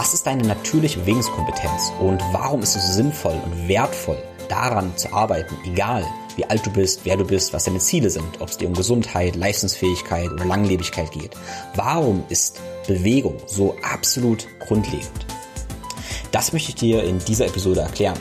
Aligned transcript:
Was 0.00 0.14
ist 0.14 0.26
deine 0.26 0.44
natürliche 0.44 0.98
Bewegungskompetenz 1.00 1.92
und 2.00 2.22
warum 2.32 2.62
ist 2.62 2.74
es 2.74 2.94
sinnvoll 2.94 3.38
und 3.44 3.68
wertvoll, 3.68 4.16
daran 4.48 4.96
zu 4.96 5.12
arbeiten, 5.12 5.54
egal 5.66 6.06
wie 6.36 6.44
alt 6.46 6.64
du 6.64 6.70
bist, 6.70 7.00
wer 7.04 7.18
du 7.18 7.26
bist, 7.26 7.52
was 7.52 7.64
deine 7.64 7.80
Ziele 7.80 8.08
sind, 8.08 8.40
ob 8.40 8.48
es 8.48 8.56
dir 8.56 8.66
um 8.66 8.72
Gesundheit, 8.72 9.36
Leistungsfähigkeit 9.36 10.30
oder 10.32 10.46
Langlebigkeit 10.46 11.10
geht. 11.10 11.36
Warum 11.74 12.24
ist 12.30 12.62
Bewegung 12.86 13.36
so 13.44 13.76
absolut 13.82 14.46
grundlegend? 14.58 15.26
Das 16.32 16.54
möchte 16.54 16.70
ich 16.70 16.76
dir 16.76 17.04
in 17.04 17.18
dieser 17.18 17.48
Episode 17.48 17.80
erklären. 17.80 18.18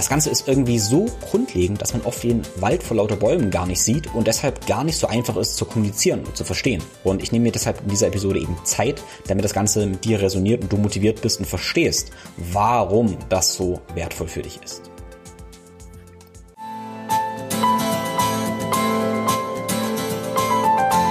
Das 0.00 0.08
Ganze 0.08 0.30
ist 0.30 0.48
irgendwie 0.48 0.78
so 0.78 1.04
grundlegend, 1.20 1.82
dass 1.82 1.92
man 1.92 2.00
oft 2.06 2.22
den 2.22 2.40
Wald 2.56 2.82
vor 2.82 2.96
lauter 2.96 3.16
Bäumen 3.16 3.50
gar 3.50 3.66
nicht 3.66 3.82
sieht 3.82 4.14
und 4.14 4.26
deshalb 4.26 4.66
gar 4.66 4.82
nicht 4.82 4.96
so 4.96 5.06
einfach 5.06 5.36
ist 5.36 5.58
zu 5.58 5.66
kommunizieren 5.66 6.24
und 6.24 6.38
zu 6.38 6.42
verstehen. 6.42 6.82
Und 7.04 7.22
ich 7.22 7.32
nehme 7.32 7.42
mir 7.42 7.52
deshalb 7.52 7.82
in 7.82 7.88
dieser 7.90 8.06
Episode 8.06 8.40
eben 8.40 8.56
Zeit, 8.64 9.02
damit 9.26 9.44
das 9.44 9.52
Ganze 9.52 9.84
mit 9.86 10.02
dir 10.02 10.22
resoniert 10.22 10.62
und 10.62 10.72
du 10.72 10.78
motiviert 10.78 11.20
bist 11.20 11.38
und 11.38 11.44
verstehst, 11.44 12.12
warum 12.50 13.18
das 13.28 13.52
so 13.52 13.82
wertvoll 13.94 14.28
für 14.28 14.40
dich 14.40 14.58
ist. 14.64 14.90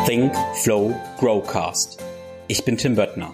Think, 0.07 0.33
Flow, 0.63 0.95
Growcast. 1.19 1.99
Ich 2.47 2.65
bin 2.65 2.75
Tim 2.75 2.95
Böttner. 2.95 3.33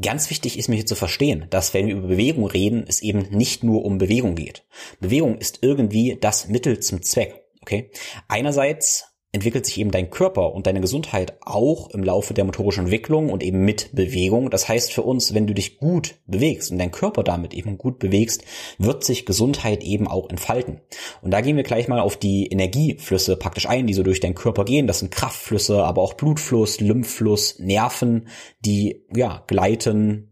Ganz 0.00 0.30
wichtig 0.30 0.58
ist 0.58 0.68
mir 0.68 0.76
hier 0.76 0.86
zu 0.86 0.94
verstehen, 0.94 1.46
dass 1.50 1.74
wenn 1.74 1.86
wir 1.86 1.96
über 1.96 2.08
Bewegung 2.08 2.46
reden, 2.46 2.84
es 2.86 3.02
eben 3.02 3.26
nicht 3.30 3.64
nur 3.64 3.84
um 3.84 3.98
Bewegung 3.98 4.34
geht. 4.34 4.64
Bewegung 5.00 5.38
ist 5.38 5.58
irgendwie 5.62 6.16
das 6.20 6.48
Mittel 6.48 6.80
zum 6.80 7.02
Zweck. 7.02 7.42
Okay? 7.60 7.90
Einerseits 8.28 9.09
entwickelt 9.32 9.64
sich 9.64 9.78
eben 9.78 9.90
dein 9.92 10.10
Körper 10.10 10.52
und 10.52 10.66
deine 10.66 10.80
Gesundheit 10.80 11.34
auch 11.40 11.90
im 11.90 12.02
Laufe 12.02 12.34
der 12.34 12.44
motorischen 12.44 12.84
Entwicklung 12.84 13.30
und 13.30 13.42
eben 13.42 13.64
mit 13.64 13.90
Bewegung. 13.94 14.50
Das 14.50 14.68
heißt 14.68 14.92
für 14.92 15.02
uns, 15.02 15.34
wenn 15.34 15.46
du 15.46 15.54
dich 15.54 15.78
gut 15.78 16.16
bewegst 16.26 16.72
und 16.72 16.78
dein 16.78 16.90
Körper 16.90 17.22
damit 17.22 17.54
eben 17.54 17.78
gut 17.78 17.98
bewegst, 17.98 18.44
wird 18.78 19.04
sich 19.04 19.26
Gesundheit 19.26 19.84
eben 19.84 20.08
auch 20.08 20.28
entfalten. 20.28 20.80
Und 21.22 21.30
da 21.30 21.40
gehen 21.40 21.56
wir 21.56 21.62
gleich 21.62 21.86
mal 21.86 22.00
auf 22.00 22.16
die 22.16 22.48
Energieflüsse 22.48 23.36
praktisch 23.36 23.68
ein, 23.68 23.86
die 23.86 23.94
so 23.94 24.02
durch 24.02 24.20
deinen 24.20 24.34
Körper 24.34 24.64
gehen. 24.64 24.88
Das 24.88 24.98
sind 24.98 25.12
Kraftflüsse, 25.12 25.84
aber 25.84 26.02
auch 26.02 26.14
Blutfluss, 26.14 26.80
Lymphfluss, 26.80 27.58
Nerven, 27.60 28.28
die 28.60 29.04
ja 29.14 29.44
gleiten, 29.46 30.30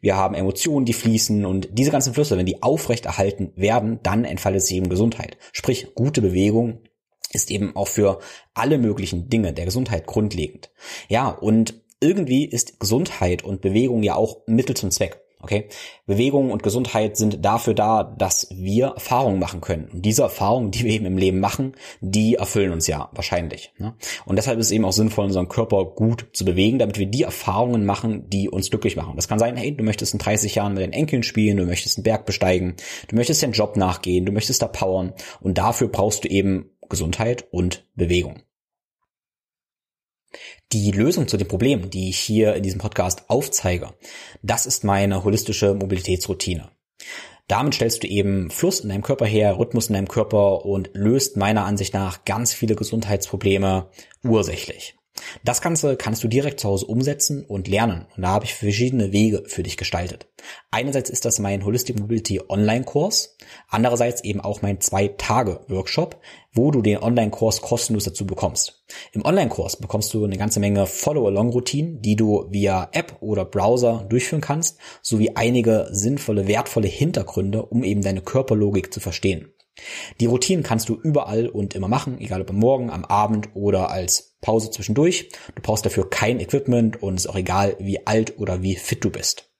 wir 0.00 0.16
haben 0.16 0.34
Emotionen, 0.34 0.86
die 0.86 0.92
fließen 0.92 1.44
und 1.44 1.68
diese 1.72 1.90
ganzen 1.90 2.14
Flüsse, 2.14 2.36
wenn 2.36 2.46
die 2.46 2.62
aufrechterhalten 2.62 3.52
werden, 3.56 3.98
dann 4.02 4.24
entfaltet 4.24 4.62
sich 4.62 4.76
eben 4.76 4.88
Gesundheit. 4.88 5.36
Sprich, 5.52 5.94
gute 5.94 6.20
Bewegung 6.20 6.80
ist 7.34 7.50
eben 7.50 7.76
auch 7.76 7.88
für 7.88 8.20
alle 8.54 8.78
möglichen 8.78 9.28
Dinge 9.28 9.52
der 9.52 9.64
Gesundheit 9.64 10.06
grundlegend. 10.06 10.70
Ja, 11.08 11.28
und 11.28 11.82
irgendwie 12.00 12.44
ist 12.44 12.80
Gesundheit 12.80 13.44
und 13.44 13.60
Bewegung 13.60 14.02
ja 14.02 14.14
auch 14.14 14.42
Mittel 14.46 14.76
zum 14.76 14.90
Zweck. 14.90 15.24
Okay? 15.44 15.68
Bewegung 16.06 16.50
und 16.50 16.62
Gesundheit 16.62 17.18
sind 17.18 17.44
dafür 17.44 17.74
da, 17.74 18.02
dass 18.02 18.48
wir 18.50 18.86
Erfahrungen 18.86 19.38
machen 19.38 19.60
können. 19.60 19.90
Und 19.92 20.02
diese 20.02 20.22
Erfahrungen, 20.22 20.70
die 20.70 20.84
wir 20.84 20.92
eben 20.92 21.04
im 21.04 21.18
Leben 21.18 21.38
machen, 21.38 21.74
die 22.00 22.36
erfüllen 22.36 22.72
uns 22.72 22.86
ja 22.86 23.10
wahrscheinlich. 23.12 23.74
Ne? 23.76 23.94
Und 24.24 24.36
deshalb 24.36 24.58
ist 24.58 24.66
es 24.66 24.72
eben 24.72 24.86
auch 24.86 24.94
sinnvoll, 24.94 25.26
unseren 25.26 25.48
Körper 25.48 25.84
gut 25.84 26.28
zu 26.32 26.46
bewegen, 26.46 26.78
damit 26.78 26.98
wir 26.98 27.04
die 27.04 27.24
Erfahrungen 27.24 27.84
machen, 27.84 28.30
die 28.30 28.48
uns 28.48 28.70
glücklich 28.70 28.96
machen. 28.96 29.16
Das 29.16 29.28
kann 29.28 29.38
sein, 29.38 29.56
hey, 29.56 29.76
du 29.76 29.84
möchtest 29.84 30.14
in 30.14 30.18
30 30.18 30.54
Jahren 30.54 30.72
mit 30.72 30.82
deinen 30.82 30.94
Enkeln 30.94 31.22
spielen, 31.22 31.58
du 31.58 31.66
möchtest 31.66 31.98
einen 31.98 32.04
Berg 32.04 32.24
besteigen, 32.24 32.76
du 33.08 33.16
möchtest 33.16 33.42
deinen 33.42 33.52
Job 33.52 33.76
nachgehen, 33.76 34.24
du 34.24 34.32
möchtest 34.32 34.62
da 34.62 34.66
powern. 34.66 35.12
Und 35.42 35.58
dafür 35.58 35.88
brauchst 35.88 36.24
du 36.24 36.28
eben 36.28 36.70
Gesundheit 36.88 37.46
und 37.50 37.86
Bewegung. 37.94 38.42
Die 40.72 40.90
Lösung 40.90 41.28
zu 41.28 41.36
den 41.36 41.48
Problemen, 41.48 41.90
die 41.90 42.08
ich 42.08 42.18
hier 42.18 42.54
in 42.54 42.62
diesem 42.62 42.80
Podcast 42.80 43.28
aufzeige, 43.28 43.94
das 44.42 44.66
ist 44.66 44.84
meine 44.84 45.22
holistische 45.24 45.74
Mobilitätsroutine. 45.74 46.70
Damit 47.46 47.74
stellst 47.74 48.02
du 48.02 48.08
eben 48.08 48.50
Fluss 48.50 48.80
in 48.80 48.88
deinem 48.88 49.02
Körper 49.02 49.26
her, 49.26 49.58
Rhythmus 49.58 49.88
in 49.88 49.94
deinem 49.94 50.08
Körper 50.08 50.64
und 50.64 50.90
löst 50.94 51.36
meiner 51.36 51.64
Ansicht 51.64 51.92
nach 51.92 52.24
ganz 52.24 52.54
viele 52.54 52.74
Gesundheitsprobleme 52.74 53.90
ursächlich. 54.24 54.96
Das 55.44 55.60
Ganze 55.60 55.96
kannst 55.96 56.22
du 56.24 56.28
direkt 56.28 56.60
zu 56.60 56.68
Hause 56.68 56.86
umsetzen 56.86 57.44
und 57.44 57.68
lernen. 57.68 58.06
Und 58.16 58.22
da 58.22 58.28
habe 58.28 58.44
ich 58.44 58.54
verschiedene 58.54 59.12
Wege 59.12 59.44
für 59.46 59.62
dich 59.62 59.76
gestaltet. 59.76 60.26
Einerseits 60.70 61.10
ist 61.10 61.24
das 61.24 61.38
mein 61.38 61.64
Holistic 61.64 61.98
Mobility 61.98 62.40
Online-Kurs, 62.48 63.36
andererseits 63.68 64.24
eben 64.24 64.40
auch 64.40 64.62
mein 64.62 64.80
Zwei-Tage-Workshop, 64.80 66.20
wo 66.52 66.70
du 66.70 66.82
den 66.82 66.98
Online-Kurs 66.98 67.62
kostenlos 67.62 68.04
dazu 68.04 68.26
bekommst. 68.26 68.84
Im 69.12 69.24
Online-Kurs 69.24 69.76
bekommst 69.76 70.12
du 70.14 70.24
eine 70.24 70.36
ganze 70.36 70.60
Menge 70.60 70.86
Follow-along-Routinen, 70.86 72.02
die 72.02 72.16
du 72.16 72.46
via 72.50 72.88
App 72.92 73.16
oder 73.20 73.44
Browser 73.44 74.06
durchführen 74.08 74.42
kannst, 74.42 74.78
sowie 75.02 75.32
einige 75.34 75.88
sinnvolle, 75.90 76.46
wertvolle 76.46 76.88
Hintergründe, 76.88 77.64
um 77.64 77.82
eben 77.82 78.02
deine 78.02 78.20
Körperlogik 78.20 78.92
zu 78.92 79.00
verstehen. 79.00 79.54
Die 80.20 80.26
Routinen 80.26 80.62
kannst 80.62 80.88
du 80.88 80.94
überall 80.94 81.48
und 81.48 81.74
immer 81.74 81.88
machen, 81.88 82.20
egal 82.20 82.42
ob 82.42 82.50
am 82.50 82.56
Morgen, 82.56 82.90
am 82.90 83.04
Abend 83.04 83.48
oder 83.54 83.90
als 83.90 84.33
Pause 84.44 84.70
zwischendurch. 84.70 85.30
Du 85.54 85.62
brauchst 85.62 85.86
dafür 85.86 86.08
kein 86.08 86.38
Equipment 86.38 87.02
und 87.02 87.14
es 87.14 87.24
ist 87.24 87.30
auch 87.30 87.36
egal, 87.36 87.76
wie 87.80 88.06
alt 88.06 88.38
oder 88.38 88.62
wie 88.62 88.76
fit 88.76 89.02
du 89.02 89.10
bist. 89.10 89.50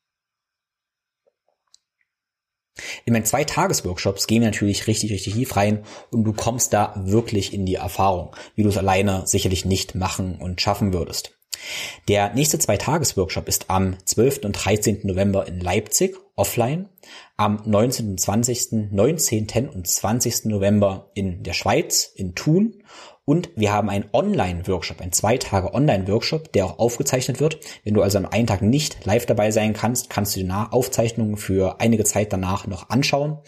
In 3.05 3.13
meinen 3.13 3.25
zwei 3.25 3.45
Tages-Workshops 3.45 4.27
gehen 4.27 4.43
wir 4.43 4.49
natürlich 4.49 4.87
richtig, 4.87 5.13
richtig 5.13 5.35
tief 5.35 5.57
rein 5.57 5.85
und 6.11 6.25
du 6.25 6.33
kommst 6.33 6.73
da 6.73 6.95
wirklich 6.97 7.55
in 7.55 7.67
die 7.67 7.77
Erfahrung, 7.77 8.35
wie 8.57 8.63
du 8.63 8.69
es 8.69 8.77
alleine 8.77 9.27
sicherlich 9.27 9.65
nicht 9.65 9.95
machen 9.95 10.37
und 10.41 10.61
schaffen 10.61 10.93
würdest. 10.93 11.39
Der 12.09 12.35
nächste 12.35 12.59
Zwei-Tages-Workshop 12.59 13.49
ist 13.49 13.71
am 13.71 13.97
12. 14.05 14.45
und 14.45 14.53
13. 14.53 15.01
November 15.05 15.47
in 15.47 15.61
Leipzig 15.61 16.17
offline, 16.37 16.89
am 17.37 17.63
19. 17.65 18.11
und 18.11 18.21
20., 18.21 18.91
19. 18.91 19.69
und 19.69 19.87
20. 19.87 20.47
November 20.47 21.11
in 21.15 21.43
der 21.43 21.53
Schweiz, 21.53 22.11
in 22.15 22.35
Thun 22.35 22.83
und 23.25 23.51
wir 23.57 23.73
haben 23.73 23.89
einen 23.89 24.05
Online-Workshop, 24.13 25.01
einen 25.01 25.13
zwei 25.13 25.39
Tage 25.39 25.73
Online-Workshop, 25.73 26.53
der 26.53 26.67
auch 26.67 26.79
aufgezeichnet 26.79 27.41
wird. 27.41 27.59
Wenn 27.83 27.95
du 27.95 28.03
also 28.03 28.19
an 28.19 28.27
einem 28.27 28.47
Tag 28.47 28.61
nicht 28.63 29.05
live 29.05 29.27
dabei 29.27 29.51
sein 29.51 29.73
kannst, 29.73 30.11
kannst 30.11 30.37
du 30.37 30.41
die 30.41 30.51
Aufzeichnungen 30.51 31.37
für 31.37 31.81
einige 31.81 32.05
Zeit 32.05 32.33
danach 32.33 32.67
noch 32.67 32.91
anschauen. 32.91 33.39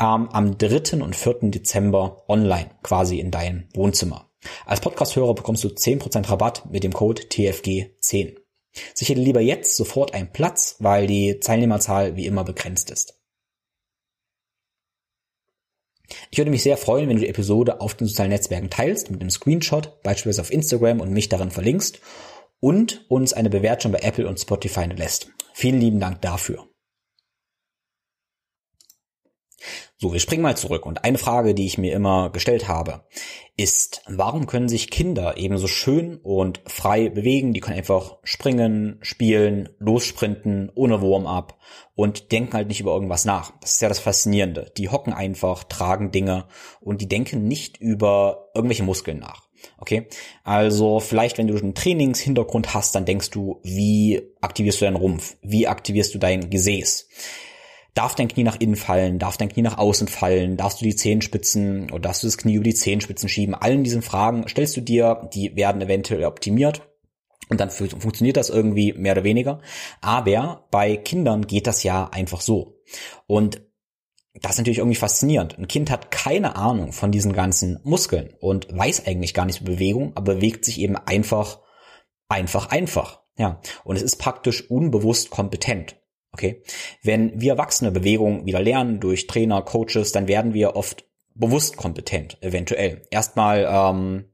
Ähm, 0.00 0.28
am 0.30 0.58
3. 0.58 1.02
und 1.02 1.14
4. 1.14 1.50
Dezember 1.50 2.24
online, 2.28 2.70
quasi 2.82 3.20
in 3.20 3.30
deinem 3.30 3.68
Wohnzimmer. 3.74 4.28
Als 4.66 4.80
Podcast-Hörer 4.80 5.34
bekommst 5.34 5.62
du 5.62 5.68
10% 5.68 6.28
Rabatt 6.28 6.70
mit 6.70 6.82
dem 6.82 6.92
Code 6.92 7.22
TFG10. 7.22 8.36
Sichere 8.94 9.20
lieber 9.20 9.40
jetzt 9.40 9.76
sofort 9.76 10.14
einen 10.14 10.32
Platz, 10.32 10.76
weil 10.80 11.06
die 11.06 11.38
Teilnehmerzahl 11.38 12.16
wie 12.16 12.26
immer 12.26 12.42
begrenzt 12.42 12.90
ist. 12.90 13.21
Ich 16.30 16.38
würde 16.38 16.50
mich 16.50 16.62
sehr 16.62 16.76
freuen, 16.76 17.08
wenn 17.08 17.16
du 17.16 17.22
die 17.22 17.28
Episode 17.28 17.80
auf 17.80 17.94
den 17.94 18.06
sozialen 18.06 18.30
Netzwerken 18.30 18.70
teilst, 18.70 19.10
mit 19.10 19.20
einem 19.20 19.30
Screenshot, 19.30 20.02
beispielsweise 20.02 20.42
auf 20.42 20.52
Instagram 20.52 21.00
und 21.00 21.12
mich 21.12 21.28
darin 21.28 21.50
verlinkst 21.50 22.00
und 22.60 23.04
uns 23.08 23.32
eine 23.32 23.50
Bewertung 23.50 23.92
bei 23.92 24.00
Apple 24.00 24.28
und 24.28 24.40
Spotify 24.40 24.84
lässt. 24.84 25.28
Vielen 25.52 25.80
lieben 25.80 26.00
Dank 26.00 26.22
dafür. 26.22 26.66
So, 29.96 30.12
wir 30.12 30.20
springen 30.20 30.42
mal 30.42 30.56
zurück. 30.56 30.84
Und 30.86 31.04
eine 31.04 31.18
Frage, 31.18 31.54
die 31.54 31.66
ich 31.66 31.78
mir 31.78 31.92
immer 31.94 32.30
gestellt 32.30 32.66
habe, 32.66 33.04
ist, 33.56 34.02
warum 34.06 34.46
können 34.46 34.68
sich 34.68 34.90
Kinder 34.90 35.36
ebenso 35.36 35.66
schön 35.66 36.16
und 36.16 36.60
frei 36.66 37.10
bewegen? 37.10 37.52
Die 37.52 37.60
können 37.60 37.76
einfach 37.76 38.18
springen, 38.22 38.98
spielen, 39.02 39.68
lossprinten, 39.78 40.70
ohne 40.74 41.02
Warm-up 41.02 41.58
und 41.94 42.32
denken 42.32 42.54
halt 42.54 42.68
nicht 42.68 42.80
über 42.80 42.94
irgendwas 42.94 43.24
nach. 43.24 43.52
Das 43.60 43.72
ist 43.74 43.82
ja 43.82 43.88
das 43.88 43.98
Faszinierende. 43.98 44.72
Die 44.76 44.88
hocken 44.88 45.12
einfach, 45.12 45.64
tragen 45.64 46.10
Dinge 46.10 46.46
und 46.80 47.00
die 47.00 47.08
denken 47.08 47.46
nicht 47.46 47.76
über 47.76 48.48
irgendwelche 48.54 48.84
Muskeln 48.84 49.18
nach. 49.18 49.48
Okay, 49.78 50.08
also 50.42 50.98
vielleicht, 50.98 51.38
wenn 51.38 51.46
du 51.46 51.56
einen 51.56 51.74
Trainingshintergrund 51.74 52.74
hast, 52.74 52.94
dann 52.94 53.04
denkst 53.04 53.30
du, 53.30 53.60
wie 53.62 54.22
aktivierst 54.40 54.80
du 54.80 54.86
deinen 54.86 54.96
Rumpf? 54.96 55.36
Wie 55.42 55.68
aktivierst 55.68 56.14
du 56.14 56.18
dein 56.18 56.50
Gesäß? 56.50 57.08
Darf 57.94 58.14
dein 58.14 58.28
Knie 58.28 58.44
nach 58.44 58.58
innen 58.58 58.76
fallen? 58.76 59.18
Darf 59.18 59.36
dein 59.36 59.50
Knie 59.50 59.62
nach 59.62 59.76
außen 59.76 60.08
fallen? 60.08 60.56
Darfst 60.56 60.80
du 60.80 60.84
die 60.84 60.96
Zehenspitzen 60.96 61.90
oder 61.90 62.00
darfst 62.00 62.22
du 62.22 62.26
das 62.26 62.38
Knie 62.38 62.54
über 62.54 62.64
die 62.64 62.74
Zehenspitzen 62.74 63.28
schieben? 63.28 63.54
Allen 63.54 63.84
diesen 63.84 64.00
Fragen 64.00 64.48
stellst 64.48 64.76
du 64.76 64.80
dir, 64.80 65.28
die 65.34 65.54
werden 65.56 65.82
eventuell 65.82 66.24
optimiert. 66.24 66.88
Und 67.48 67.60
dann 67.60 67.70
funktioniert 67.70 68.38
das 68.38 68.48
irgendwie 68.48 68.94
mehr 68.94 69.12
oder 69.12 69.24
weniger. 69.24 69.60
Aber 70.00 70.66
bei 70.70 70.96
Kindern 70.96 71.46
geht 71.46 71.66
das 71.66 71.82
ja 71.82 72.08
einfach 72.10 72.40
so. 72.40 72.80
Und 73.26 73.60
das 74.34 74.52
ist 74.52 74.58
natürlich 74.58 74.78
irgendwie 74.78 74.96
faszinierend. 74.96 75.58
Ein 75.58 75.68
Kind 75.68 75.90
hat 75.90 76.10
keine 76.10 76.56
Ahnung 76.56 76.92
von 76.92 77.12
diesen 77.12 77.34
ganzen 77.34 77.78
Muskeln 77.84 78.32
und 78.40 78.74
weiß 78.74 79.06
eigentlich 79.06 79.34
gar 79.34 79.44
nicht 79.44 79.60
über 79.60 79.72
Bewegung, 79.72 80.12
aber 80.14 80.36
bewegt 80.36 80.64
sich 80.64 80.80
eben 80.80 80.96
einfach, 80.96 81.60
einfach, 82.28 82.70
einfach. 82.70 83.20
Ja. 83.36 83.60
Und 83.84 83.96
es 83.96 84.02
ist 84.02 84.16
praktisch 84.16 84.70
unbewusst 84.70 85.28
kompetent. 85.28 86.01
Okay. 86.32 86.62
Wenn 87.02 87.40
wir 87.40 87.52
Erwachsene 87.52 87.92
Bewegung 87.92 88.46
wieder 88.46 88.60
lernen 88.60 89.00
durch 89.00 89.26
Trainer, 89.26 89.62
Coaches, 89.62 90.12
dann 90.12 90.28
werden 90.28 90.54
wir 90.54 90.76
oft 90.76 91.04
bewusst 91.34 91.76
kompetent, 91.76 92.38
eventuell. 92.40 93.02
Erstmal, 93.10 93.66
ähm, 93.68 94.24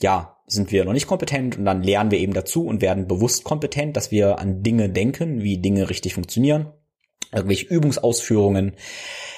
ja, 0.00 0.36
sind 0.46 0.72
wir 0.72 0.84
noch 0.84 0.92
nicht 0.92 1.06
kompetent 1.06 1.58
und 1.58 1.64
dann 1.64 1.82
lernen 1.82 2.10
wir 2.10 2.18
eben 2.18 2.34
dazu 2.34 2.66
und 2.66 2.82
werden 2.82 3.06
bewusst 3.06 3.44
kompetent, 3.44 3.96
dass 3.96 4.10
wir 4.10 4.38
an 4.38 4.62
Dinge 4.62 4.88
denken, 4.88 5.42
wie 5.42 5.58
Dinge 5.58 5.90
richtig 5.90 6.14
funktionieren. 6.14 6.72
Irgendwelche 7.32 7.66
Übungsausführungen, 7.66 8.74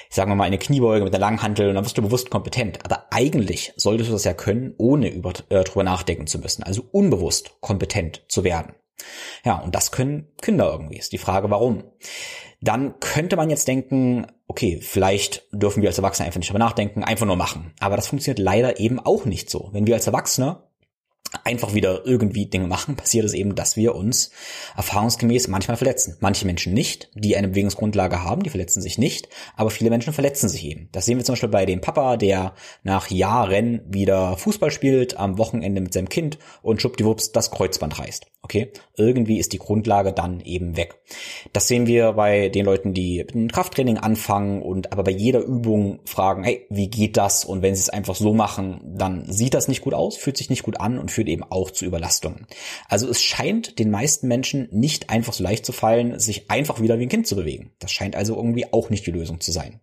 sagen 0.09 0.31
wir 0.31 0.35
mal 0.35 0.45
eine 0.45 0.57
Kniebeuge 0.57 1.05
mit 1.05 1.15
einer 1.15 1.21
Langhantel 1.21 1.69
und 1.69 1.75
dann 1.75 1.85
wirst 1.85 1.99
du 1.99 2.03
bewusst 2.03 2.31
kompetent. 2.31 2.79
Aber 2.85 3.07
eigentlich 3.11 3.75
solltest 3.77 4.09
du 4.09 4.15
das 4.15 4.25
ja 4.25 4.33
können, 4.33 4.75
ohne 4.79 5.11
über, 5.11 5.33
äh, 5.51 5.65
drüber 5.65 5.85
nachdenken 5.85 6.27
zu 6.27 6.39
müssen. 6.39 6.63
Also 6.63 6.83
unbewusst 6.91 7.61
kompetent 7.61 8.25
zu 8.29 8.45
werden. 8.45 8.75
Ja, 9.45 9.59
und 9.59 9.75
das 9.75 9.93
können 9.93 10.29
Kinder 10.41 10.71
irgendwie. 10.71 10.99
Ist 10.99 11.13
die 11.13 11.19
Frage, 11.19 11.51
warum. 11.51 11.85
Dann 12.61 13.01
könnte 13.01 13.37
man 13.37 13.51
jetzt 13.51 13.67
denken, 13.67 14.27
okay, 14.47 14.79
vielleicht 14.81 15.47
dürfen 15.53 15.83
wir 15.83 15.89
als 15.89 15.99
Erwachsene 15.99 16.27
einfach 16.27 16.39
nicht 16.39 16.51
darüber 16.51 16.65
nachdenken, 16.65 17.03
einfach 17.03 17.27
nur 17.27 17.37
machen. 17.37 17.73
Aber 17.81 17.97
das 17.97 18.07
funktioniert 18.07 18.39
leider 18.39 18.79
eben 18.79 19.01
auch 19.01 19.25
nicht 19.25 19.51
so. 19.51 19.71
Wenn 19.73 19.87
wir 19.87 19.95
als 19.95 20.07
Erwachsene 20.07 20.63
einfach 21.45 21.75
wieder 21.75 22.05
irgendwie 22.05 22.47
Dinge 22.47 22.67
machen, 22.67 22.97
passiert 22.97 23.25
es 23.25 23.35
eben, 23.35 23.55
dass 23.55 23.77
wir 23.77 23.95
uns 23.95 24.31
erfahrungsgemäß 24.77 25.49
manchmal 25.49 25.77
verletzen. 25.77 26.17
Manche 26.21 26.47
Menschen 26.47 26.75
nicht, 26.75 27.11
die 27.15 27.37
eine 27.37 27.49
Bewegungsgrundlage 27.49 28.23
haben, 28.23 28.43
die 28.43 28.51
verletzen 28.51 28.83
sich 28.83 28.99
nicht, 28.99 29.29
aber 29.57 29.71
viele 29.71 29.91
Menschen 29.91 30.13
verletzen 30.13 30.49
sich 30.49 30.65
eben. 30.65 30.89
Das 30.93 31.05
sehen 31.05 31.19
wir 31.19 31.25
zum 31.25 31.35
Beispiel 31.35 31.49
bei 31.49 31.67
dem 31.67 31.81
Papa, 31.81 32.17
der 32.17 32.55
nach 32.83 33.11
Jahren 33.11 33.81
wieder 33.89 34.37
Fußball 34.37 34.71
spielt, 34.71 35.17
am 35.17 35.39
Wochenende 35.39 35.81
mit 35.81 35.93
seinem 35.93 36.09
Kind 36.09 36.39
und 36.63 36.81
schubdiwups 36.81 37.33
das 37.33 37.51
Kreuzband 37.51 37.99
reißt. 37.99 38.27
Okay? 38.43 38.73
Irgendwie 38.97 39.39
ist 39.39 39.53
die 39.53 39.59
Grundlage 39.59 40.13
dann 40.13 40.41
eben 40.41 40.77
weg. 40.77 40.97
Das 41.53 41.69
sehen 41.69 41.87
wir 41.87 42.13
bei 42.13 42.49
den 42.49 42.65
Leuten, 42.65 42.93
die 42.93 43.19
mit 43.19 43.35
einem 43.35 43.51
Krafttraining 43.51 43.99
anfangen 43.99 44.63
und 44.63 44.93
aber 44.93 45.05
bei 45.05 45.13
jeder 45.13 45.41
Übung 45.41 46.01
fragen, 46.05 46.43
hey, 46.43 46.67
wie 46.69 46.89
geht 46.89 47.17
das? 47.17 47.45
Und 47.45 47.63
wenn 47.63 47.75
sie 47.75 47.83
es 47.83 47.91
einfach 47.91 48.17
so 48.17 48.35
machen, 48.35 48.81
dann 48.97 49.31
sieht 49.31 49.55
das 49.55 49.69
nicht 49.69 49.83
gut 49.83 49.95
aus, 49.95 50.17
fühlt 50.17 50.37
sich 50.37 50.51
nicht 50.51 50.65
gut 50.65 50.81
an 50.81 50.99
und 50.99 51.11
fühlt 51.11 51.22
führt 51.23 51.29
eben 51.29 51.45
auch 51.45 51.71
zu 51.71 51.85
Überlastungen. 51.85 52.47
Also 52.89 53.09
es 53.09 53.23
scheint 53.23 53.79
den 53.79 53.91
meisten 53.91 54.27
Menschen 54.27 54.69
nicht 54.73 55.09
einfach 55.11 55.33
so 55.33 55.45
leicht 55.45 55.65
zu 55.65 55.73
fallen, 55.73 56.19
sich 56.19 56.51
einfach 56.51 56.81
wieder 56.81 56.99
wie 56.99 57.05
ein 57.05 57.09
Kind 57.09 57.29
zu 57.29 57.37
bewegen. 57.37 57.73
Das 57.79 57.93
scheint 57.93 58.17
also 58.17 58.35
irgendwie 58.35 58.73
auch 58.73 58.91
nicht 58.91 59.07
die 59.07 59.13
Lösung 59.13 59.41
zu 59.41 59.53
sein. 59.53 59.81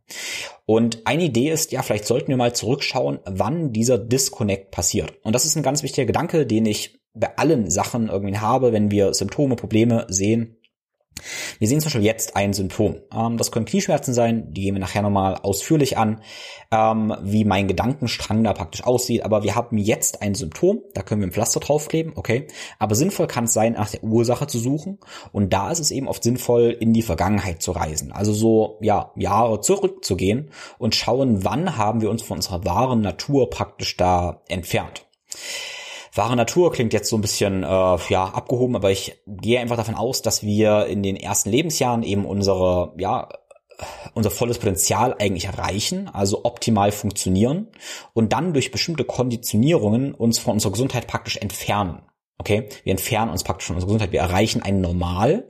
Und 0.66 1.08
eine 1.08 1.24
Idee 1.24 1.50
ist, 1.50 1.72
ja, 1.72 1.82
vielleicht 1.82 2.06
sollten 2.06 2.28
wir 2.28 2.38
mal 2.38 2.54
zurückschauen, 2.54 3.20
wann 3.26 3.72
dieser 3.72 3.98
Disconnect 3.98 4.72
passiert. 4.72 5.14
Und 5.24 5.34
das 5.34 5.46
ist 5.46 5.56
ein 5.56 5.64
ganz 5.64 5.82
wichtiger 5.82 6.06
Gedanke, 6.06 6.46
den 6.46 6.66
ich 6.66 7.00
bei 7.14 7.38
allen 7.38 7.70
Sachen 7.70 8.10
irgendwie 8.10 8.38
habe, 8.38 8.74
wenn 8.74 8.92
wir 8.92 9.14
Symptome, 9.14 9.56
Probleme 9.56 10.06
sehen, 10.10 10.58
wir 11.60 11.68
sehen 11.68 11.80
zum 11.80 11.88
Beispiel 11.88 12.04
jetzt 12.04 12.36
ein 12.36 12.54
Symptom. 12.54 12.98
Ähm, 13.14 13.38
das 13.38 13.52
können 13.52 13.66
Knieschmerzen 13.66 14.14
sein, 14.14 14.54
die 14.54 14.62
gehen 14.62 14.76
wir 14.76 14.80
nachher 14.80 15.02
nochmal 15.02 15.36
ausführlich 15.36 15.98
an, 15.98 16.22
ähm, 16.72 17.16
wie 17.22 17.46
mein 17.46 17.68
Gedankenstrang 17.68 18.44
da 18.44 18.54
praktisch 18.54 18.84
aussieht. 18.84 19.24
Aber 19.24 19.44
wir 19.44 19.56
haben 19.56 19.78
jetzt 19.78 20.22
ein 20.22 20.36
Symptom, 20.36 20.82
da 20.94 21.02
können 21.02 21.22
wir 21.22 21.28
ein 21.28 21.32
Pflaster 21.32 21.60
draufkleben, 21.60 22.14
okay. 22.16 22.48
Aber 22.78 22.96
sinnvoll 22.96 23.28
kann 23.28 23.46
es 23.46 23.54
sein, 23.54 23.74
nach 23.74 23.90
der 23.90 24.04
Ursache 24.04 24.48
zu 24.48 24.60
suchen. 24.60 25.00
Und 25.32 25.54
da 25.54 25.72
ist 25.72 25.80
es 25.80 25.92
eben 25.92 26.08
oft 26.08 26.24
sinnvoll, 26.24 26.76
in 26.80 26.94
die 26.94 27.02
Vergangenheit 27.02 27.62
zu 27.62 27.72
reisen. 27.72 28.12
Also 28.12 28.34
so, 28.34 28.78
ja, 28.82 29.12
Jahre 29.16 29.62
zurückzugehen 29.62 30.52
und 30.78 30.96
schauen, 30.96 31.44
wann 31.44 31.78
haben 31.78 32.02
wir 32.02 32.10
uns 32.10 32.24
von 32.24 32.38
unserer 32.38 32.66
wahren 32.66 33.02
Natur 33.02 33.50
praktisch 33.50 33.98
da 33.98 34.42
entfernt. 34.48 35.06
Wahre 36.14 36.36
Natur 36.36 36.72
klingt 36.72 36.94
jetzt 36.94 37.10
so 37.10 37.18
ein 37.18 37.22
bisschen 37.22 37.64
äh, 37.64 37.68
ja 37.68 38.26
abgehoben, 38.26 38.76
aber 38.76 38.92
ich 38.92 39.22
gehe 39.28 39.60
einfach 39.60 39.78
davon 39.78 39.96
aus, 39.96 40.22
dass 40.22 40.44
wir 40.44 40.88
in 40.88 41.04
den 41.04 41.16
ersten 41.16 41.50
Lebensjahren 41.50 42.04
eben 42.04 42.26
unsere 42.26 42.94
ja 42.98 43.30
unser 44.14 44.32
volles 44.32 44.58
Potenzial 44.58 45.16
eigentlich 45.20 45.46
erreichen, 45.46 46.10
also 46.10 46.44
optimal 46.44 46.92
funktionieren 46.92 47.68
und 48.14 48.34
dann 48.34 48.54
durch 48.54 48.72
bestimmte 48.72 49.06
Konditionierungen 49.06 50.14
uns 50.14 50.40
von 50.40 50.54
unserer 50.54 50.74
Gesundheit 50.74 51.08
praktisch 51.08 51.38
entfernen. 51.38 52.02
Okay, 52.38 52.70
wir 52.84 52.92
entfernen 52.92 53.32
uns 53.32 53.44
praktisch 53.44 53.68
von 53.68 53.76
unserer 53.76 53.88
Gesundheit. 53.88 54.12
Wir 54.12 54.22
erreichen 54.22 54.62
ein 54.62 54.82
Normal, 54.82 55.46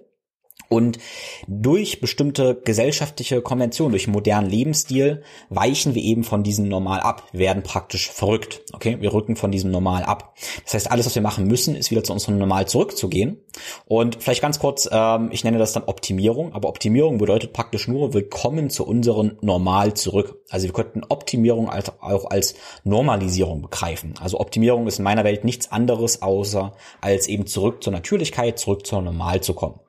und 0.69 0.99
durch 1.47 1.99
bestimmte 1.99 2.61
gesellschaftliche 2.63 3.41
Konventionen, 3.41 3.91
durch 3.91 4.07
modernen 4.07 4.47
Lebensstil 4.47 5.23
weichen 5.49 5.95
wir 5.95 6.03
eben 6.03 6.23
von 6.23 6.43
diesem 6.43 6.67
Normal 6.67 6.99
ab. 6.99 7.27
Werden 7.33 7.63
praktisch 7.63 8.11
verrückt. 8.11 8.61
Okay, 8.71 8.97
wir 8.99 9.11
rücken 9.11 9.35
von 9.35 9.51
diesem 9.51 9.71
Normal 9.71 10.03
ab. 10.03 10.35
Das 10.63 10.75
heißt, 10.75 10.91
alles, 10.91 11.07
was 11.07 11.15
wir 11.15 11.23
machen 11.23 11.47
müssen, 11.47 11.75
ist 11.75 11.89
wieder 11.89 12.03
zu 12.03 12.13
unserem 12.13 12.37
Normal 12.37 12.67
zurückzugehen. 12.67 13.39
Und 13.85 14.21
vielleicht 14.21 14.43
ganz 14.43 14.59
kurz, 14.59 14.87
ähm, 14.91 15.29
ich 15.31 15.43
nenne 15.43 15.57
das 15.57 15.73
dann 15.73 15.83
Optimierung. 15.83 16.53
Aber 16.53 16.69
Optimierung 16.69 17.17
bedeutet 17.17 17.51
praktisch 17.51 17.87
nur, 17.87 18.13
wir 18.13 18.29
kommen 18.29 18.69
zu 18.69 18.85
unserem 18.85 19.37
Normal 19.41 19.95
zurück. 19.95 20.43
Also 20.51 20.67
wir 20.67 20.73
könnten 20.73 21.01
Optimierung 21.09 21.67
als, 21.67 21.91
auch 21.99 22.29
als 22.29 22.53
Normalisierung 22.83 23.63
begreifen. 23.63 24.13
Also 24.21 24.39
Optimierung 24.39 24.85
ist 24.85 24.99
in 24.99 25.03
meiner 25.03 25.23
Welt 25.23 25.43
nichts 25.45 25.71
anderes, 25.71 26.21
außer 26.21 26.73
als 27.01 27.27
eben 27.27 27.47
zurück 27.47 27.83
zur 27.83 27.91
Natürlichkeit, 27.91 28.59
zurück 28.59 28.85
zur 28.85 29.01
Normal 29.01 29.41
zu 29.41 29.55
kommen. 29.55 29.79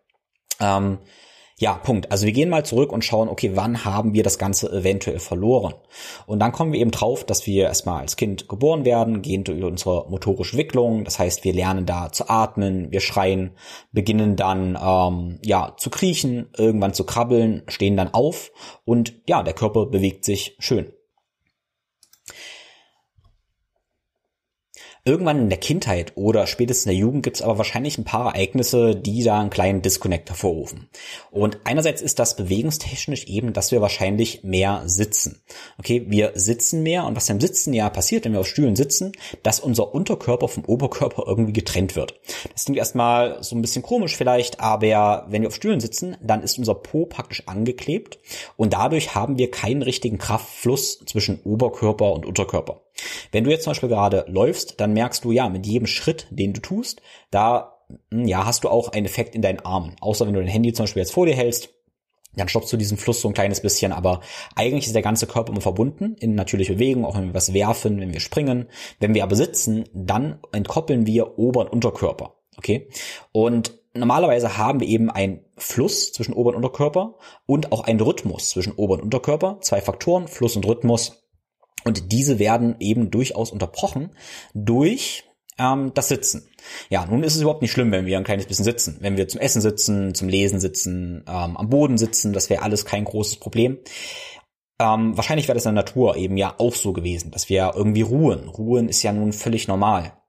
Ähm, 0.60 0.98
ja, 1.60 1.74
Punkt. 1.74 2.10
Also 2.10 2.24
wir 2.24 2.32
gehen 2.32 2.48
mal 2.48 2.64
zurück 2.64 2.90
und 2.90 3.04
schauen, 3.04 3.28
okay, 3.28 3.50
wann 3.54 3.84
haben 3.84 4.14
wir 4.14 4.22
das 4.22 4.38
Ganze 4.38 4.72
eventuell 4.72 5.18
verloren? 5.18 5.74
Und 6.26 6.38
dann 6.38 6.52
kommen 6.52 6.72
wir 6.72 6.80
eben 6.80 6.90
drauf, 6.90 7.22
dass 7.22 7.46
wir 7.46 7.64
erstmal 7.64 8.00
als 8.00 8.16
Kind 8.16 8.48
geboren 8.48 8.86
werden, 8.86 9.20
gehen 9.20 9.44
durch 9.44 9.62
unsere 9.62 10.08
motorische 10.08 10.52
Entwicklung. 10.52 11.04
Das 11.04 11.18
heißt, 11.18 11.44
wir 11.44 11.52
lernen 11.52 11.84
da 11.84 12.10
zu 12.12 12.30
atmen, 12.30 12.90
wir 12.92 13.00
schreien, 13.00 13.50
beginnen 13.92 14.36
dann 14.36 14.78
ähm, 14.82 15.38
ja 15.44 15.74
zu 15.76 15.90
kriechen, 15.90 16.48
irgendwann 16.56 16.94
zu 16.94 17.04
krabbeln, 17.04 17.62
stehen 17.68 17.98
dann 17.98 18.14
auf 18.14 18.52
und 18.86 19.12
ja, 19.26 19.42
der 19.42 19.52
Körper 19.52 19.84
bewegt 19.84 20.24
sich 20.24 20.56
schön. 20.60 20.90
Irgendwann 25.04 25.38
in 25.38 25.48
der 25.48 25.58
Kindheit 25.58 26.12
oder 26.14 26.46
spätestens 26.46 26.84
in 26.84 26.90
der 26.90 27.00
Jugend 27.00 27.22
gibt 27.22 27.36
es 27.36 27.42
aber 27.42 27.56
wahrscheinlich 27.56 27.96
ein 27.96 28.04
paar 28.04 28.34
Ereignisse, 28.34 28.94
die 28.94 29.22
da 29.22 29.40
einen 29.40 29.48
kleinen 29.48 29.80
Disconnect 29.80 30.28
hervorrufen. 30.28 30.90
Und 31.30 31.58
einerseits 31.64 32.02
ist 32.02 32.18
das 32.18 32.36
bewegungstechnisch 32.36 33.26
eben, 33.26 33.54
dass 33.54 33.72
wir 33.72 33.80
wahrscheinlich 33.80 34.44
mehr 34.44 34.82
sitzen. 34.84 35.42
Okay, 35.78 36.04
wir 36.08 36.32
sitzen 36.34 36.82
mehr 36.82 37.06
und 37.06 37.16
was 37.16 37.28
beim 37.28 37.40
Sitzen 37.40 37.72
ja 37.72 37.88
passiert, 37.88 38.26
wenn 38.26 38.32
wir 38.32 38.40
auf 38.40 38.46
Stühlen 38.46 38.76
sitzen, 38.76 39.12
dass 39.42 39.58
unser 39.58 39.94
Unterkörper 39.94 40.48
vom 40.48 40.66
Oberkörper 40.66 41.24
irgendwie 41.26 41.54
getrennt 41.54 41.96
wird. 41.96 42.20
Das 42.52 42.66
klingt 42.66 42.78
erstmal 42.78 43.42
so 43.42 43.56
ein 43.56 43.62
bisschen 43.62 43.82
komisch 43.82 44.16
vielleicht, 44.16 44.60
aber 44.60 45.26
wenn 45.28 45.40
wir 45.40 45.48
auf 45.48 45.54
Stühlen 45.54 45.80
sitzen, 45.80 46.18
dann 46.20 46.42
ist 46.42 46.58
unser 46.58 46.74
Po 46.74 47.06
praktisch 47.06 47.44
angeklebt 47.46 48.18
und 48.56 48.74
dadurch 48.74 49.14
haben 49.14 49.38
wir 49.38 49.50
keinen 49.50 49.80
richtigen 49.80 50.18
Kraftfluss 50.18 50.98
zwischen 51.06 51.40
Oberkörper 51.42 52.12
und 52.12 52.26
Unterkörper. 52.26 52.82
Wenn 53.32 53.44
du 53.44 53.50
jetzt 53.50 53.64
zum 53.64 53.70
Beispiel 53.70 53.88
gerade 53.88 54.24
läufst, 54.28 54.80
dann 54.80 54.92
merkst 54.92 55.24
du 55.24 55.32
ja, 55.32 55.48
mit 55.48 55.66
jedem 55.66 55.86
Schritt, 55.86 56.26
den 56.30 56.52
du 56.52 56.60
tust, 56.60 57.02
da 57.30 57.80
hm, 58.10 58.26
ja, 58.26 58.44
hast 58.44 58.64
du 58.64 58.68
auch 58.68 58.92
einen 58.92 59.06
Effekt 59.06 59.34
in 59.34 59.42
deinen 59.42 59.60
Armen. 59.60 59.96
Außer 60.00 60.26
wenn 60.26 60.34
du 60.34 60.40
dein 60.40 60.48
Handy 60.48 60.72
zum 60.72 60.84
Beispiel 60.84 61.02
jetzt 61.02 61.12
vor 61.12 61.26
dir 61.26 61.34
hältst, 61.34 61.70
dann 62.36 62.48
stoppst 62.48 62.72
du 62.72 62.76
diesen 62.76 62.96
Fluss 62.96 63.20
so 63.20 63.28
ein 63.28 63.34
kleines 63.34 63.60
bisschen, 63.60 63.92
aber 63.92 64.20
eigentlich 64.54 64.86
ist 64.86 64.94
der 64.94 65.02
ganze 65.02 65.26
Körper 65.26 65.52
immer 65.52 65.60
verbunden 65.60 66.16
in 66.20 66.34
natürliche 66.36 66.74
Bewegung, 66.74 67.04
auch 67.04 67.16
wenn 67.16 67.26
wir 67.26 67.34
was 67.34 67.52
werfen, 67.52 68.00
wenn 68.00 68.12
wir 68.12 68.20
springen. 68.20 68.68
Wenn 69.00 69.14
wir 69.14 69.24
aber 69.24 69.34
sitzen, 69.34 69.84
dann 69.92 70.38
entkoppeln 70.52 71.06
wir 71.06 71.38
Ober- 71.38 71.62
und 71.62 71.72
Unterkörper. 71.72 72.36
Okay? 72.56 72.88
Und 73.32 73.72
normalerweise 73.94 74.56
haben 74.56 74.80
wir 74.80 74.86
eben 74.86 75.10
einen 75.10 75.40
Fluss 75.56 76.12
zwischen 76.12 76.34
Ober- 76.34 76.50
und 76.50 76.56
Unterkörper 76.56 77.16
und 77.46 77.72
auch 77.72 77.84
einen 77.84 78.00
Rhythmus 78.00 78.50
zwischen 78.50 78.74
Ober- 78.74 78.94
und 78.94 79.02
Unterkörper. 79.02 79.58
Zwei 79.60 79.80
Faktoren, 79.80 80.28
Fluss 80.28 80.54
und 80.54 80.66
Rhythmus. 80.66 81.19
Und 81.84 82.12
diese 82.12 82.38
werden 82.38 82.76
eben 82.80 83.10
durchaus 83.10 83.50
unterbrochen 83.50 84.10
durch 84.54 85.24
ähm, 85.58 85.92
das 85.94 86.08
Sitzen. 86.08 86.48
Ja, 86.88 87.06
nun 87.06 87.22
ist 87.22 87.36
es 87.36 87.42
überhaupt 87.42 87.62
nicht 87.62 87.72
schlimm, 87.72 87.92
wenn 87.92 88.06
wir 88.06 88.18
ein 88.18 88.24
kleines 88.24 88.46
bisschen 88.46 88.64
sitzen. 88.64 88.98
Wenn 89.00 89.16
wir 89.16 89.28
zum 89.28 89.40
Essen 89.40 89.60
sitzen, 89.60 90.14
zum 90.14 90.28
Lesen 90.28 90.60
sitzen, 90.60 91.24
ähm, 91.28 91.56
am 91.56 91.68
Boden 91.68 91.98
sitzen, 91.98 92.32
das 92.32 92.50
wäre 92.50 92.62
alles 92.62 92.84
kein 92.84 93.04
großes 93.04 93.36
Problem. 93.36 93.78
Ähm, 94.80 95.16
wahrscheinlich 95.16 95.46
wäre 95.46 95.56
das 95.56 95.66
in 95.66 95.74
der 95.74 95.84
Natur 95.84 96.16
eben 96.16 96.36
ja 96.36 96.54
auch 96.58 96.74
so 96.74 96.92
gewesen, 96.92 97.30
dass 97.30 97.48
wir 97.48 97.72
irgendwie 97.74 98.02
ruhen. 98.02 98.48
Ruhen 98.48 98.88
ist 98.88 99.02
ja 99.02 99.12
nun 99.12 99.32
völlig 99.32 99.68
normal. 99.68 100.19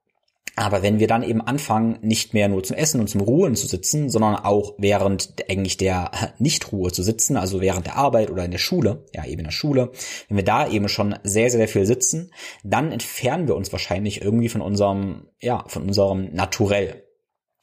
Aber 0.62 0.84
wenn 0.84 1.00
wir 1.00 1.08
dann 1.08 1.24
eben 1.24 1.40
anfangen, 1.40 1.98
nicht 2.02 2.34
mehr 2.34 2.48
nur 2.48 2.62
zum 2.62 2.76
Essen 2.76 3.00
und 3.00 3.08
zum 3.08 3.20
Ruhen 3.20 3.56
zu 3.56 3.66
sitzen, 3.66 4.08
sondern 4.08 4.36
auch 4.36 4.74
während 4.78 5.34
eigentlich 5.50 5.76
der 5.76 6.12
Nichtruhe 6.38 6.92
zu 6.92 7.02
sitzen, 7.02 7.36
also 7.36 7.60
während 7.60 7.86
der 7.86 7.96
Arbeit 7.96 8.30
oder 8.30 8.44
in 8.44 8.52
der 8.52 8.58
Schule, 8.58 9.04
ja 9.12 9.24
eben 9.24 9.40
in 9.40 9.46
der 9.46 9.50
Schule, 9.50 9.90
wenn 10.28 10.36
wir 10.36 10.44
da 10.44 10.68
eben 10.68 10.88
schon 10.88 11.16
sehr, 11.24 11.50
sehr 11.50 11.66
viel 11.66 11.84
sitzen, 11.84 12.30
dann 12.62 12.92
entfernen 12.92 13.48
wir 13.48 13.56
uns 13.56 13.72
wahrscheinlich 13.72 14.22
irgendwie 14.22 14.48
von 14.48 14.60
unserem, 14.60 15.26
ja, 15.40 15.64
von 15.66 15.82
unserem 15.82 16.32
Naturell. 16.32 17.02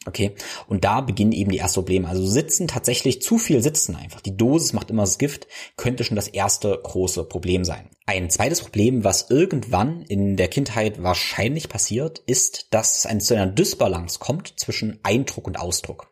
Okay, 0.05 0.33
und 0.67 0.85
da 0.85 1.01
beginnen 1.01 1.33
eben 1.33 1.51
die 1.51 1.57
ersten 1.57 1.81
Probleme. 1.81 2.07
Also 2.07 2.25
sitzen 2.25 2.69
tatsächlich 2.69 3.21
zu 3.21 3.37
viel 3.37 3.61
sitzen 3.61 3.97
einfach. 3.97 4.21
Die 4.21 4.37
Dosis 4.37 4.71
macht 4.71 4.89
immer 4.89 5.03
das 5.03 5.17
Gift, 5.17 5.47
könnte 5.75 6.05
schon 6.05 6.15
das 6.15 6.29
erste 6.29 6.79
große 6.81 7.25
Problem 7.25 7.65
sein. 7.65 7.89
Ein 8.05 8.29
zweites 8.29 8.61
Problem, 8.61 9.03
was 9.03 9.29
irgendwann 9.29 10.03
in 10.03 10.37
der 10.37 10.47
Kindheit 10.47 11.03
wahrscheinlich 11.03 11.67
passiert, 11.67 12.19
ist, 12.19 12.67
dass 12.71 13.05
es 13.05 13.25
zu 13.25 13.35
einer 13.35 13.47
Dysbalance 13.47 14.19
kommt 14.19 14.53
zwischen 14.57 14.99
Eindruck 15.03 15.47
und 15.47 15.59
Ausdruck. 15.59 16.07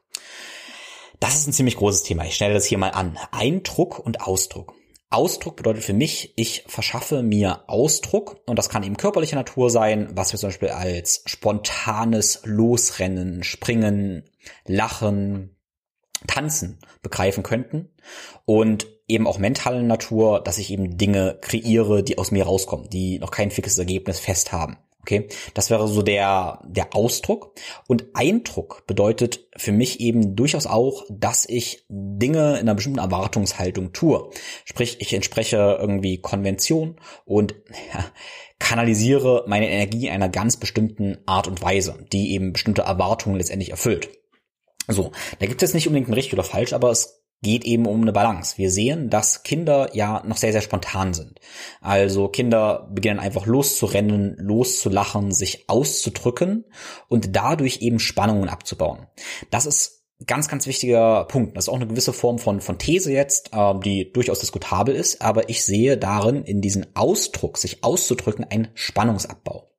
Das 1.22 1.38
ist 1.38 1.48
ein 1.48 1.54
ziemlich 1.54 1.78
großes 1.78 2.04
Thema. 2.04 2.26
Ich 2.26 2.36
stelle 2.36 2.54
das 2.54 2.66
hier 2.66 2.78
mal 2.78 2.92
an. 2.92 3.18
Eindruck 3.32 4.00
und 4.00 4.22
Ausdruck. 4.22 4.74
Ausdruck 5.10 5.56
bedeutet 5.56 5.84
für 5.84 5.94
mich, 5.94 6.34
ich 6.36 6.66
verschaffe 6.68 7.24
mir 7.24 7.64
Ausdruck 7.68 8.42
und 8.46 8.60
das 8.60 8.68
kann 8.68 8.84
eben 8.84 8.98
körperlicher 8.98 9.38
Natur 9.38 9.70
sein, 9.70 10.10
was 10.12 10.34
wir 10.34 10.40
zum 10.40 10.50
Beispiel 10.50 10.70
als 10.70 11.24
spontanes 11.26 12.42
Losrennen, 12.44 13.44
Springen, 13.44 14.24
Lachen, 14.66 15.56
Tanzen 16.26 16.80
begreifen 17.02 17.44
könnten 17.44 17.90
und 18.46 18.88
eben 19.08 19.28
auch 19.28 19.38
mentale 19.38 19.84
Natur, 19.84 20.42
dass 20.44 20.58
ich 20.58 20.72
eben 20.72 20.98
Dinge 20.98 21.38
kreiere, 21.42 22.04
die 22.04 22.18
aus 22.18 22.32
mir 22.32 22.46
rauskommen, 22.46 22.90
die 22.90 23.20
noch 23.20 23.32
kein 23.32 23.52
fixes 23.52 23.78
Ergebnis 23.78 24.20
fest 24.20 24.52
haben. 24.52 24.78
Okay, 25.08 25.30
das 25.54 25.70
wäre 25.70 25.88
so 25.88 26.02
der, 26.02 26.60
der 26.68 26.94
Ausdruck. 26.94 27.54
Und 27.88 28.08
Eindruck 28.14 28.86
bedeutet 28.88 29.48
für 29.56 29.72
mich 29.72 30.02
eben 30.02 30.36
durchaus 30.36 30.68
auch, 30.68 31.06
dass 31.10 31.48
ich 31.48 31.86
Dinge 31.88 32.56
in 32.56 32.68
einer 32.68 32.76
bestimmten 32.76 33.00
Erwartungshaltung 33.00 33.94
tue. 33.94 34.30
Sprich, 34.66 34.98
ich 35.00 35.14
entspreche 35.14 35.78
irgendwie 35.80 36.18
Konvention 36.18 36.98
und 37.24 37.56
ja, 37.94 38.04
kanalisiere 38.60 39.46
meine 39.48 39.70
Energie 39.70 40.08
in 40.08 40.14
einer 40.14 40.28
ganz 40.28 40.58
bestimmten 40.58 41.20
Art 41.26 41.48
und 41.48 41.62
Weise, 41.62 42.06
die 42.12 42.34
eben 42.34 42.52
bestimmte 42.52 42.82
Erwartungen 42.82 43.38
letztendlich 43.38 43.70
erfüllt. 43.70 44.10
So, 44.90 45.14
da 45.40 45.46
gibt 45.46 45.64
es 45.64 45.74
nicht 45.74 45.88
unbedingt 45.88 46.10
ein 46.10 46.16
richtig 46.16 46.34
oder 46.34 46.44
falsch, 46.44 46.74
aber 46.74 46.92
es 46.92 47.24
geht 47.42 47.66
eben 47.66 47.86
um 47.86 48.02
eine 48.02 48.14
Balance. 48.14 48.58
Wir 48.58 48.72
sehen, 48.72 49.10
dass 49.10 49.44
Kinder 49.44 49.90
ja 49.94 50.24
noch 50.26 50.38
sehr, 50.38 50.52
sehr 50.52 50.62
spontan 50.62 51.14
sind. 51.14 51.40
Also 51.82 52.28
Kinder 52.28 52.90
beginnen 52.92 53.20
einfach 53.20 53.46
loszurennen, 53.46 54.36
loszulachen, 54.40 55.32
sich 55.32 55.70
auszudrücken 55.70 56.66
und 57.08 57.36
dadurch 57.36 57.82
eben 57.82 58.00
Spannungen 58.00 58.50
abzubauen. 58.50 59.08
Das 59.52 59.66
ist 59.66 59.98
ganz, 60.26 60.48
ganz 60.48 60.66
wichtiger 60.66 61.26
Punkt. 61.26 61.56
Das 61.56 61.66
ist 61.66 61.70
auch 61.70 61.76
eine 61.76 61.88
gewisse 61.88 62.14
Form 62.14 62.40
von, 62.40 62.60
von 62.60 62.80
These 62.80 63.12
jetzt, 63.12 63.52
äh, 63.54 63.74
die 63.84 64.12
durchaus 64.12 64.40
diskutabel 64.40 64.96
ist, 64.96 65.22
aber 65.22 65.50
ich 65.50 65.64
sehe 65.64 65.98
darin, 65.98 66.44
in 66.44 66.62
diesen 66.62 66.88
Ausdruck, 66.96 67.58
sich 67.58 67.84
auszudrücken, 67.84 68.46
einen 68.46 68.70
Spannungsabbau. 68.74 69.70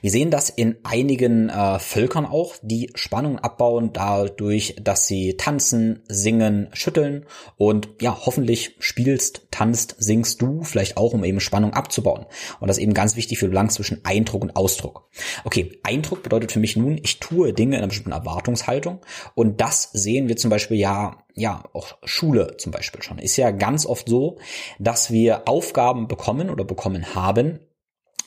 Wir 0.00 0.10
sehen 0.10 0.30
das 0.30 0.50
in 0.50 0.76
einigen 0.82 1.48
äh, 1.48 1.78
Völkern 1.78 2.26
auch, 2.26 2.56
die 2.62 2.90
Spannung 2.94 3.38
abbauen 3.38 3.92
dadurch, 3.92 4.76
dass 4.82 5.06
sie 5.06 5.36
tanzen, 5.36 6.02
singen, 6.08 6.68
schütteln 6.72 7.26
und 7.56 7.88
ja, 8.00 8.16
hoffentlich 8.24 8.76
spielst, 8.78 9.46
tanzt, 9.50 9.96
singst 9.98 10.42
du 10.42 10.62
vielleicht 10.62 10.96
auch, 10.96 11.12
um 11.12 11.24
eben 11.24 11.40
Spannung 11.40 11.72
abzubauen. 11.72 12.26
Und 12.60 12.68
das 12.68 12.78
ist 12.78 12.82
eben 12.82 12.94
ganz 12.94 13.16
wichtig 13.16 13.38
für 13.38 13.46
den 13.46 13.52
Balance 13.52 13.76
zwischen 13.76 14.04
Eindruck 14.04 14.42
und 14.42 14.56
Ausdruck. 14.56 15.08
Okay, 15.44 15.78
Eindruck 15.82 16.22
bedeutet 16.22 16.52
für 16.52 16.60
mich 16.60 16.76
nun, 16.76 16.98
ich 17.02 17.20
tue 17.20 17.52
Dinge 17.52 17.76
in 17.76 17.78
einer 17.78 17.88
bestimmten 17.88 18.12
Erwartungshaltung 18.12 19.00
und 19.34 19.60
das 19.60 19.90
sehen 19.92 20.28
wir 20.28 20.36
zum 20.36 20.50
Beispiel 20.50 20.78
ja 20.78 21.18
ja, 21.34 21.64
auch 21.72 21.96
Schule 22.04 22.56
zum 22.58 22.72
Beispiel 22.72 23.02
schon. 23.02 23.18
Ist 23.18 23.36
ja 23.36 23.50
ganz 23.50 23.86
oft 23.86 24.08
so, 24.08 24.38
dass 24.78 25.10
wir 25.10 25.48
Aufgaben 25.48 26.08
bekommen 26.08 26.50
oder 26.50 26.64
bekommen 26.64 27.14
haben, 27.14 27.60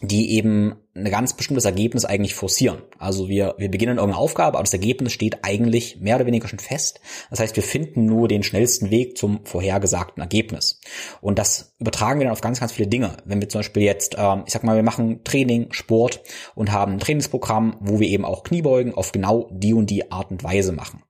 die 0.02 0.32
eben 0.32 0.76
ein 0.94 1.06
ganz 1.06 1.36
bestimmtes 1.36 1.66
Ergebnis 1.66 2.06
eigentlich 2.06 2.36
forcieren. 2.36 2.82
Also 2.98 3.28
wir, 3.28 3.56
wir 3.58 3.70
beginnen 3.70 3.98
irgendeine 3.98 4.22
Aufgabe, 4.22 4.58
aber 4.58 4.64
das 4.64 4.74
Ergebnis 4.74 5.14
steht 5.14 5.44
eigentlich 5.44 6.00
mehr 6.00 6.16
oder 6.16 6.26
weniger 6.26 6.48
schon 6.48 6.60
fest. 6.60 7.02
Das 7.30 7.40
heißt, 7.40 7.56
wir 7.56 7.64
finden 7.64 8.06
nur 8.06 8.28
den 8.28 8.44
schnellsten 8.44 8.92
Weg 8.92 9.18
zum 9.18 9.46
vorhergesagten 9.46 10.22
Ergebnis. 10.22 10.80
Und 11.22 11.40
das 11.40 11.76
übertragen 11.80 12.20
wir 12.20 12.26
dann 12.26 12.34
auf 12.34 12.42
ganz, 12.42 12.60
ganz 12.60 12.72
viele 12.72 12.88
Dinge. 12.88 13.18
Wenn 13.26 13.42
wir 13.42 13.50
zum 13.50 13.60
Beispiel 13.60 13.84
jetzt, 13.84 14.16
ähm, 14.18 14.44
ich 14.46 14.54
sag 14.54 14.64
mal, 14.64 14.76
wir 14.76 14.84
machen 14.84 15.24
Training, 15.24 15.72
Sport 15.72 16.22
und 16.56 16.72
haben 16.72 16.94
ein 16.94 17.00
Trainingsprogramm, 17.00 17.78
wo 17.80 18.00
wir 18.00 18.08
eben 18.08 18.26
auch 18.26 18.44
Kniebeugen 18.44 18.94
auf 18.94 19.12
genau 19.12 19.50
die 19.52 19.74
und 19.74 19.90
die 19.90 20.12
Art 20.12 20.32
und 20.32 20.44
Weise 20.44 20.72
machen. 20.72 21.04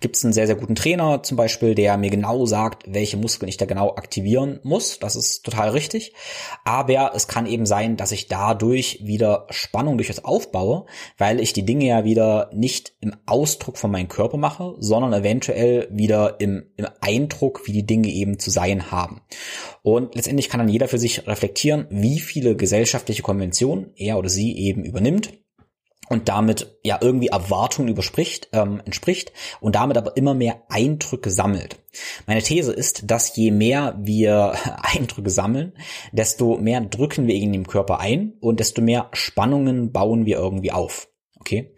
Gibt 0.00 0.16
es 0.16 0.24
einen 0.24 0.32
sehr, 0.32 0.46
sehr 0.46 0.56
guten 0.56 0.74
Trainer 0.74 1.22
zum 1.22 1.36
Beispiel, 1.36 1.74
der 1.74 1.96
mir 1.96 2.10
genau 2.10 2.46
sagt, 2.46 2.84
welche 2.86 3.16
Muskeln 3.16 3.48
ich 3.48 3.56
da 3.56 3.66
genau 3.66 3.90
aktivieren 3.96 4.60
muss. 4.62 4.98
Das 4.98 5.16
ist 5.16 5.44
total 5.44 5.70
richtig. 5.70 6.12
Aber 6.64 7.12
es 7.14 7.28
kann 7.28 7.46
eben 7.46 7.66
sein, 7.66 7.96
dass 7.96 8.12
ich 8.12 8.28
dadurch 8.28 9.00
wieder 9.02 9.46
Spannung 9.50 9.98
durchaus 9.98 10.24
aufbaue, 10.24 10.86
weil 11.18 11.40
ich 11.40 11.52
die 11.52 11.64
Dinge 11.64 11.86
ja 11.86 12.04
wieder 12.04 12.50
nicht 12.52 12.94
im 13.00 13.14
Ausdruck 13.26 13.78
von 13.78 13.90
meinem 13.90 14.08
Körper 14.08 14.36
mache, 14.36 14.74
sondern 14.78 15.12
eventuell 15.12 15.88
wieder 15.90 16.40
im, 16.40 16.64
im 16.76 16.86
Eindruck, 17.00 17.66
wie 17.66 17.72
die 17.72 17.86
Dinge 17.86 18.08
eben 18.08 18.38
zu 18.38 18.50
sein 18.50 18.90
haben. 18.90 19.20
Und 19.82 20.14
letztendlich 20.14 20.48
kann 20.48 20.58
dann 20.58 20.68
jeder 20.68 20.88
für 20.88 20.98
sich 20.98 21.26
reflektieren, 21.26 21.86
wie 21.90 22.20
viele 22.20 22.56
gesellschaftliche 22.56 23.22
Konventionen 23.22 23.92
er 23.96 24.18
oder 24.18 24.28
sie 24.28 24.56
eben 24.56 24.84
übernimmt 24.84 25.32
und 26.08 26.28
damit 26.28 26.78
ja 26.82 26.98
irgendwie 27.00 27.28
Erwartungen 27.28 27.88
überspricht, 27.88 28.48
ähm, 28.52 28.82
entspricht 28.84 29.32
und 29.60 29.74
damit 29.76 29.96
aber 29.96 30.16
immer 30.16 30.34
mehr 30.34 30.62
Eindrücke 30.68 31.30
sammelt. 31.30 31.76
Meine 32.26 32.42
These 32.42 32.72
ist, 32.72 33.10
dass 33.10 33.34
je 33.36 33.50
mehr 33.50 33.96
wir 33.98 34.54
Eindrücke 34.82 35.30
sammeln, 35.30 35.72
desto 36.12 36.58
mehr 36.58 36.80
drücken 36.80 37.26
wir 37.26 37.34
in 37.34 37.52
den 37.52 37.66
Körper 37.66 38.00
ein 38.00 38.34
und 38.40 38.60
desto 38.60 38.82
mehr 38.82 39.08
Spannungen 39.12 39.92
bauen 39.92 40.26
wir 40.26 40.36
irgendwie 40.36 40.72
auf. 40.72 41.08
Okay? 41.40 41.74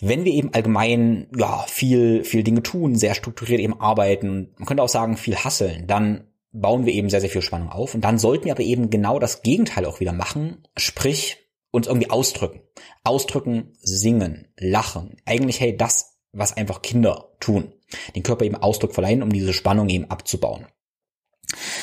Wenn 0.00 0.24
wir 0.24 0.32
eben 0.32 0.54
allgemein 0.54 1.28
ja 1.36 1.64
viel 1.68 2.24
viel 2.24 2.42
Dinge 2.42 2.62
tun, 2.62 2.94
sehr 2.94 3.14
strukturiert 3.14 3.60
eben 3.60 3.80
arbeiten, 3.80 4.54
man 4.56 4.66
könnte 4.66 4.82
auch 4.82 4.88
sagen 4.88 5.16
viel 5.16 5.36
hasseln, 5.36 5.86
dann 5.86 6.26
bauen 6.52 6.86
wir 6.86 6.92
eben 6.94 7.10
sehr 7.10 7.20
sehr 7.20 7.30
viel 7.30 7.42
Spannung 7.42 7.68
auf 7.68 7.94
und 7.94 8.02
dann 8.02 8.18
sollten 8.18 8.46
wir 8.46 8.52
aber 8.52 8.62
eben 8.62 8.90
genau 8.90 9.18
das 9.18 9.42
Gegenteil 9.42 9.84
auch 9.84 10.00
wieder 10.00 10.12
machen, 10.12 10.66
sprich 10.76 11.36
uns 11.70 11.86
irgendwie 11.86 12.10
ausdrücken. 12.10 12.60
Ausdrücken, 13.04 13.72
singen, 13.80 14.52
lachen. 14.56 15.16
Eigentlich, 15.24 15.60
hey, 15.60 15.76
das, 15.76 16.18
was 16.32 16.56
einfach 16.56 16.82
Kinder 16.82 17.32
tun. 17.40 17.72
Den 18.14 18.22
Körper 18.22 18.44
eben 18.44 18.56
Ausdruck 18.56 18.94
verleihen, 18.94 19.22
um 19.22 19.32
diese 19.32 19.52
Spannung 19.52 19.88
eben 19.88 20.10
abzubauen. 20.10 20.66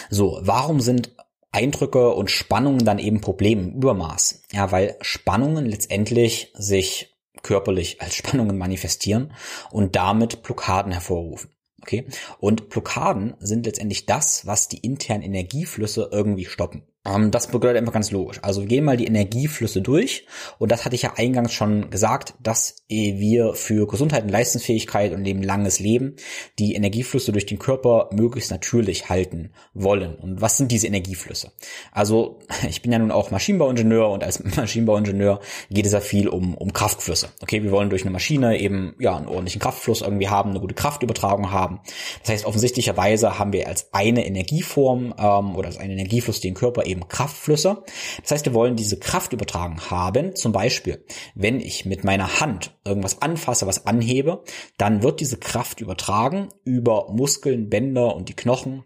So, 0.09 0.39
warum 0.41 0.79
sind 0.79 1.15
Eindrücke 1.51 2.13
und 2.13 2.31
Spannungen 2.31 2.85
dann 2.85 2.99
eben 2.99 3.21
Probleme 3.21 3.63
im 3.63 3.73
Übermaß? 3.75 4.43
Ja, 4.51 4.71
weil 4.71 4.97
Spannungen 5.01 5.65
letztendlich 5.65 6.53
sich 6.53 7.17
körperlich 7.43 8.01
als 8.01 8.15
Spannungen 8.15 8.57
manifestieren 8.57 9.33
und 9.71 9.95
damit 9.95 10.43
Blockaden 10.43 10.91
hervorrufen. 10.91 11.51
Okay? 11.81 12.05
Und 12.39 12.69
Blockaden 12.69 13.35
sind 13.39 13.65
letztendlich 13.65 14.05
das, 14.05 14.45
was 14.45 14.67
die 14.67 14.79
internen 14.79 15.23
Energieflüsse 15.23 16.09
irgendwie 16.11 16.45
stoppen. 16.45 16.83
Ähm, 17.07 17.31
das 17.31 17.47
bedeutet 17.47 17.77
einfach 17.77 17.93
ganz 17.93 18.11
logisch. 18.11 18.39
Also 18.41 18.61
wir 18.61 18.67
gehen 18.67 18.83
mal 18.83 18.97
die 18.97 19.07
Energieflüsse 19.07 19.81
durch 19.81 20.25
und 20.59 20.71
das 20.71 20.85
hatte 20.85 20.95
ich 20.95 21.03
ja 21.03 21.13
eingangs 21.15 21.53
schon 21.53 21.89
gesagt, 21.89 22.33
dass 22.41 22.75
wir 22.87 23.53
für 23.53 23.87
Gesundheit 23.87 24.23
und 24.23 24.29
Leistungsfähigkeit 24.29 25.13
und 25.13 25.25
eben 25.25 25.41
langes 25.41 25.79
Leben 25.79 26.15
die 26.59 26.75
Energieflüsse 26.75 27.31
durch 27.31 27.45
den 27.45 27.59
Körper 27.59 28.09
möglichst 28.13 28.51
natürlich 28.51 29.09
halten 29.09 29.51
wollen. 29.73 30.15
Und 30.15 30.41
was 30.41 30.57
sind 30.57 30.71
diese 30.71 30.87
Energieflüsse? 30.87 31.51
Also 31.91 32.39
ich 32.69 32.81
bin 32.81 32.91
ja 32.91 32.99
nun 32.99 33.11
auch 33.11 33.31
Maschinenbauingenieur 33.31 34.09
und 34.09 34.23
als 34.23 34.43
Maschinenbauingenieur 34.55 35.39
geht 35.69 35.85
es 35.85 35.93
ja 35.93 36.01
viel 36.01 36.27
um, 36.27 36.55
um 36.55 36.73
Kraftflüsse. 36.73 37.29
Okay, 37.41 37.63
wir 37.63 37.71
wollen 37.71 37.89
durch 37.89 38.03
eine 38.03 38.11
Maschine 38.11 38.59
eben 38.59 38.95
ja 38.99 39.15
einen 39.15 39.27
ordentlichen 39.27 39.61
Kraftfluss 39.61 40.01
irgendwie 40.01 40.29
haben, 40.29 40.51
eine 40.51 40.59
gute 40.59 40.75
Kraftübertragung 40.75 41.51
haben. 41.51 41.79
Das 42.21 42.31
heißt, 42.31 42.45
offensichtlicherweise 42.45 43.39
haben 43.39 43.53
wir 43.53 43.67
als 43.67 43.89
eine 43.93 44.25
Energieform 44.25 45.13
ähm, 45.17 45.55
oder 45.55 45.67
als 45.67 45.77
einen 45.77 45.91
Energiefluss 45.91 46.41
den 46.41 46.53
Körper 46.53 46.85
eben 46.85 46.96
eben 46.97 47.07
Kraftflüsse. 47.07 47.83
Das 48.21 48.31
heißt, 48.31 48.45
wir 48.45 48.53
wollen 48.53 48.75
diese 48.75 48.99
Kraft 48.99 49.33
übertragen 49.33 49.79
haben. 49.89 50.35
Zum 50.35 50.51
Beispiel, 50.51 51.03
wenn 51.35 51.59
ich 51.59 51.85
mit 51.85 52.03
meiner 52.03 52.39
Hand 52.39 52.77
irgendwas 52.85 53.21
anfasse, 53.21 53.67
was 53.67 53.85
anhebe, 53.85 54.43
dann 54.77 55.03
wird 55.03 55.19
diese 55.19 55.37
Kraft 55.37 55.81
übertragen 55.81 56.49
über 56.63 57.11
Muskeln, 57.11 57.69
Bänder 57.69 58.15
und 58.15 58.29
die 58.29 58.35
Knochen 58.35 58.83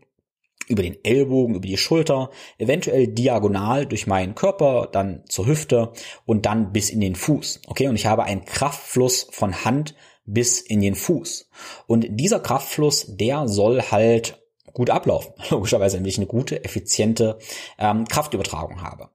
über 0.67 0.83
den 0.83 1.03
Ellbogen, 1.03 1.55
über 1.55 1.67
die 1.67 1.75
Schulter, 1.75 2.29
eventuell 2.57 3.07
diagonal 3.07 3.85
durch 3.85 4.07
meinen 4.07 4.35
Körper, 4.35 4.87
dann 4.89 5.23
zur 5.27 5.47
Hüfte 5.47 5.91
und 6.25 6.45
dann 6.45 6.71
bis 6.71 6.89
in 6.89 7.01
den 7.01 7.15
Fuß. 7.15 7.63
Okay, 7.67 7.87
und 7.87 7.95
ich 7.95 8.05
habe 8.05 8.23
einen 8.23 8.45
Kraftfluss 8.45 9.27
von 9.31 9.65
Hand 9.65 9.95
bis 10.25 10.61
in 10.61 10.79
den 10.79 10.95
Fuß. 10.95 11.49
Und 11.87 12.07
dieser 12.11 12.39
Kraftfluss, 12.39 13.05
der 13.09 13.47
soll 13.49 13.81
halt 13.81 14.40
gut 14.73 14.89
ablaufen. 14.89 15.33
Logischerweise, 15.49 15.97
wenn 15.97 16.05
ich 16.05 16.17
eine 16.17 16.27
gute, 16.27 16.63
effiziente 16.63 17.37
ähm, 17.77 18.05
Kraftübertragung 18.07 18.81
habe. 18.81 19.09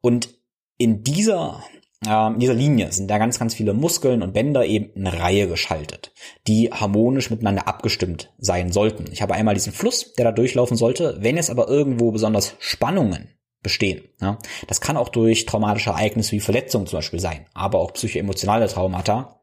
Und 0.00 0.28
in 0.76 1.02
dieser 1.02 1.62
ähm, 2.06 2.34
in 2.34 2.40
dieser 2.40 2.54
Linie 2.54 2.92
sind 2.92 3.08
da 3.10 3.18
ganz, 3.18 3.38
ganz 3.38 3.54
viele 3.54 3.74
Muskeln 3.74 4.22
und 4.22 4.32
Bänder 4.32 4.64
eben 4.64 4.92
in 4.94 5.06
Reihe 5.06 5.48
geschaltet, 5.48 6.12
die 6.46 6.70
harmonisch 6.70 7.30
miteinander 7.30 7.66
abgestimmt 7.66 8.32
sein 8.38 8.70
sollten. 8.70 9.06
Ich 9.12 9.22
habe 9.22 9.34
einmal 9.34 9.54
diesen 9.54 9.72
Fluss, 9.72 10.12
der 10.14 10.26
da 10.26 10.32
durchlaufen 10.32 10.76
sollte. 10.76 11.16
Wenn 11.20 11.36
es 11.36 11.50
aber 11.50 11.68
irgendwo 11.68 12.12
besonders 12.12 12.54
Spannungen 12.60 13.30
bestehen, 13.62 14.04
ja, 14.20 14.38
das 14.68 14.80
kann 14.80 14.96
auch 14.96 15.08
durch 15.08 15.44
traumatische 15.46 15.90
Ereignisse 15.90 16.32
wie 16.32 16.40
Verletzungen 16.40 16.86
zum 16.86 16.98
Beispiel 16.98 17.20
sein, 17.20 17.46
aber 17.52 17.80
auch 17.80 17.92
psychoemotionale 17.92 18.68
Traumata, 18.68 19.37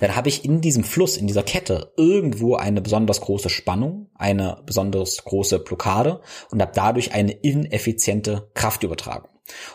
dann 0.00 0.16
habe 0.16 0.28
ich 0.28 0.44
in 0.44 0.60
diesem 0.60 0.84
Fluss, 0.84 1.16
in 1.16 1.26
dieser 1.26 1.42
Kette 1.42 1.92
irgendwo 1.96 2.56
eine 2.56 2.80
besonders 2.80 3.20
große 3.20 3.48
Spannung, 3.48 4.10
eine 4.14 4.62
besonders 4.66 5.24
große 5.24 5.58
Blockade 5.60 6.20
und 6.50 6.60
habe 6.60 6.72
dadurch 6.74 7.12
eine 7.12 7.32
ineffiziente 7.32 8.50
Kraftübertragung. 8.54 9.30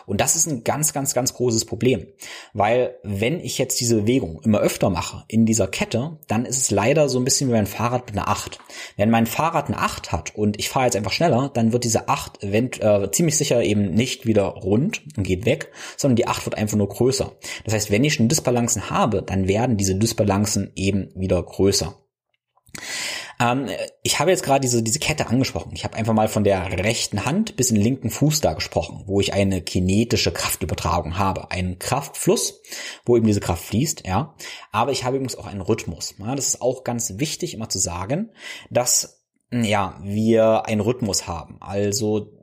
Und 0.06 0.20
das 0.20 0.36
ist 0.36 0.46
ein 0.46 0.64
ganz, 0.64 0.92
ganz, 0.92 1.14
ganz 1.14 1.34
großes 1.34 1.64
Problem, 1.64 2.06
weil 2.52 2.96
wenn 3.02 3.40
ich 3.40 3.58
jetzt 3.58 3.80
diese 3.80 4.02
Bewegung 4.02 4.40
immer 4.42 4.60
öfter 4.60 4.90
mache 4.90 5.24
in 5.28 5.46
dieser 5.46 5.68
Kette, 5.68 6.18
dann 6.28 6.44
ist 6.44 6.58
es 6.58 6.70
leider 6.70 7.08
so 7.08 7.18
ein 7.18 7.24
bisschen 7.24 7.48
wie 7.48 7.54
mein 7.54 7.66
Fahrrad 7.66 8.06
mit 8.06 8.16
einer 8.16 8.28
8. 8.28 8.58
Wenn 8.96 9.10
mein 9.10 9.26
Fahrrad 9.26 9.68
eine 9.68 9.78
8 9.78 10.12
hat 10.12 10.34
und 10.34 10.58
ich 10.58 10.68
fahre 10.68 10.86
jetzt 10.86 10.96
einfach 10.96 11.12
schneller, 11.12 11.50
dann 11.52 11.72
wird 11.72 11.84
diese 11.84 12.08
8 12.08 12.42
event 12.42 12.82
äh, 12.82 13.10
ziemlich 13.10 13.36
sicher 13.36 13.62
eben 13.62 13.90
nicht 13.90 14.26
wieder 14.26 14.44
rund 14.44 15.02
und 15.16 15.24
geht 15.24 15.46
weg, 15.46 15.70
sondern 15.96 16.16
die 16.16 16.26
8 16.26 16.46
wird 16.46 16.58
einfach 16.58 16.76
nur 16.76 16.88
größer. 16.88 17.32
Das 17.64 17.74
heißt, 17.74 17.90
wenn 17.90 18.04
ich 18.04 18.14
schon 18.14 18.28
Disbalancen 18.28 18.90
habe, 18.90 19.22
dann 19.22 19.48
werden 19.48 19.76
diese 19.76 19.94
Disbalancen 19.94 20.72
eben 20.74 21.10
wieder 21.14 21.42
größer. 21.42 21.96
Ähm, 23.40 23.68
ich 24.02 24.18
habe 24.18 24.30
jetzt 24.30 24.42
gerade 24.42 24.60
diese, 24.60 24.82
diese 24.82 24.98
Kette 24.98 25.26
angesprochen. 25.26 25.72
Ich 25.74 25.84
habe 25.84 25.96
einfach 25.96 26.12
mal 26.12 26.28
von 26.28 26.44
der 26.44 26.78
rechten 26.78 27.24
Hand 27.24 27.56
bis 27.56 27.70
in 27.70 27.76
den 27.76 27.84
linken 27.84 28.10
Fuß 28.10 28.40
da 28.40 28.52
gesprochen, 28.52 29.04
wo 29.06 29.20
ich 29.20 29.32
eine 29.32 29.62
kinetische 29.62 30.32
Kraftübertragung 30.32 31.18
habe. 31.18 31.50
Einen 31.50 31.78
Kraftfluss, 31.78 32.62
wo 33.04 33.16
eben 33.16 33.26
diese 33.26 33.40
Kraft 33.40 33.64
fließt, 33.64 34.06
ja. 34.06 34.34
Aber 34.72 34.92
ich 34.92 35.04
habe 35.04 35.16
übrigens 35.16 35.36
auch 35.36 35.46
einen 35.46 35.60
Rhythmus. 35.60 36.14
Ja, 36.18 36.34
das 36.34 36.48
ist 36.48 36.62
auch 36.62 36.84
ganz 36.84 37.18
wichtig, 37.18 37.54
immer 37.54 37.68
zu 37.68 37.78
sagen, 37.78 38.30
dass 38.70 39.24
ja, 39.62 39.98
wir 40.02 40.66
einen 40.66 40.80
Rhythmus 40.80 41.26
haben. 41.28 41.58
Also 41.60 42.33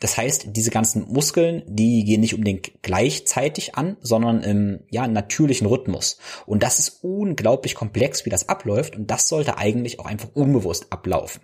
das 0.00 0.16
heißt, 0.16 0.48
diese 0.56 0.70
ganzen 0.70 1.12
Muskeln, 1.12 1.62
die 1.66 2.04
gehen 2.04 2.20
nicht 2.20 2.34
unbedingt 2.34 2.82
gleichzeitig 2.82 3.74
an, 3.74 3.96
sondern 4.00 4.42
im 4.42 4.80
ja, 4.90 5.08
natürlichen 5.08 5.66
Rhythmus. 5.66 6.18
Und 6.46 6.62
das 6.62 6.78
ist 6.78 7.02
unglaublich 7.02 7.74
komplex, 7.74 8.24
wie 8.24 8.30
das 8.30 8.48
abläuft. 8.48 8.96
Und 8.96 9.10
das 9.10 9.28
sollte 9.28 9.58
eigentlich 9.58 9.98
auch 10.00 10.06
einfach 10.06 10.30
unbewusst 10.34 10.92
ablaufen. 10.92 11.42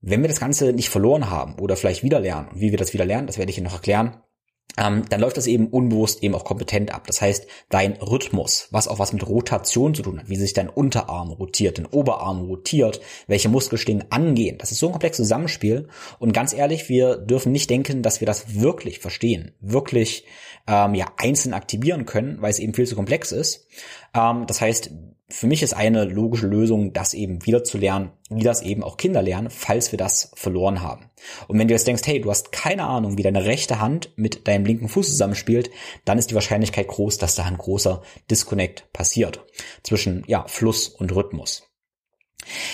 Wenn 0.00 0.22
wir 0.22 0.28
das 0.28 0.40
Ganze 0.40 0.72
nicht 0.72 0.88
verloren 0.90 1.28
haben 1.28 1.58
oder 1.58 1.76
vielleicht 1.76 2.02
wieder 2.02 2.20
lernen, 2.20 2.48
und 2.48 2.60
wie 2.60 2.70
wir 2.70 2.78
das 2.78 2.94
wieder 2.94 3.04
lernen, 3.04 3.26
das 3.26 3.36
werde 3.36 3.50
ich 3.50 3.58
Ihnen 3.58 3.66
noch 3.66 3.74
erklären, 3.74 4.22
ähm, 4.76 5.04
dann 5.08 5.20
läuft 5.20 5.36
das 5.36 5.46
eben 5.46 5.68
unbewusst 5.68 6.22
eben 6.22 6.34
auch 6.34 6.44
kompetent 6.44 6.92
ab. 6.94 7.06
Das 7.06 7.20
heißt, 7.20 7.46
dein 7.68 7.94
Rhythmus, 7.94 8.68
was 8.70 8.86
auch 8.86 8.98
was 8.98 9.12
mit 9.12 9.26
Rotation 9.26 9.94
zu 9.94 10.02
tun 10.02 10.20
hat, 10.20 10.28
wie 10.28 10.36
sich 10.36 10.52
dein 10.52 10.68
Unterarm 10.68 11.30
rotiert, 11.30 11.78
dein 11.78 11.86
Oberarm 11.86 12.42
rotiert, 12.42 13.00
welche 13.26 13.48
Muskelstänge 13.48 14.06
angehen, 14.10 14.58
das 14.58 14.70
ist 14.70 14.78
so 14.78 14.86
ein 14.86 14.92
komplexes 14.92 15.24
Zusammenspiel. 15.26 15.88
Und 16.18 16.32
ganz 16.32 16.52
ehrlich, 16.52 16.88
wir 16.88 17.16
dürfen 17.16 17.52
nicht 17.52 17.70
denken, 17.70 18.02
dass 18.02 18.20
wir 18.20 18.26
das 18.26 18.60
wirklich 18.60 19.00
verstehen, 19.00 19.52
wirklich 19.60 20.24
ähm, 20.68 20.94
ja 20.94 21.06
einzeln 21.16 21.54
aktivieren 21.54 22.06
können, 22.06 22.40
weil 22.40 22.50
es 22.50 22.58
eben 22.58 22.74
viel 22.74 22.86
zu 22.86 22.94
komplex 22.94 23.32
ist. 23.32 23.66
Ähm, 24.14 24.46
das 24.46 24.60
heißt, 24.60 24.90
für 25.30 25.46
mich 25.46 25.62
ist 25.62 25.74
eine 25.74 26.04
logische 26.04 26.46
Lösung, 26.46 26.94
das 26.94 27.12
eben 27.12 27.44
wieder 27.44 27.62
zu 27.62 27.76
lernen, 27.76 28.12
wie 28.30 28.44
das 28.44 28.62
eben 28.62 28.82
auch 28.82 28.96
Kinder 28.96 29.20
lernen, 29.20 29.50
falls 29.50 29.92
wir 29.92 29.98
das 29.98 30.32
verloren 30.34 30.80
haben. 30.80 31.10
Und 31.48 31.58
wenn 31.58 31.68
du 31.68 31.74
jetzt 31.74 31.86
denkst, 31.86 32.06
hey, 32.06 32.20
du 32.20 32.30
hast 32.30 32.50
keine 32.50 32.84
Ahnung, 32.84 33.18
wie 33.18 33.22
deine 33.22 33.44
rechte 33.44 33.78
Hand 33.78 34.10
mit 34.16 34.48
deinem 34.48 34.64
linken 34.64 34.88
Fuß 34.88 35.06
zusammenspielt, 35.06 35.70
dann 36.06 36.18
ist 36.18 36.30
die 36.30 36.34
Wahrscheinlichkeit 36.34 36.88
groß, 36.88 37.18
dass 37.18 37.34
da 37.34 37.44
ein 37.44 37.58
großer 37.58 38.02
Disconnect 38.30 38.90
passiert 38.94 39.44
zwischen 39.82 40.24
ja, 40.26 40.46
Fluss 40.48 40.88
und 40.88 41.14
Rhythmus. 41.14 41.67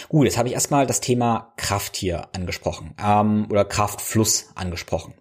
Gut, 0.09 0.26
jetzt 0.26 0.38
habe 0.38 0.49
ich 0.49 0.54
erstmal 0.54 0.86
das 0.86 1.00
Thema 1.00 1.52
Kraft 1.56 1.97
hier 1.97 2.28
angesprochen 2.34 2.95
ähm, 3.02 3.47
oder 3.50 3.65
Kraftfluss 3.65 4.50
angesprochen. 4.54 5.15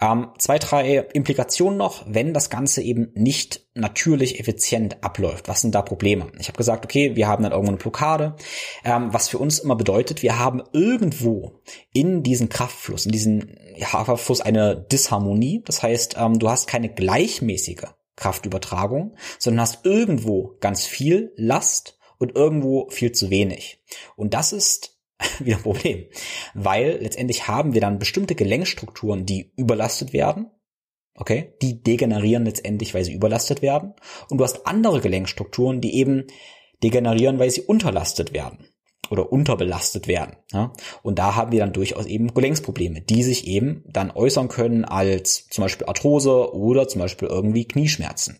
Ähm, 0.00 0.28
zwei, 0.38 0.58
drei 0.58 0.98
Implikationen 1.12 1.76
noch, 1.76 2.04
wenn 2.06 2.32
das 2.32 2.50
Ganze 2.50 2.82
eben 2.82 3.10
nicht 3.14 3.66
natürlich 3.74 4.40
effizient 4.40 5.02
abläuft. 5.04 5.48
Was 5.48 5.60
sind 5.60 5.74
da 5.74 5.82
Probleme? 5.82 6.30
Ich 6.38 6.48
habe 6.48 6.56
gesagt, 6.56 6.84
okay, 6.84 7.16
wir 7.16 7.28
haben 7.28 7.42
dann 7.42 7.52
irgendwo 7.52 7.72
eine 7.72 7.78
Blockade, 7.78 8.36
ähm, 8.84 9.12
was 9.12 9.28
für 9.28 9.38
uns 9.38 9.58
immer 9.58 9.76
bedeutet, 9.76 10.22
wir 10.22 10.38
haben 10.38 10.62
irgendwo 10.72 11.60
in 11.92 12.22
diesem 12.22 12.48
Kraftfluss, 12.48 13.06
in 13.06 13.12
diesem 13.12 13.54
ja, 13.76 13.88
Kraftfluss 13.88 14.40
eine 14.40 14.76
Disharmonie. 14.76 15.62
Das 15.64 15.82
heißt, 15.82 16.16
ähm, 16.18 16.38
du 16.38 16.48
hast 16.48 16.68
keine 16.68 16.88
gleichmäßige 16.88 17.84
Kraftübertragung, 18.16 19.16
sondern 19.38 19.62
hast 19.62 19.84
irgendwo 19.84 20.56
ganz 20.60 20.86
viel 20.86 21.32
Last 21.36 21.99
und 22.20 22.36
irgendwo 22.36 22.88
viel 22.90 23.10
zu 23.10 23.30
wenig. 23.30 23.82
Und 24.14 24.34
das 24.34 24.52
ist 24.52 25.00
wieder 25.40 25.56
ein 25.56 25.62
Problem, 25.62 26.04
weil 26.54 26.98
letztendlich 27.00 27.48
haben 27.48 27.74
wir 27.74 27.80
dann 27.80 27.98
bestimmte 27.98 28.36
Gelenkstrukturen, 28.36 29.26
die 29.26 29.52
überlastet 29.56 30.12
werden. 30.12 30.50
Okay, 31.16 31.54
die 31.60 31.82
degenerieren 31.82 32.44
letztendlich, 32.44 32.94
weil 32.94 33.04
sie 33.04 33.12
überlastet 33.12 33.62
werden. 33.62 33.94
Und 34.30 34.38
du 34.38 34.44
hast 34.44 34.66
andere 34.66 35.00
Gelenkstrukturen, 35.00 35.80
die 35.80 35.96
eben 35.96 36.28
degenerieren, 36.82 37.38
weil 37.38 37.50
sie 37.50 37.62
unterlastet 37.62 38.32
werden 38.32 38.68
oder 39.10 39.30
unterbelastet 39.30 40.06
werden. 40.08 40.36
Ja? 40.52 40.72
Und 41.02 41.18
da 41.18 41.34
haben 41.34 41.52
wir 41.52 41.58
dann 41.58 41.72
durchaus 41.72 42.06
eben 42.06 42.32
Gelenksprobleme, 42.32 43.02
die 43.02 43.22
sich 43.22 43.46
eben 43.46 43.84
dann 43.88 44.10
äußern 44.10 44.48
können 44.48 44.84
als 44.84 45.46
zum 45.48 45.62
Beispiel 45.62 45.88
Arthrose 45.88 46.54
oder 46.54 46.88
zum 46.88 47.00
Beispiel 47.00 47.28
irgendwie 47.28 47.66
Knieschmerzen. 47.66 48.38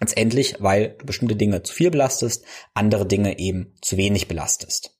Letztendlich, 0.00 0.56
weil 0.60 0.96
du 0.98 1.06
bestimmte 1.06 1.36
Dinge 1.36 1.62
zu 1.62 1.74
viel 1.74 1.90
belastest, 1.90 2.44
andere 2.74 3.06
Dinge 3.06 3.38
eben 3.38 3.74
zu 3.80 3.96
wenig 3.96 4.28
belastest. 4.28 4.98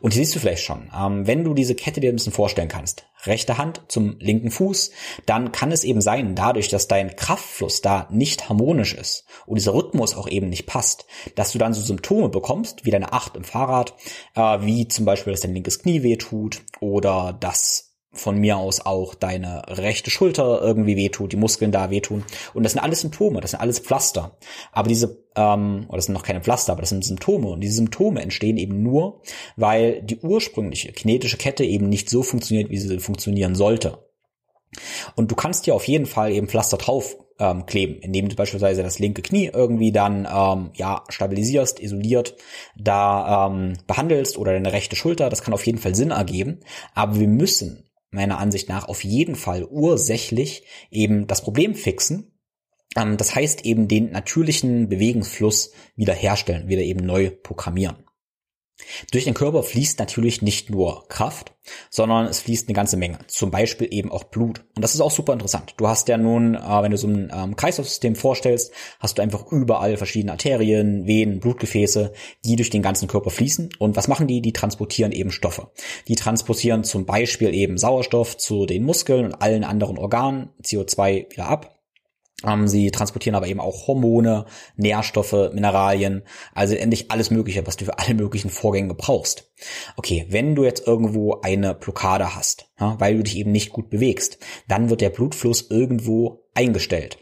Und 0.00 0.14
hier 0.14 0.24
siehst 0.24 0.34
du 0.34 0.40
vielleicht 0.40 0.64
schon, 0.64 0.90
ähm, 0.98 1.28
wenn 1.28 1.44
du 1.44 1.54
diese 1.54 1.76
Kette 1.76 2.00
dir 2.00 2.10
ein 2.10 2.16
bisschen 2.16 2.32
vorstellen 2.32 2.68
kannst, 2.68 3.06
rechte 3.24 3.56
Hand 3.56 3.82
zum 3.86 4.16
linken 4.18 4.50
Fuß, 4.50 4.90
dann 5.26 5.52
kann 5.52 5.70
es 5.70 5.84
eben 5.84 6.00
sein, 6.00 6.34
dadurch, 6.34 6.66
dass 6.68 6.88
dein 6.88 7.14
Kraftfluss 7.14 7.82
da 7.82 8.08
nicht 8.10 8.48
harmonisch 8.48 8.94
ist 8.94 9.24
und 9.46 9.56
dieser 9.56 9.74
Rhythmus 9.74 10.16
auch 10.16 10.28
eben 10.28 10.48
nicht 10.48 10.66
passt, 10.66 11.06
dass 11.36 11.52
du 11.52 11.58
dann 11.58 11.72
so 11.72 11.80
Symptome 11.82 12.30
bekommst, 12.30 12.84
wie 12.84 12.90
deine 12.90 13.12
Acht 13.12 13.36
im 13.36 13.44
Fahrrad, 13.44 13.94
äh, 14.34 14.58
wie 14.62 14.88
zum 14.88 15.04
Beispiel, 15.04 15.32
dass 15.32 15.42
dein 15.42 15.54
linkes 15.54 15.78
Knie 15.78 16.02
wehtut 16.02 16.62
oder 16.80 17.36
dass 17.38 17.91
von 18.12 18.38
mir 18.38 18.58
aus 18.58 18.84
auch 18.84 19.14
deine 19.14 19.62
rechte 19.68 20.10
Schulter 20.10 20.60
irgendwie 20.60 20.96
wehtut, 20.96 21.32
die 21.32 21.36
Muskeln 21.36 21.72
da 21.72 21.90
wehtun. 21.90 22.24
Und 22.52 22.62
das 22.62 22.72
sind 22.72 22.82
alles 22.82 23.00
Symptome, 23.00 23.40
das 23.40 23.52
sind 23.52 23.60
alles 23.60 23.78
Pflaster. 23.78 24.36
Aber 24.70 24.88
diese, 24.88 25.24
ähm, 25.34 25.86
oder 25.88 25.96
das 25.96 26.06
sind 26.06 26.14
noch 26.14 26.22
keine 26.22 26.42
Pflaster, 26.42 26.72
aber 26.72 26.82
das 26.82 26.90
sind 26.90 27.04
Symptome. 27.04 27.48
Und 27.48 27.60
diese 27.60 27.76
Symptome 27.76 28.20
entstehen 28.20 28.58
eben 28.58 28.82
nur, 28.82 29.22
weil 29.56 30.02
die 30.02 30.18
ursprüngliche 30.18 30.92
kinetische 30.92 31.38
Kette 31.38 31.64
eben 31.64 31.88
nicht 31.88 32.10
so 32.10 32.22
funktioniert, 32.22 32.70
wie 32.70 32.78
sie 32.78 33.00
funktionieren 33.00 33.54
sollte. 33.54 33.98
Und 35.16 35.30
du 35.30 35.34
kannst 35.34 35.66
dir 35.66 35.74
auf 35.74 35.86
jeden 35.88 36.06
Fall 36.06 36.32
eben 36.32 36.48
Pflaster 36.48 36.78
drauf 36.78 37.16
ähm, 37.38 37.66
kleben, 37.66 37.96
indem 38.00 38.28
du 38.28 38.36
beispielsweise 38.36 38.82
das 38.82 38.98
linke 38.98 39.22
Knie 39.22 39.50
irgendwie 39.52 39.92
dann 39.92 40.28
ähm, 40.32 40.70
ja 40.74 41.04
stabilisierst, 41.08 41.80
isoliert, 41.80 42.36
da 42.76 43.48
ähm, 43.48 43.74
behandelst 43.86 44.38
oder 44.38 44.52
deine 44.52 44.72
rechte 44.72 44.96
Schulter. 44.96 45.30
Das 45.30 45.42
kann 45.42 45.54
auf 45.54 45.66
jeden 45.66 45.78
Fall 45.78 45.94
Sinn 45.94 46.10
ergeben. 46.10 46.60
Aber 46.94 47.18
wir 47.18 47.28
müssen 47.28 47.84
meiner 48.12 48.38
Ansicht 48.38 48.68
nach 48.68 48.88
auf 48.88 49.02
jeden 49.02 49.34
Fall 49.34 49.64
ursächlich 49.64 50.64
eben 50.90 51.26
das 51.26 51.42
Problem 51.42 51.74
fixen. 51.74 52.38
Ähm, 52.96 53.16
das 53.16 53.34
heißt 53.34 53.64
eben 53.64 53.88
den 53.88 54.10
natürlichen 54.12 54.88
Bewegungsfluss 54.88 55.72
wiederherstellen, 55.96 56.68
wieder 56.68 56.82
eben 56.82 57.04
neu 57.04 57.30
programmieren. 57.30 58.01
Durch 59.10 59.24
den 59.24 59.34
Körper 59.34 59.62
fließt 59.62 59.98
natürlich 59.98 60.42
nicht 60.42 60.70
nur 60.70 61.06
Kraft, 61.08 61.52
sondern 61.90 62.26
es 62.26 62.40
fließt 62.40 62.68
eine 62.68 62.74
ganze 62.74 62.96
Menge. 62.96 63.18
Zum 63.26 63.50
Beispiel 63.50 63.88
eben 63.90 64.10
auch 64.10 64.24
Blut. 64.24 64.64
Und 64.74 64.82
das 64.82 64.94
ist 64.94 65.00
auch 65.00 65.10
super 65.10 65.32
interessant. 65.32 65.74
Du 65.76 65.88
hast 65.88 66.08
ja 66.08 66.16
nun, 66.16 66.54
äh, 66.54 66.82
wenn 66.82 66.90
du 66.90 66.96
so 66.96 67.08
ein 67.08 67.32
ähm, 67.34 67.56
Kreislaufsystem 67.56 68.16
vorstellst, 68.16 68.72
hast 68.98 69.18
du 69.18 69.22
einfach 69.22 69.50
überall 69.50 69.96
verschiedene 69.96 70.32
Arterien, 70.32 71.06
Venen, 71.06 71.40
Blutgefäße, 71.40 72.12
die 72.44 72.56
durch 72.56 72.70
den 72.70 72.82
ganzen 72.82 73.08
Körper 73.08 73.30
fließen. 73.30 73.70
Und 73.78 73.96
was 73.96 74.08
machen 74.08 74.26
die? 74.26 74.40
Die 74.40 74.52
transportieren 74.52 75.12
eben 75.12 75.30
Stoffe. 75.30 75.70
Die 76.08 76.16
transportieren 76.16 76.84
zum 76.84 77.06
Beispiel 77.06 77.54
eben 77.54 77.78
Sauerstoff 77.78 78.36
zu 78.36 78.66
den 78.66 78.84
Muskeln 78.84 79.26
und 79.26 79.34
allen 79.34 79.64
anderen 79.64 79.98
Organen, 79.98 80.50
CO2 80.62 81.30
wieder 81.30 81.48
ab 81.48 81.81
sie 82.66 82.90
transportieren 82.90 83.34
aber 83.34 83.46
eben 83.46 83.60
auch 83.60 83.86
Hormone, 83.86 84.46
Nährstoffe, 84.76 85.52
Mineralien, 85.52 86.22
also 86.54 86.74
endlich 86.74 87.10
alles 87.10 87.30
Mögliche, 87.30 87.66
was 87.66 87.76
du 87.76 87.84
für 87.84 87.98
alle 87.98 88.14
möglichen 88.14 88.50
Vorgänge 88.50 88.94
brauchst. 88.94 89.52
Okay, 89.96 90.26
wenn 90.28 90.54
du 90.54 90.64
jetzt 90.64 90.86
irgendwo 90.86 91.40
eine 91.42 91.74
Blockade 91.74 92.34
hast, 92.34 92.70
ja, 92.80 92.98
weil 92.98 93.16
du 93.16 93.22
dich 93.22 93.36
eben 93.36 93.52
nicht 93.52 93.70
gut 93.70 93.90
bewegst, 93.90 94.38
dann 94.68 94.90
wird 94.90 95.00
der 95.00 95.10
Blutfluss 95.10 95.70
irgendwo 95.70 96.48
eingestellt. 96.54 97.18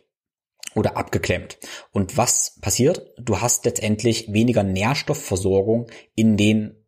oder 0.75 0.97
abgeklemmt. 0.97 1.59
Und 1.93 2.17
was 2.17 2.59
passiert? 2.61 3.13
Du 3.19 3.41
hast 3.41 3.65
letztendlich 3.65 4.33
weniger 4.33 4.63
Nährstoffversorgung 4.63 5.91
in 6.15 6.37
den 6.37 6.80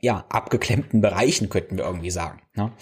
ja, 0.00 0.24
abgeklemmten 0.28 1.00
Bereichen, 1.00 1.48
könnten 1.48 1.76
wir 1.76 1.84
irgendwie 1.84 2.10
sagen. 2.10 2.40
Ne? 2.54 2.72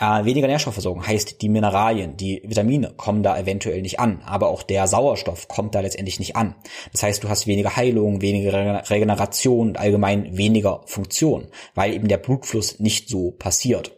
Äh, 0.00 0.24
weniger 0.24 0.48
Nährstoffversorgung 0.48 1.06
heißt, 1.06 1.40
die 1.40 1.48
Mineralien, 1.48 2.16
die 2.16 2.42
Vitamine 2.44 2.92
kommen 2.96 3.22
da 3.22 3.38
eventuell 3.38 3.82
nicht 3.82 4.00
an, 4.00 4.20
aber 4.24 4.48
auch 4.48 4.64
der 4.64 4.88
Sauerstoff 4.88 5.46
kommt 5.46 5.76
da 5.76 5.80
letztendlich 5.80 6.18
nicht 6.18 6.34
an. 6.34 6.56
Das 6.90 7.04
heißt, 7.04 7.22
du 7.22 7.28
hast 7.28 7.46
weniger 7.46 7.76
Heilung, 7.76 8.20
weniger 8.20 8.90
Regeneration 8.90 9.68
und 9.68 9.78
allgemein 9.78 10.36
weniger 10.36 10.82
Funktion, 10.86 11.48
weil 11.74 11.94
eben 11.94 12.08
der 12.08 12.18
Blutfluss 12.18 12.80
nicht 12.80 13.08
so 13.08 13.30
passiert. 13.30 13.96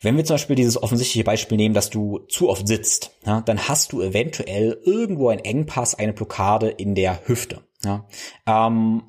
Wenn 0.00 0.16
wir 0.16 0.24
zum 0.24 0.34
Beispiel 0.34 0.54
dieses 0.54 0.80
offensichtliche 0.80 1.24
Beispiel 1.24 1.56
nehmen, 1.56 1.74
dass 1.74 1.90
du 1.90 2.20
zu 2.28 2.50
oft 2.50 2.68
sitzt, 2.68 3.10
ja, 3.24 3.40
dann 3.40 3.68
hast 3.68 3.92
du 3.92 4.02
eventuell 4.02 4.80
irgendwo 4.84 5.28
einen 5.28 5.44
Engpass, 5.44 5.94
eine 5.94 6.12
Blockade 6.12 6.68
in 6.68 6.94
der 6.94 7.26
Hüfte. 7.26 7.62
Ja. 7.84 8.06
Ähm, 8.46 9.02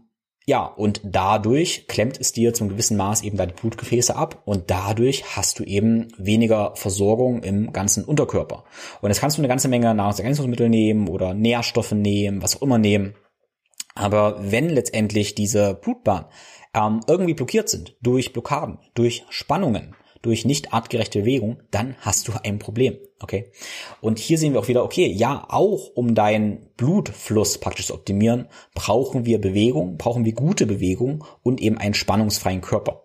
ja, 0.49 0.63
und 0.65 1.01
dadurch 1.03 1.85
klemmt 1.87 2.19
es 2.19 2.31
dir 2.31 2.55
zum 2.55 2.69
gewissen 2.69 2.97
Maß 2.97 3.21
eben 3.21 3.37
deine 3.37 3.53
Blutgefäße 3.53 4.15
ab 4.15 4.41
und 4.45 4.71
dadurch 4.71 5.35
hast 5.35 5.59
du 5.59 5.63
eben 5.63 6.07
weniger 6.17 6.75
Versorgung 6.75 7.43
im 7.43 7.71
ganzen 7.71 8.03
Unterkörper. 8.03 8.63
Und 8.99 9.09
jetzt 9.09 9.19
kannst 9.19 9.37
du 9.37 9.41
eine 9.41 9.47
ganze 9.47 9.67
Menge 9.67 9.93
Nahrungsergänzungsmittel 9.93 10.67
nehmen 10.67 11.07
oder 11.07 11.35
Nährstoffe 11.35 11.91
nehmen, 11.91 12.41
was 12.41 12.57
auch 12.57 12.63
immer 12.63 12.79
nehmen. 12.79 13.13
Aber 13.93 14.39
wenn 14.39 14.69
letztendlich 14.69 15.35
diese 15.35 15.75
Blutbahn 15.75 16.25
ähm, 16.73 17.01
irgendwie 17.05 17.35
blockiert 17.35 17.69
sind 17.69 17.95
durch 18.01 18.33
Blockaden, 18.33 18.79
durch 18.95 19.25
Spannungen, 19.29 19.95
durch 20.21 20.45
nicht 20.45 20.73
artgerechte 20.73 21.19
Bewegung, 21.19 21.57
dann 21.71 21.95
hast 21.99 22.27
du 22.27 22.33
ein 22.43 22.59
Problem. 22.59 22.97
Okay. 23.19 23.51
Und 24.01 24.19
hier 24.19 24.37
sehen 24.37 24.53
wir 24.53 24.59
auch 24.59 24.67
wieder, 24.67 24.83
okay, 24.83 25.07
ja, 25.07 25.45
auch 25.49 25.91
um 25.95 26.15
deinen 26.15 26.69
Blutfluss 26.77 27.57
praktisch 27.57 27.87
zu 27.87 27.93
optimieren, 27.93 28.47
brauchen 28.73 29.25
wir 29.25 29.39
Bewegung, 29.39 29.97
brauchen 29.97 30.25
wir 30.25 30.33
gute 30.33 30.65
Bewegung 30.65 31.23
und 31.43 31.61
eben 31.61 31.77
einen 31.77 31.93
spannungsfreien 31.93 32.61
Körper. 32.61 33.03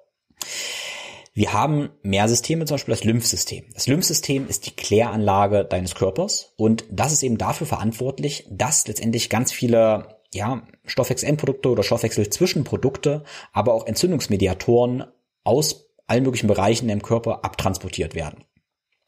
Wir 1.36 1.52
haben 1.52 1.90
mehr 2.02 2.28
Systeme, 2.28 2.64
zum 2.64 2.76
Beispiel 2.76 2.94
das 2.94 3.02
Lymphsystem. 3.02 3.64
Das 3.74 3.88
Lymphsystem 3.88 4.46
ist 4.46 4.66
die 4.66 4.70
Kläranlage 4.70 5.64
deines 5.64 5.96
Körpers 5.96 6.52
und 6.56 6.84
das 6.90 7.12
ist 7.12 7.24
eben 7.24 7.38
dafür 7.38 7.66
verantwortlich, 7.66 8.46
dass 8.50 8.86
letztendlich 8.86 9.30
ganz 9.30 9.50
viele 9.50 10.20
ja, 10.32 10.62
Stoffwechselendprodukte 10.84 11.70
oder 11.70 11.82
Stoffwechselzwischenprodukte, 11.82 13.24
aber 13.52 13.74
auch 13.74 13.86
Entzündungsmediatoren 13.86 15.06
aus 15.42 15.90
allen 16.06 16.24
möglichen 16.24 16.48
Bereichen 16.48 16.88
im 16.88 17.02
Körper 17.02 17.44
abtransportiert 17.44 18.14
werden. 18.14 18.44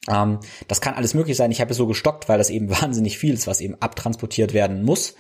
Ähm, 0.09 0.40
das 0.68 0.80
kann 0.80 0.94
alles 0.94 1.14
möglich 1.14 1.37
sein. 1.37 1.50
Ich 1.50 1.61
habe 1.61 1.70
es 1.70 1.76
so 1.76 1.87
gestockt, 1.87 2.28
weil 2.28 2.38
das 2.38 2.50
eben 2.50 2.70
wahnsinnig 2.80 3.18
viel 3.18 3.35
ist, 3.35 3.46
was 3.46 3.61
eben 3.61 3.76
abtransportiert 3.80 4.54
werden 4.54 4.82
muss. 4.82 5.14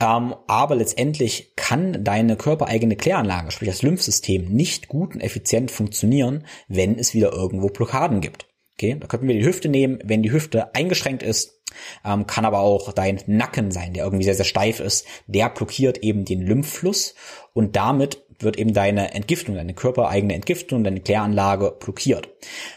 Ähm, 0.00 0.34
aber 0.46 0.76
letztendlich 0.76 1.54
kann 1.56 2.04
deine 2.04 2.36
körpereigene 2.36 2.96
Kläranlage, 2.96 3.50
sprich 3.50 3.68
das 3.68 3.82
Lymphsystem, 3.82 4.46
nicht 4.46 4.88
gut 4.88 5.14
und 5.14 5.20
effizient 5.20 5.70
funktionieren, 5.70 6.46
wenn 6.68 6.98
es 6.98 7.12
wieder 7.12 7.32
irgendwo 7.32 7.68
Blockaden 7.68 8.20
gibt. 8.20 8.46
Okay, 8.74 8.96
da 8.98 9.06
könnten 9.06 9.28
wir 9.28 9.34
die 9.34 9.44
Hüfte 9.44 9.68
nehmen. 9.68 9.98
Wenn 10.04 10.22
die 10.22 10.32
Hüfte 10.32 10.74
eingeschränkt 10.74 11.22
ist, 11.22 11.60
ähm, 12.02 12.26
kann 12.26 12.46
aber 12.46 12.60
auch 12.60 12.92
dein 12.92 13.20
Nacken 13.26 13.70
sein, 13.70 13.92
der 13.92 14.04
irgendwie 14.04 14.24
sehr, 14.24 14.34
sehr 14.34 14.46
steif 14.46 14.80
ist. 14.80 15.06
Der 15.26 15.50
blockiert 15.50 15.98
eben 15.98 16.24
den 16.24 16.40
Lymphfluss 16.40 17.14
und 17.52 17.76
damit 17.76 18.24
wird 18.42 18.58
eben 18.58 18.72
deine 18.72 19.14
Entgiftung, 19.14 19.54
deine 19.54 19.74
körpereigene 19.74 20.34
Entgiftung, 20.34 20.84
deine 20.84 21.00
Kläranlage 21.00 21.76
blockiert. 21.78 22.28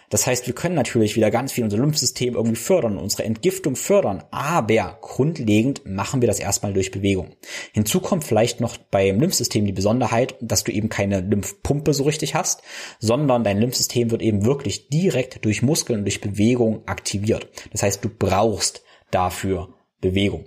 Das 0.09 0.27
heißt, 0.27 0.45
wir 0.45 0.53
können 0.53 0.75
natürlich 0.75 1.15
wieder 1.15 1.31
ganz 1.31 1.51
viel 1.51 1.63
unser 1.63 1.77
Lymphsystem 1.77 2.35
irgendwie 2.35 2.55
fördern, 2.55 2.97
unsere 2.97 3.23
Entgiftung 3.23 3.75
fördern, 3.75 4.23
aber 4.31 4.99
grundlegend 5.01 5.81
machen 5.85 6.21
wir 6.21 6.27
das 6.27 6.39
erstmal 6.39 6.73
durch 6.73 6.91
Bewegung. 6.91 7.31
Hinzu 7.73 7.99
kommt 7.99 8.23
vielleicht 8.23 8.61
noch 8.61 8.77
beim 8.77 9.19
Lymphsystem 9.19 9.65
die 9.65 9.71
Besonderheit, 9.71 10.35
dass 10.39 10.63
du 10.63 10.71
eben 10.71 10.89
keine 10.89 11.21
Lymphpumpe 11.21 11.93
so 11.93 12.03
richtig 12.03 12.35
hast, 12.35 12.61
sondern 12.99 13.43
dein 13.43 13.57
Lymphsystem 13.59 14.11
wird 14.11 14.21
eben 14.21 14.45
wirklich 14.45 14.89
direkt 14.89 15.43
durch 15.45 15.61
Muskeln 15.61 16.03
durch 16.03 16.21
Bewegung 16.21 16.87
aktiviert. 16.87 17.47
Das 17.71 17.81
heißt, 17.83 18.03
du 18.03 18.09
brauchst 18.09 18.83
dafür 19.09 19.69
Bewegung. 20.01 20.45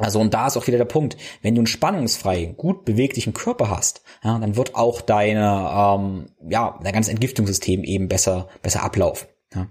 Also 0.00 0.20
und 0.20 0.34
da 0.34 0.46
ist 0.46 0.56
auch 0.56 0.66
wieder 0.66 0.78
der 0.78 0.84
Punkt, 0.84 1.16
wenn 1.42 1.54
du 1.54 1.60
einen 1.60 1.66
spannungsfreien, 1.66 2.56
gut 2.56 2.84
beweglichen 2.84 3.32
Körper 3.32 3.70
hast, 3.70 4.02
ja, 4.24 4.38
dann 4.38 4.56
wird 4.56 4.74
auch 4.74 5.00
deine, 5.00 5.70
ähm, 5.72 6.30
ja, 6.48 6.78
dein 6.82 6.92
ganzes 6.92 7.12
Entgiftungssystem 7.12 7.84
eben 7.84 8.08
besser, 8.08 8.48
besser 8.62 8.82
ablaufen. 8.82 9.28
Ja. 9.54 9.68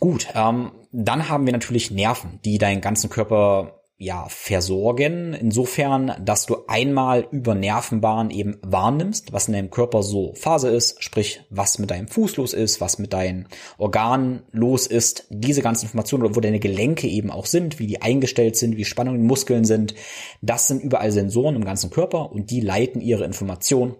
Gut, 0.00 0.28
ähm, 0.34 0.72
dann 0.92 1.28
haben 1.28 1.46
wir 1.46 1.52
natürlich 1.52 1.90
Nerven, 1.90 2.40
die 2.44 2.58
deinen 2.58 2.80
ganzen 2.80 3.10
Körper 3.10 3.75
ja, 3.98 4.26
versorgen. 4.28 5.32
Insofern, 5.32 6.12
dass 6.22 6.44
du 6.44 6.66
einmal 6.68 7.28
über 7.30 7.54
Nervenbahn 7.54 8.30
eben 8.30 8.58
wahrnimmst, 8.62 9.32
was 9.32 9.48
in 9.48 9.54
deinem 9.54 9.70
Körper 9.70 10.02
so 10.02 10.34
Phase 10.34 10.68
ist, 10.68 11.02
sprich, 11.02 11.40
was 11.48 11.78
mit 11.78 11.90
deinem 11.90 12.06
Fuß 12.06 12.36
los 12.36 12.52
ist, 12.52 12.82
was 12.82 12.98
mit 12.98 13.14
deinen 13.14 13.48
Organen 13.78 14.42
los 14.52 14.86
ist, 14.86 15.26
diese 15.30 15.62
ganzen 15.62 15.86
Informationen, 15.86 16.36
wo 16.36 16.40
deine 16.40 16.60
Gelenke 16.60 17.08
eben 17.08 17.30
auch 17.30 17.46
sind, 17.46 17.78
wie 17.78 17.86
die 17.86 18.02
eingestellt 18.02 18.56
sind, 18.56 18.76
wie 18.76 18.84
Spannungen 18.84 19.20
in 19.20 19.26
Muskeln 19.26 19.64
sind, 19.64 19.94
das 20.42 20.68
sind 20.68 20.82
überall 20.82 21.10
Sensoren 21.10 21.56
im 21.56 21.64
ganzen 21.64 21.90
Körper 21.90 22.30
und 22.32 22.50
die 22.50 22.60
leiten 22.60 23.00
ihre 23.00 23.24
Informationen 23.24 23.94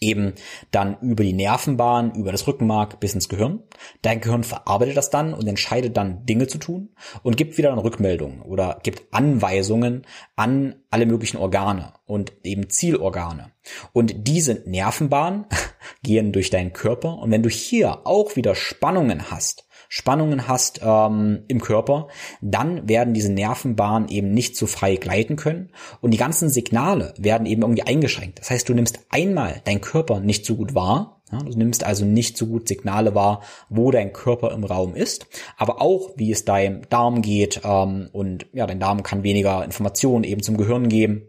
eben 0.00 0.34
dann 0.70 0.98
über 1.00 1.24
die 1.24 1.32
Nervenbahn, 1.32 2.14
über 2.14 2.32
das 2.32 2.46
Rückenmark 2.46 3.00
bis 3.00 3.14
ins 3.14 3.28
Gehirn. 3.28 3.62
Dein 4.02 4.20
Gehirn 4.20 4.44
verarbeitet 4.44 4.96
das 4.96 5.10
dann 5.10 5.34
und 5.34 5.46
entscheidet 5.46 5.96
dann 5.96 6.26
Dinge 6.26 6.46
zu 6.46 6.58
tun 6.58 6.90
und 7.22 7.36
gibt 7.36 7.58
wieder 7.58 7.70
dann 7.70 7.78
Rückmeldungen 7.78 8.42
oder 8.42 8.80
gibt 8.82 9.12
Anweisungen 9.12 10.06
an 10.36 10.76
alle 10.90 11.06
möglichen 11.06 11.38
Organe 11.38 11.92
und 12.06 12.32
eben 12.44 12.68
Zielorgane. 12.68 13.52
Und 13.92 14.26
diese 14.28 14.62
Nervenbahnen 14.66 15.46
gehen 16.02 16.32
durch 16.32 16.50
deinen 16.50 16.72
Körper 16.72 17.18
und 17.18 17.30
wenn 17.30 17.42
du 17.42 17.48
hier 17.48 18.06
auch 18.06 18.36
wieder 18.36 18.54
Spannungen 18.54 19.30
hast, 19.30 19.66
Spannungen 19.88 20.48
hast 20.48 20.80
ähm, 20.82 21.44
im 21.48 21.60
Körper, 21.60 22.08
dann 22.40 22.88
werden 22.88 23.14
diese 23.14 23.32
Nervenbahnen 23.32 24.08
eben 24.08 24.32
nicht 24.32 24.56
so 24.56 24.66
frei 24.66 24.96
gleiten 24.96 25.36
können 25.36 25.70
und 26.00 26.12
die 26.12 26.18
ganzen 26.18 26.48
Signale 26.48 27.14
werden 27.18 27.46
eben 27.46 27.62
irgendwie 27.62 27.82
eingeschränkt. 27.82 28.40
Das 28.40 28.50
heißt, 28.50 28.68
du 28.68 28.74
nimmst 28.74 29.00
einmal 29.10 29.60
deinen 29.64 29.80
Körper 29.80 30.20
nicht 30.20 30.44
so 30.46 30.56
gut 30.56 30.74
wahr, 30.74 31.22
ja, 31.32 31.38
du 31.38 31.56
nimmst 31.56 31.84
also 31.84 32.04
nicht 32.04 32.36
so 32.36 32.46
gut 32.46 32.68
Signale 32.68 33.14
wahr, 33.14 33.42
wo 33.68 33.90
dein 33.90 34.12
Körper 34.12 34.52
im 34.52 34.64
Raum 34.64 34.94
ist, 34.94 35.26
aber 35.56 35.80
auch 35.80 36.10
wie 36.16 36.30
es 36.30 36.44
deinem 36.44 36.88
Darm 36.90 37.22
geht 37.22 37.62
ähm, 37.64 38.08
und 38.12 38.46
ja, 38.52 38.66
dein 38.66 38.80
Darm 38.80 39.02
kann 39.02 39.22
weniger 39.22 39.64
Informationen 39.64 40.24
eben 40.24 40.42
zum 40.42 40.56
Gehirn 40.56 40.88
geben. 40.88 41.26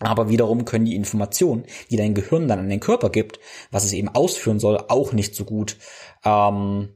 Aber 0.00 0.28
wiederum 0.28 0.64
können 0.64 0.84
die 0.84 0.94
Informationen, 0.94 1.64
die 1.90 1.96
dein 1.96 2.14
Gehirn 2.14 2.46
dann 2.46 2.60
an 2.60 2.68
den 2.68 2.80
Körper 2.80 3.10
gibt, 3.10 3.40
was 3.72 3.84
es 3.84 3.92
eben 3.92 4.08
ausführen 4.08 4.60
soll, 4.60 4.78
auch 4.88 5.12
nicht 5.12 5.34
so 5.34 5.44
gut 5.44 5.76
ähm, 6.24 6.90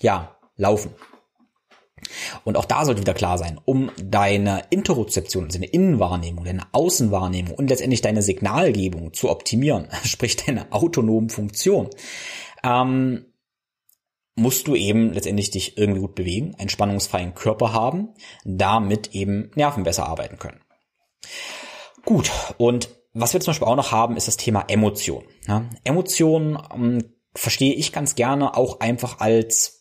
ja, 0.00 0.36
laufen. 0.56 0.94
Und 2.44 2.56
auch 2.56 2.66
da 2.66 2.84
sollte 2.84 3.00
wieder 3.00 3.14
klar 3.14 3.38
sein, 3.38 3.58
um 3.64 3.90
deine 4.02 4.64
Interozeption, 4.70 5.44
also 5.44 5.58
deine 5.58 5.70
Innenwahrnehmung, 5.70 6.44
deine 6.44 6.66
Außenwahrnehmung 6.72 7.54
und 7.54 7.70
letztendlich 7.70 8.02
deine 8.02 8.22
Signalgebung 8.22 9.12
zu 9.12 9.30
optimieren, 9.30 9.88
sprich 10.04 10.36
deine 10.36 10.72
autonomen 10.72 11.30
Funktion, 11.30 11.90
ähm, 12.62 13.26
musst 14.36 14.68
du 14.68 14.74
eben 14.74 15.12
letztendlich 15.14 15.50
dich 15.50 15.78
irgendwie 15.78 16.00
gut 16.00 16.14
bewegen, 16.14 16.54
einen 16.58 16.68
spannungsfreien 16.68 17.34
Körper 17.34 17.72
haben, 17.72 18.10
damit 18.44 19.14
eben 19.14 19.50
Nerven 19.54 19.82
besser 19.82 20.06
arbeiten 20.06 20.38
können. 20.38 20.60
Gut, 22.04 22.30
und 22.58 22.90
was 23.14 23.32
wir 23.32 23.40
zum 23.40 23.52
Beispiel 23.52 23.66
auch 23.66 23.76
noch 23.76 23.92
haben, 23.92 24.16
ist 24.16 24.28
das 24.28 24.36
Thema 24.36 24.64
Emotion. 24.68 25.24
Ja, 25.48 25.64
Emotion 25.84 26.62
ähm, 26.72 27.02
verstehe 27.34 27.74
ich 27.74 27.92
ganz 27.92 28.14
gerne 28.14 28.56
auch 28.56 28.80
einfach 28.80 29.20
als 29.20 29.75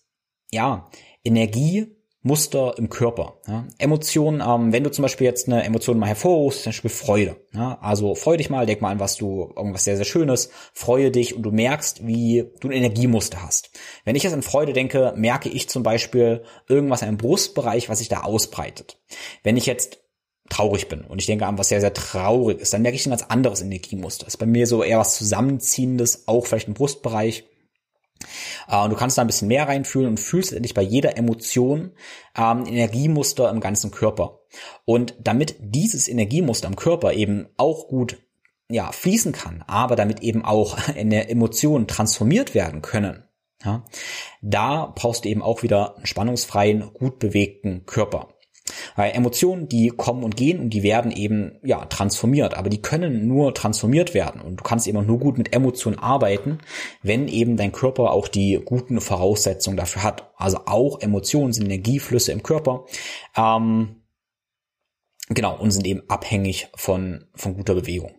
ja, 0.51 0.89
Energiemuster 1.23 2.75
im 2.77 2.89
Körper. 2.89 3.39
Ja. 3.47 3.65
Emotionen, 3.77 4.41
ähm, 4.45 4.71
wenn 4.71 4.83
du 4.83 4.91
zum 4.91 5.03
Beispiel 5.03 5.25
jetzt 5.25 5.47
eine 5.47 5.63
Emotion 5.63 5.97
mal 5.97 6.07
hervorrufst, 6.07 6.63
zum 6.63 6.69
Beispiel 6.71 6.89
Freude. 6.89 7.35
Ja. 7.53 7.77
Also 7.81 8.15
freu 8.15 8.37
dich 8.37 8.49
mal, 8.49 8.65
denk 8.65 8.81
mal 8.81 8.91
an 8.91 8.99
was 8.99 9.17
du, 9.17 9.53
irgendwas 9.55 9.83
sehr, 9.83 9.95
sehr 9.97 10.05
Schönes, 10.05 10.49
freue 10.73 11.11
dich 11.11 11.35
und 11.35 11.43
du 11.43 11.51
merkst, 11.51 12.05
wie 12.05 12.51
du 12.59 12.69
ein 12.69 12.73
Energiemuster 12.73 13.41
hast. 13.41 13.71
Wenn 14.03 14.15
ich 14.15 14.23
jetzt 14.23 14.33
an 14.33 14.43
Freude 14.43 14.73
denke, 14.73 15.13
merke 15.15 15.49
ich 15.49 15.69
zum 15.69 15.83
Beispiel 15.83 16.43
irgendwas 16.67 17.01
im 17.01 17.17
Brustbereich, 17.17 17.89
was 17.89 17.99
sich 17.99 18.09
da 18.09 18.21
ausbreitet. 18.21 18.97
Wenn 19.43 19.57
ich 19.57 19.65
jetzt 19.65 19.99
traurig 20.49 20.87
bin 20.87 21.01
und 21.01 21.19
ich 21.19 21.25
denke 21.25 21.47
an 21.47 21.57
was 21.57 21.69
sehr, 21.69 21.81
sehr 21.81 21.93
traurig 21.93 22.59
ist, 22.59 22.73
dann 22.73 22.83
merke 22.83 22.95
ich 22.95 23.05
ein 23.05 23.11
ganz 23.11 23.23
anderes 23.23 23.61
Energiemuster. 23.61 24.27
Ist 24.27 24.37
bei 24.37 24.45
mir 24.45 24.67
so 24.67 24.83
eher 24.83 24.99
was 24.99 25.15
Zusammenziehendes, 25.15 26.27
auch 26.27 26.45
vielleicht 26.45 26.67
im 26.67 26.75
Brustbereich. 26.75 27.45
Äh, 28.67 28.83
und 28.83 28.91
du 28.91 28.95
kannst 28.95 29.17
da 29.17 29.21
ein 29.21 29.27
bisschen 29.27 29.47
mehr 29.47 29.67
reinfühlen 29.67 30.09
und 30.09 30.19
fühlst 30.19 30.53
endlich 30.53 30.73
bei 30.73 30.81
jeder 30.81 31.17
Emotion 31.17 31.91
ähm, 32.37 32.65
Energiemuster 32.65 33.49
im 33.49 33.59
ganzen 33.59 33.91
Körper. 33.91 34.39
Und 34.85 35.15
damit 35.19 35.55
dieses 35.59 36.07
Energiemuster 36.07 36.67
im 36.67 36.75
Körper 36.75 37.13
eben 37.13 37.47
auch 37.57 37.87
gut 37.87 38.17
ja, 38.69 38.91
fließen 38.91 39.31
kann, 39.31 39.63
aber 39.67 39.95
damit 39.95 40.21
eben 40.21 40.43
auch 40.43 40.77
in 40.95 41.09
der 41.09 41.29
Emotionen 41.29 41.87
transformiert 41.87 42.53
werden 42.53 42.81
können, 42.81 43.23
ja, 43.63 43.83
da 44.41 44.93
brauchst 44.95 45.25
du 45.25 45.29
eben 45.29 45.41
auch 45.41 45.63
wieder 45.63 45.95
einen 45.95 46.05
spannungsfreien, 46.05 46.93
gut 46.93 47.19
bewegten 47.19 47.85
Körper. 47.85 48.34
Weil 48.95 49.11
Emotionen, 49.13 49.69
die 49.69 49.89
kommen 49.89 50.23
und 50.23 50.35
gehen 50.35 50.59
und 50.59 50.71
die 50.71 50.83
werden 50.83 51.11
eben, 51.11 51.59
ja, 51.63 51.85
transformiert. 51.85 52.55
Aber 52.55 52.69
die 52.69 52.81
können 52.81 53.27
nur 53.27 53.53
transformiert 53.53 54.13
werden. 54.13 54.41
Und 54.41 54.59
du 54.59 54.63
kannst 54.63 54.87
eben 54.87 55.05
nur 55.05 55.19
gut 55.19 55.37
mit 55.37 55.53
Emotionen 55.53 55.99
arbeiten, 55.99 56.59
wenn 57.03 57.27
eben 57.27 57.57
dein 57.57 57.71
Körper 57.71 58.11
auch 58.11 58.27
die 58.27 58.59
guten 58.63 59.01
Voraussetzungen 59.01 59.77
dafür 59.77 60.03
hat. 60.03 60.31
Also 60.35 60.61
auch 60.65 60.99
Emotionen 61.01 61.53
sind 61.53 61.65
Energieflüsse 61.65 62.31
im 62.31 62.41
Körper. 62.41 62.85
Ähm, 63.37 64.01
genau, 65.29 65.57
und 65.59 65.71
sind 65.71 65.85
eben 65.85 66.01
abhängig 66.07 66.69
von, 66.75 67.25
von 67.35 67.55
guter 67.55 67.75
Bewegung. 67.75 68.14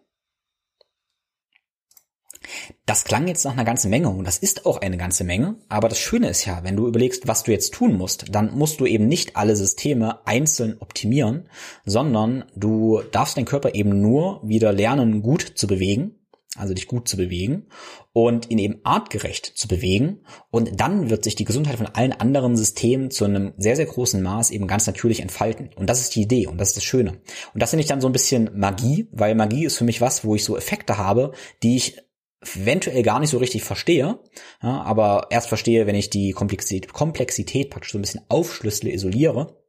Das 2.85 3.05
klang 3.05 3.29
jetzt 3.29 3.45
nach 3.45 3.53
einer 3.53 3.65
ganzen 3.65 3.91
Menge 3.91 4.09
und 4.09 4.25
das 4.25 4.39
ist 4.39 4.67
auch 4.67 4.81
eine 4.81 4.97
ganze 4.97 5.25
Menge, 5.25 5.57
aber 5.69 5.89
das 5.89 5.99
Schöne 5.99 6.29
ist 6.29 6.45
ja, 6.45 6.63
wenn 6.63 6.77
du 6.77 6.87
überlegst, 6.87 7.27
was 7.27 7.43
du 7.43 7.53
jetzt 7.53 7.75
tun 7.75 7.97
musst, 7.97 8.27
dann 8.35 8.57
musst 8.57 8.81
du 8.81 8.87
eben 8.87 9.07
nicht 9.09 9.37
alle 9.37 9.57
Systeme 9.57 10.27
einzeln 10.27 10.77
optimieren, 10.81 11.49
sondern 11.85 12.45
du 12.55 13.03
darfst 13.13 13.37
deinen 13.37 13.45
Körper 13.45 13.75
eben 13.75 14.01
nur 14.01 14.41
wieder 14.45 14.73
lernen, 14.73 15.23
gut 15.23 15.43
zu 15.57 15.67
bewegen, 15.67 16.17
also 16.57 16.75
dich 16.75 16.87
gut 16.87 17.09
zu 17.09 17.17
bewegen 17.17 17.67
und 18.13 18.51
ihn 18.51 18.59
eben 18.59 18.81
artgerecht 18.83 19.47
zu 19.47 19.69
bewegen 19.69 20.21
und 20.51 20.81
dann 20.81 21.11
wird 21.11 21.25
sich 21.25 21.35
die 21.35 21.45
Gesundheit 21.45 21.77
von 21.77 21.87
allen 21.87 22.13
anderen 22.13 22.57
Systemen 22.57 23.11
zu 23.11 23.25
einem 23.25 23.53
sehr, 23.59 23.77
sehr 23.77 23.87
großen 23.87 24.23
Maß 24.23 24.51
eben 24.51 24.67
ganz 24.67 24.87
natürlich 24.87 25.21
entfalten. 25.21 25.71
Und 25.77 25.91
das 25.91 26.01
ist 26.01 26.15
die 26.15 26.23
Idee 26.23 26.47
und 26.47 26.59
das 26.59 26.69
ist 26.69 26.79
das 26.79 26.85
Schöne. 26.85 27.21
Und 27.53 27.63
das 27.63 27.71
finde 27.71 27.83
ich 27.83 27.89
dann 27.89 28.01
so 28.01 28.09
ein 28.09 28.13
bisschen 28.13 28.51
Magie, 28.55 29.09
weil 29.13 29.35
Magie 29.35 29.67
ist 29.67 29.77
für 29.77 29.85
mich 29.85 30.01
was, 30.01 30.25
wo 30.25 30.35
ich 30.35 30.45
so 30.45 30.57
Effekte 30.57 30.99
habe, 30.99 31.33
die 31.63 31.77
ich 31.77 31.99
eventuell 32.41 33.03
gar 33.03 33.21
nicht 33.21 33.31
so 33.31 33.39
richtig 33.39 33.65
verstehe, 33.65 34.19
ja, 34.63 34.83
aber 34.83 35.29
erst 35.31 35.49
verstehe, 35.49 35.87
wenn 35.87 35.95
ich 35.95 36.11
die 36.11 36.33
Komplexität, 36.33 36.93
Komplexität 36.93 37.71
praktisch 37.71 37.93
so 37.93 37.99
ein 37.99 38.03
bisschen 38.03 38.23
aufschlüssele, 38.29 38.93
isoliere. 38.93 39.63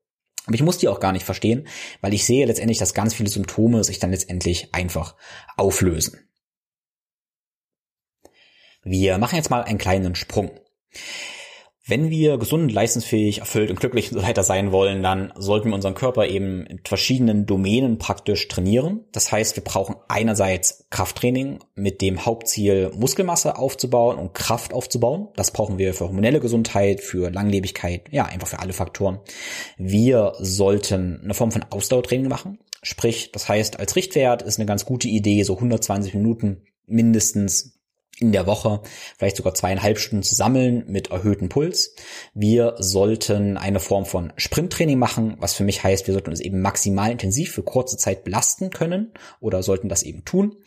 Aber 0.45 0.55
ich 0.55 0.63
muss 0.63 0.77
die 0.77 0.87
auch 0.87 1.01
gar 1.01 1.11
nicht 1.11 1.25
verstehen, 1.25 1.67
weil 2.01 2.13
ich 2.13 2.25
sehe 2.25 2.45
letztendlich, 2.45 2.77
dass 2.77 2.93
ganz 2.93 3.13
viele 3.13 3.29
Symptome 3.29 3.83
sich 3.83 3.99
dann 3.99 4.11
letztendlich 4.11 4.73
einfach 4.73 5.15
auflösen. 5.57 6.19
Wir 8.83 9.17
machen 9.17 9.35
jetzt 9.35 9.49
mal 9.49 9.63
einen 9.63 9.77
kleinen 9.77 10.15
Sprung. 10.15 10.51
Wenn 11.89 12.09
wir 12.09 12.37
gesund, 12.37 12.69
leistungsfähig, 12.69 13.39
erfüllt 13.39 13.69
und 13.69 13.79
glücklich 13.79 14.11
und 14.11 14.19
so 14.19 14.27
weiter 14.27 14.43
sein 14.43 14.73
wollen, 14.73 15.01
dann 15.01 15.31
sollten 15.37 15.69
wir 15.69 15.75
unseren 15.75 15.93
Körper 15.93 16.27
eben 16.27 16.65
in 16.65 16.81
verschiedenen 16.83 17.45
Domänen 17.45 17.97
praktisch 17.97 18.49
trainieren. 18.49 19.05
Das 19.13 19.31
heißt, 19.31 19.55
wir 19.55 19.63
brauchen 19.63 19.95
einerseits 20.09 20.85
Krafttraining 20.89 21.59
mit 21.75 22.01
dem 22.01 22.25
Hauptziel, 22.25 22.91
Muskelmasse 22.93 23.57
aufzubauen 23.57 24.17
und 24.17 24.33
Kraft 24.33 24.73
aufzubauen. 24.73 25.29
Das 25.37 25.51
brauchen 25.51 25.77
wir 25.77 25.93
für 25.93 26.07
hormonelle 26.07 26.41
Gesundheit, 26.41 26.99
für 26.99 27.29
Langlebigkeit, 27.29 28.11
ja, 28.11 28.25
einfach 28.25 28.49
für 28.49 28.59
alle 28.59 28.73
Faktoren. 28.73 29.19
Wir 29.77 30.33
sollten 30.39 31.21
eine 31.23 31.33
Form 31.33 31.53
von 31.53 31.63
Ausdauertraining 31.69 32.27
machen. 32.27 32.59
Sprich, 32.83 33.31
das 33.31 33.47
heißt, 33.47 33.79
als 33.79 33.95
Richtwert 33.95 34.41
ist 34.41 34.59
eine 34.59 34.65
ganz 34.65 34.85
gute 34.85 35.07
Idee, 35.07 35.43
so 35.43 35.55
120 35.55 36.13
Minuten 36.15 36.63
mindestens 36.85 37.76
in 38.19 38.31
der 38.31 38.47
Woche 38.47 38.81
vielleicht 39.17 39.37
sogar 39.37 39.53
zweieinhalb 39.53 39.99
Stunden 39.99 40.23
zu 40.23 40.35
sammeln 40.35 40.85
mit 40.87 41.11
erhöhtem 41.11 41.49
Puls. 41.49 41.95
Wir 42.33 42.75
sollten 42.79 43.57
eine 43.57 43.79
Form 43.79 44.05
von 44.05 44.33
Sprinttraining 44.37 44.97
machen, 44.97 45.35
was 45.39 45.53
für 45.53 45.63
mich 45.63 45.83
heißt, 45.83 46.07
wir 46.07 46.13
sollten 46.13 46.31
uns 46.31 46.39
eben 46.39 46.61
maximal 46.61 47.11
intensiv 47.11 47.51
für 47.51 47.63
kurze 47.63 47.97
Zeit 47.97 48.23
belasten 48.23 48.71
können 48.71 49.13
oder 49.39 49.61
sollten 49.61 49.89
das 49.89 50.03
eben 50.03 50.25
tun, 50.25 50.57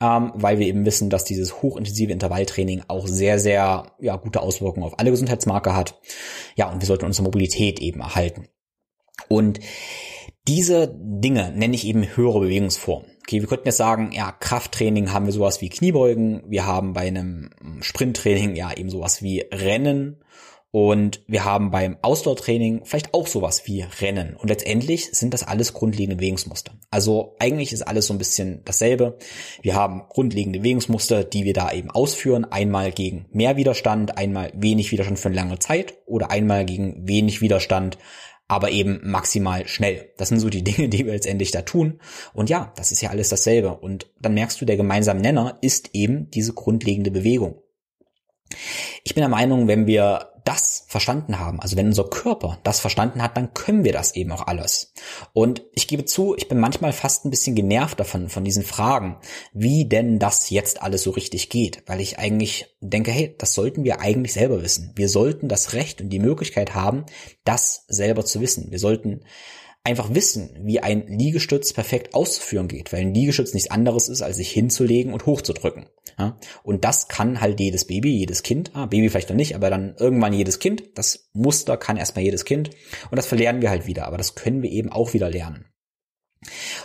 ähm, 0.00 0.32
weil 0.34 0.58
wir 0.58 0.66
eben 0.66 0.86
wissen, 0.86 1.10
dass 1.10 1.24
dieses 1.24 1.62
hochintensive 1.62 2.12
Intervalltraining 2.12 2.84
auch 2.88 3.06
sehr, 3.06 3.38
sehr 3.38 3.92
ja, 4.00 4.16
gute 4.16 4.40
Auswirkungen 4.40 4.86
auf 4.86 4.98
alle 4.98 5.10
Gesundheitsmarker 5.10 5.76
hat. 5.76 6.00
Ja, 6.56 6.72
und 6.72 6.80
wir 6.80 6.86
sollten 6.86 7.04
unsere 7.04 7.24
Mobilität 7.24 7.80
eben 7.80 8.00
erhalten. 8.00 8.48
Und 9.28 9.60
diese 10.48 10.94
Dinge 10.98 11.52
nenne 11.52 11.74
ich 11.74 11.86
eben 11.86 12.16
höhere 12.16 12.40
Bewegungsformen. 12.40 13.13
Okay, 13.26 13.40
wir 13.40 13.48
könnten 13.48 13.68
jetzt 13.68 13.78
sagen, 13.78 14.12
ja, 14.12 14.32
Krafttraining 14.32 15.10
haben 15.12 15.24
wir 15.24 15.32
sowas 15.32 15.62
wie 15.62 15.70
Kniebeugen, 15.70 16.42
wir 16.46 16.66
haben 16.66 16.92
bei 16.92 17.06
einem 17.06 17.48
Sprinttraining 17.80 18.54
ja 18.54 18.70
eben 18.76 18.90
sowas 18.90 19.22
wie 19.22 19.40
Rennen 19.50 20.22
und 20.70 21.22
wir 21.26 21.44
haben 21.44 21.70
beim 21.70 21.96
Ausdauertraining 22.02 22.82
vielleicht 22.84 23.14
auch 23.14 23.28
sowas 23.28 23.62
wie 23.66 23.82
Rennen. 24.00 24.34
Und 24.34 24.48
letztendlich 24.48 25.08
sind 25.12 25.32
das 25.32 25.44
alles 25.44 25.72
grundlegende 25.72 26.16
Bewegungsmuster. 26.16 26.72
Also 26.90 27.36
eigentlich 27.38 27.72
ist 27.72 27.82
alles 27.82 28.08
so 28.08 28.12
ein 28.12 28.18
bisschen 28.18 28.60
dasselbe. 28.64 29.16
Wir 29.62 29.76
haben 29.76 30.02
grundlegende 30.08 30.58
Bewegungsmuster, 30.58 31.22
die 31.22 31.44
wir 31.44 31.52
da 31.52 31.70
eben 31.70 31.92
ausführen. 31.92 32.44
Einmal 32.44 32.90
gegen 32.90 33.26
mehr 33.30 33.56
Widerstand, 33.56 34.18
einmal 34.18 34.50
wenig 34.52 34.90
Widerstand 34.90 35.20
für 35.20 35.28
eine 35.28 35.36
lange 35.36 35.60
Zeit 35.60 35.94
oder 36.06 36.32
einmal 36.32 36.64
gegen 36.64 37.06
wenig 37.08 37.40
Widerstand 37.40 37.96
aber 38.46 38.70
eben 38.70 39.00
maximal 39.02 39.66
schnell. 39.66 40.12
Das 40.16 40.28
sind 40.28 40.40
so 40.40 40.50
die 40.50 40.64
Dinge, 40.64 40.88
die 40.88 41.04
wir 41.04 41.12
letztendlich 41.12 41.50
da 41.50 41.62
tun. 41.62 42.00
Und 42.32 42.50
ja, 42.50 42.72
das 42.76 42.92
ist 42.92 43.00
ja 43.00 43.10
alles 43.10 43.28
dasselbe. 43.28 43.76
Und 43.76 44.10
dann 44.20 44.34
merkst 44.34 44.60
du, 44.60 44.64
der 44.64 44.76
gemeinsame 44.76 45.20
Nenner 45.20 45.58
ist 45.60 45.90
eben 45.92 46.30
diese 46.30 46.52
grundlegende 46.52 47.10
Bewegung. 47.10 47.60
Ich 49.02 49.14
bin 49.14 49.22
der 49.22 49.28
Meinung, 49.28 49.68
wenn 49.68 49.86
wir 49.86 50.33
das 50.44 50.84
verstanden 50.88 51.38
haben, 51.38 51.60
also 51.60 51.76
wenn 51.76 51.86
unser 51.86 52.04
Körper 52.04 52.58
das 52.62 52.78
verstanden 52.78 53.22
hat, 53.22 53.36
dann 53.36 53.54
können 53.54 53.82
wir 53.82 53.92
das 53.92 54.14
eben 54.14 54.30
auch 54.30 54.46
alles. 54.46 54.92
Und 55.32 55.62
ich 55.74 55.88
gebe 55.88 56.04
zu, 56.04 56.36
ich 56.36 56.48
bin 56.48 56.60
manchmal 56.60 56.92
fast 56.92 57.24
ein 57.24 57.30
bisschen 57.30 57.54
genervt 57.54 57.98
davon, 57.98 58.28
von 58.28 58.44
diesen 58.44 58.62
Fragen, 58.62 59.16
wie 59.52 59.88
denn 59.88 60.18
das 60.18 60.50
jetzt 60.50 60.82
alles 60.82 61.02
so 61.02 61.10
richtig 61.10 61.48
geht, 61.48 61.82
weil 61.86 62.00
ich 62.00 62.18
eigentlich 62.18 62.76
denke, 62.80 63.10
hey, 63.10 63.34
das 63.38 63.54
sollten 63.54 63.84
wir 63.84 64.00
eigentlich 64.00 64.34
selber 64.34 64.62
wissen. 64.62 64.92
Wir 64.94 65.08
sollten 65.08 65.48
das 65.48 65.72
Recht 65.72 66.02
und 66.02 66.10
die 66.10 66.18
Möglichkeit 66.18 66.74
haben, 66.74 67.06
das 67.44 67.84
selber 67.88 68.24
zu 68.24 68.40
wissen. 68.40 68.70
Wir 68.70 68.78
sollten 68.78 69.22
einfach 69.84 70.14
wissen, 70.14 70.50
wie 70.62 70.80
ein 70.80 71.06
Liegestütz 71.06 71.74
perfekt 71.74 72.14
auszuführen 72.14 72.68
geht, 72.68 72.92
weil 72.92 73.02
ein 73.02 73.14
Liegestütz 73.14 73.52
nichts 73.52 73.70
anderes 73.70 74.08
ist, 74.08 74.22
als 74.22 74.38
sich 74.38 74.50
hinzulegen 74.50 75.12
und 75.12 75.26
hochzudrücken. 75.26 75.86
Ja? 76.18 76.38
Und 76.62 76.84
das 76.84 77.08
kann 77.08 77.42
halt 77.42 77.60
jedes 77.60 77.86
Baby, 77.86 78.16
jedes 78.16 78.42
Kind, 78.42 78.70
ah, 78.74 78.86
Baby 78.86 79.10
vielleicht 79.10 79.28
noch 79.28 79.36
nicht, 79.36 79.54
aber 79.54 79.68
dann 79.68 79.94
irgendwann 79.98 80.32
jedes 80.32 80.58
Kind. 80.58 80.84
Das 80.94 81.28
Muster 81.34 81.76
kann 81.76 81.98
erstmal 81.98 82.24
jedes 82.24 82.46
Kind 82.46 82.70
und 83.10 83.16
das 83.16 83.26
verlernen 83.26 83.60
wir 83.60 83.68
halt 83.68 83.86
wieder, 83.86 84.06
aber 84.06 84.16
das 84.16 84.34
können 84.34 84.62
wir 84.62 84.70
eben 84.70 84.90
auch 84.90 85.12
wieder 85.12 85.30
lernen. 85.30 85.66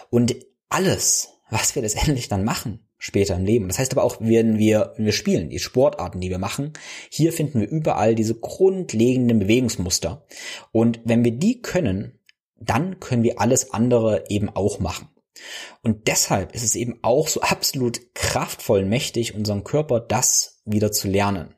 Und 0.10 0.36
alles, 0.68 1.30
was 1.50 1.76
wir 1.76 1.82
letztendlich 1.82 2.28
dann 2.28 2.44
machen, 2.44 2.86
später 2.98 3.38
im 3.38 3.46
Leben. 3.46 3.70
Das 3.70 3.80
heißt 3.80 3.94
aber 3.94 4.04
auch, 4.04 4.18
wenn 4.20 4.60
wir, 4.60 4.94
wenn 4.98 5.06
wir 5.06 5.14
spielen, 5.14 5.50
die 5.50 5.60
Sportarten, 5.60 6.20
die 6.20 6.30
wir 6.30 6.38
machen, 6.38 6.74
hier 7.10 7.32
finden 7.32 7.62
wir 7.62 7.70
überall 7.70 8.14
diese 8.14 8.36
grundlegenden 8.36 9.40
Bewegungsmuster. 9.40 10.26
Und 10.74 11.00
wenn 11.06 11.24
wir 11.24 11.32
die 11.32 11.62
können, 11.62 12.19
dann 12.60 13.00
können 13.00 13.24
wir 13.24 13.40
alles 13.40 13.74
andere 13.74 14.26
eben 14.30 14.50
auch 14.50 14.80
machen. 14.80 15.10
Und 15.84 16.08
deshalb 16.08 16.54
ist 16.54 16.64
es 16.64 16.76
eben 16.76 17.00
auch 17.02 17.28
so 17.28 17.42
absolut 17.42 18.14
kraftvoll 18.14 18.86
mächtig, 18.86 19.36
unserem 19.36 19.64
Körper 19.64 20.00
das 20.00 20.62
wieder 20.66 20.92
zu 20.92 21.08
lernen. 21.08 21.56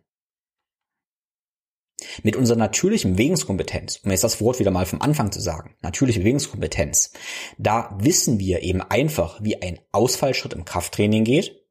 Mit 2.23 2.35
unserer 2.35 2.57
natürlichen 2.57 3.13
Bewegungskompetenz, 3.13 4.01
um 4.03 4.11
jetzt 4.11 4.23
das 4.23 4.41
Wort 4.41 4.59
wieder 4.59 4.71
mal 4.71 4.87
vom 4.87 5.01
Anfang 5.01 5.31
zu 5.31 5.39
sagen, 5.39 5.75
natürliche 5.81 6.19
Bewegungskompetenz, 6.19 7.13
da 7.57 7.95
wissen 7.99 8.39
wir 8.39 8.63
eben 8.63 8.81
einfach, 8.81 9.39
wie 9.43 9.61
ein 9.61 9.79
Ausfallschritt 9.91 10.53
im 10.53 10.65
Krafttraining 10.65 11.23
geht, 11.23 11.61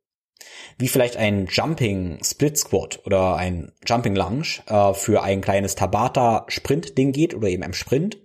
wie 0.79 0.89
vielleicht 0.89 1.17
ein 1.17 1.47
Jumping 1.47 2.21
Split 2.25 2.57
Squat 2.57 3.01
oder 3.05 3.37
ein 3.37 3.73
Jumping 3.85 4.15
Lunge 4.15 4.47
äh, 4.67 4.95
für 4.95 5.23
ein 5.23 5.41
kleines 5.41 5.75
Tabata 5.75 6.47
Sprint 6.49 6.97
Ding 6.97 7.13
geht 7.13 7.35
oder 7.35 7.49
eben 7.49 7.63
im 7.63 7.75
Sprint 7.75 8.19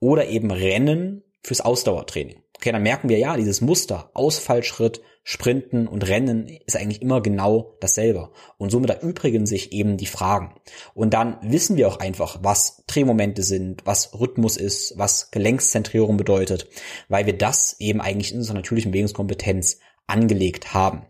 oder 0.00 0.28
eben 0.28 0.50
Rennen 0.50 1.22
fürs 1.42 1.60
Ausdauertraining. 1.60 2.42
Okay, 2.56 2.72
dann 2.72 2.82
merken 2.82 3.08
wir 3.08 3.18
ja, 3.18 3.36
dieses 3.36 3.60
Muster, 3.60 4.10
Ausfallschritt, 4.12 5.00
Sprinten 5.22 5.86
und 5.86 6.08
Rennen 6.08 6.48
ist 6.66 6.76
eigentlich 6.76 7.02
immer 7.02 7.20
genau 7.20 7.76
dasselbe. 7.80 8.32
Und 8.58 8.70
somit 8.70 8.90
erübrigen 8.90 9.46
sich 9.46 9.72
eben 9.72 9.96
die 9.96 10.06
Fragen. 10.06 10.54
Und 10.94 11.14
dann 11.14 11.38
wissen 11.42 11.76
wir 11.76 11.88
auch 11.88 12.00
einfach, 12.00 12.38
was 12.42 12.84
Drehmomente 12.86 13.42
sind, 13.42 13.86
was 13.86 14.18
Rhythmus 14.18 14.56
ist, 14.56 14.98
was 14.98 15.30
Gelenkszentrierung 15.30 16.16
bedeutet, 16.16 16.68
weil 17.08 17.26
wir 17.26 17.36
das 17.36 17.76
eben 17.78 18.00
eigentlich 18.00 18.32
in 18.32 18.38
unserer 18.38 18.56
natürlichen 18.56 18.92
Bewegungskompetenz 18.92 19.78
angelegt 20.06 20.74
haben. 20.74 21.06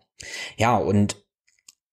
Ja, 0.57 0.77
und 0.77 1.17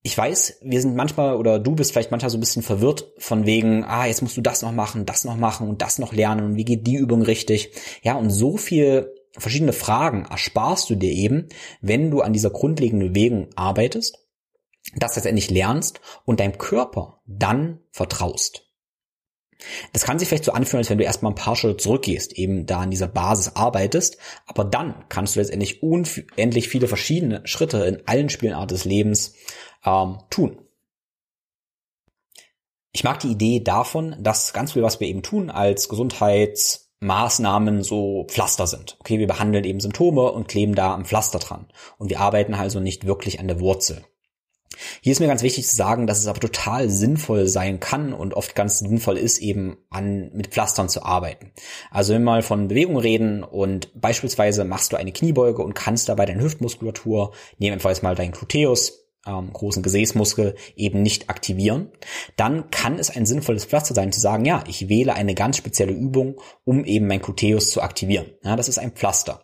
ich 0.07 0.17
weiß, 0.17 0.59
wir 0.61 0.79
sind 0.79 0.95
manchmal 0.95 1.35
oder 1.35 1.59
du 1.59 1.75
bist 1.75 1.91
vielleicht 1.91 2.11
manchmal 2.11 2.29
so 2.29 2.37
ein 2.37 2.39
bisschen 2.39 2.63
verwirrt 2.63 3.11
von 3.17 3.45
wegen, 3.45 3.83
ah, 3.83 4.05
jetzt 4.05 4.21
musst 4.21 4.37
du 4.37 4.41
das 4.41 4.61
noch 4.61 4.71
machen, 4.71 5.05
das 5.05 5.25
noch 5.25 5.35
machen 5.35 5.67
und 5.67 5.81
das 5.81 5.99
noch 5.99 6.13
lernen 6.13 6.45
und 6.45 6.55
wie 6.55 6.63
geht 6.63 6.87
die 6.87 6.95
Übung 6.95 7.23
richtig? 7.23 7.73
Ja, 8.03 8.15
und 8.15 8.29
so 8.29 8.55
viel 8.55 9.13
verschiedene 9.37 9.73
Fragen 9.73 10.23
ersparst 10.23 10.89
du 10.89 10.95
dir 10.95 11.11
eben, 11.11 11.49
wenn 11.81 12.09
du 12.09 12.21
an 12.21 12.31
dieser 12.31 12.51
grundlegenden 12.51 13.09
Bewegung 13.11 13.49
arbeitest, 13.57 14.17
das 14.95 15.17
letztendlich 15.17 15.49
lernst 15.51 15.99
und 16.23 16.39
deinem 16.39 16.57
Körper 16.57 17.19
dann 17.25 17.81
vertraust. 17.91 18.63
Das 19.91 20.05
kann 20.05 20.19
sich 20.19 20.29
vielleicht 20.29 20.45
so 20.45 20.53
anfühlen, 20.53 20.79
als 20.79 20.89
wenn 20.89 20.99
du 20.99 21.03
erstmal 21.03 21.33
ein 21.33 21.35
paar 21.35 21.57
Schritte 21.57 21.75
zurückgehst, 21.75 22.33
eben 22.33 22.65
da 22.65 22.79
an 22.79 22.91
dieser 22.91 23.09
Basis 23.09 23.55
arbeitest, 23.55 24.17
aber 24.45 24.63
dann 24.63 25.03
kannst 25.09 25.35
du 25.35 25.41
letztendlich 25.41 25.83
unendlich 25.83 26.69
viele 26.69 26.87
verschiedene 26.87 27.41
Schritte 27.43 27.79
in 27.79 28.07
allen 28.07 28.29
Spielenarten 28.29 28.75
des 28.75 28.85
Lebens 28.85 29.33
ähm, 29.88 30.19
tun. 30.30 30.58
Ich 32.91 33.04
mag 33.04 33.19
die 33.19 33.32
Idee 33.32 33.60
davon, 33.60 34.15
dass 34.19 34.54
ganz 34.54 34.73
viel, 34.73 34.84
was 34.84 35.00
wir 35.00 35.08
eben 35.08 35.23
tun 35.23 35.50
als 35.50 35.88
Gesundheits- 35.89 36.84
Maßnahmen 37.00 37.84
so 37.84 38.26
Pflaster 38.28 38.65
sind. 38.65 38.97
Okay, 39.00 39.19
wir 39.19 39.28
behandeln 39.28 39.63
eben 39.65 39.80
Symptome 39.80 40.32
und 40.32 40.47
kleben 40.47 40.73
da 40.73 40.95
am 40.95 41.06
Pflaster 41.06 41.38
dran. 41.38 41.67
Und 42.00 42.10
wir 42.10 42.19
arbeiten 42.19 42.56
also 42.56 42.80
nicht 42.80 43.06
wirklich 43.06 43.39
an 43.39 43.47
der 43.47 43.60
Wurzel. 43.60 44.04
Hier 45.02 45.12
ist 45.12 45.19
mir 45.19 45.28
ganz 45.28 45.43
wichtig 45.43 45.67
zu 45.67 45.76
sagen, 45.76 46.08
dass 46.08 46.19
es 46.19 46.28
aber 46.28 46.39
total 46.39 46.89
sinnvoll 46.89 47.47
sein 47.47 47.80
kann 47.80 48.13
und 48.13 48.34
oft 48.34 48.56
ganz 48.56 48.80
sinnvoll 48.80 49.17
ist, 49.17 49.39
eben 49.39 49.78
an, 49.89 50.32
mit 50.34 50.47
Pflastern 50.47 50.89
zu 50.89 51.04
arbeiten. 51.04 51.52
Also 51.89 52.13
wenn 52.13 52.21
wir 52.21 52.32
mal 52.32 52.41
von 52.41 52.67
Bewegung 52.67 52.97
reden 52.97 53.43
und 53.43 53.89
beispielsweise 54.00 54.65
machst 54.65 54.91
du 54.91 54.97
eine 54.97 55.12
Kniebeuge 55.12 55.63
und 55.63 55.73
kannst 55.73 56.10
dabei 56.10 56.26
deine 56.26 56.43
Hüftmuskulatur, 56.43 57.34
nehmen 57.58 57.73
einfach 57.73 57.89
jetzt 57.89 58.04
mal 58.04 58.15
deinen 58.15 58.32
Gluteus, 58.32 59.06
ähm, 59.27 59.51
großen 59.51 59.83
Gesäßmuskel 59.83 60.55
eben 60.75 61.01
nicht 61.01 61.29
aktivieren, 61.29 61.91
dann 62.35 62.69
kann 62.71 62.99
es 62.99 63.09
ein 63.09 63.25
sinnvolles 63.25 63.65
Pflaster 63.65 63.93
sein 63.93 64.11
zu 64.11 64.19
sagen, 64.19 64.45
ja, 64.45 64.63
ich 64.67 64.89
wähle 64.89 65.13
eine 65.13 65.35
ganz 65.35 65.57
spezielle 65.57 65.93
Übung, 65.93 66.39
um 66.63 66.85
eben 66.85 67.07
mein 67.07 67.21
Gluteus 67.21 67.71
zu 67.71 67.81
aktivieren. 67.81 68.27
Ja, 68.43 68.55
das 68.55 68.69
ist 68.69 68.79
ein 68.79 68.91
Pflaster. 68.91 69.43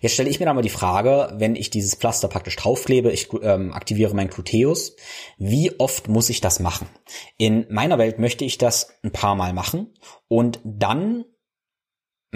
Jetzt 0.00 0.12
stelle 0.12 0.30
ich 0.30 0.38
mir 0.38 0.46
da 0.46 0.54
mal 0.54 0.62
die 0.62 0.68
Frage, 0.68 1.32
wenn 1.38 1.56
ich 1.56 1.70
dieses 1.70 1.94
Pflaster 1.94 2.28
praktisch 2.28 2.56
draufklebe, 2.56 3.10
ich 3.10 3.28
ähm, 3.42 3.72
aktiviere 3.72 4.14
mein 4.14 4.28
Gluteus, 4.28 4.96
wie 5.38 5.78
oft 5.80 6.08
muss 6.08 6.30
ich 6.30 6.40
das 6.40 6.60
machen? 6.60 6.88
In 7.36 7.66
meiner 7.68 7.98
Welt 7.98 8.18
möchte 8.18 8.44
ich 8.44 8.58
das 8.58 8.88
ein 9.02 9.12
paar 9.12 9.34
Mal 9.34 9.52
machen 9.52 9.94
und 10.28 10.60
dann 10.64 11.24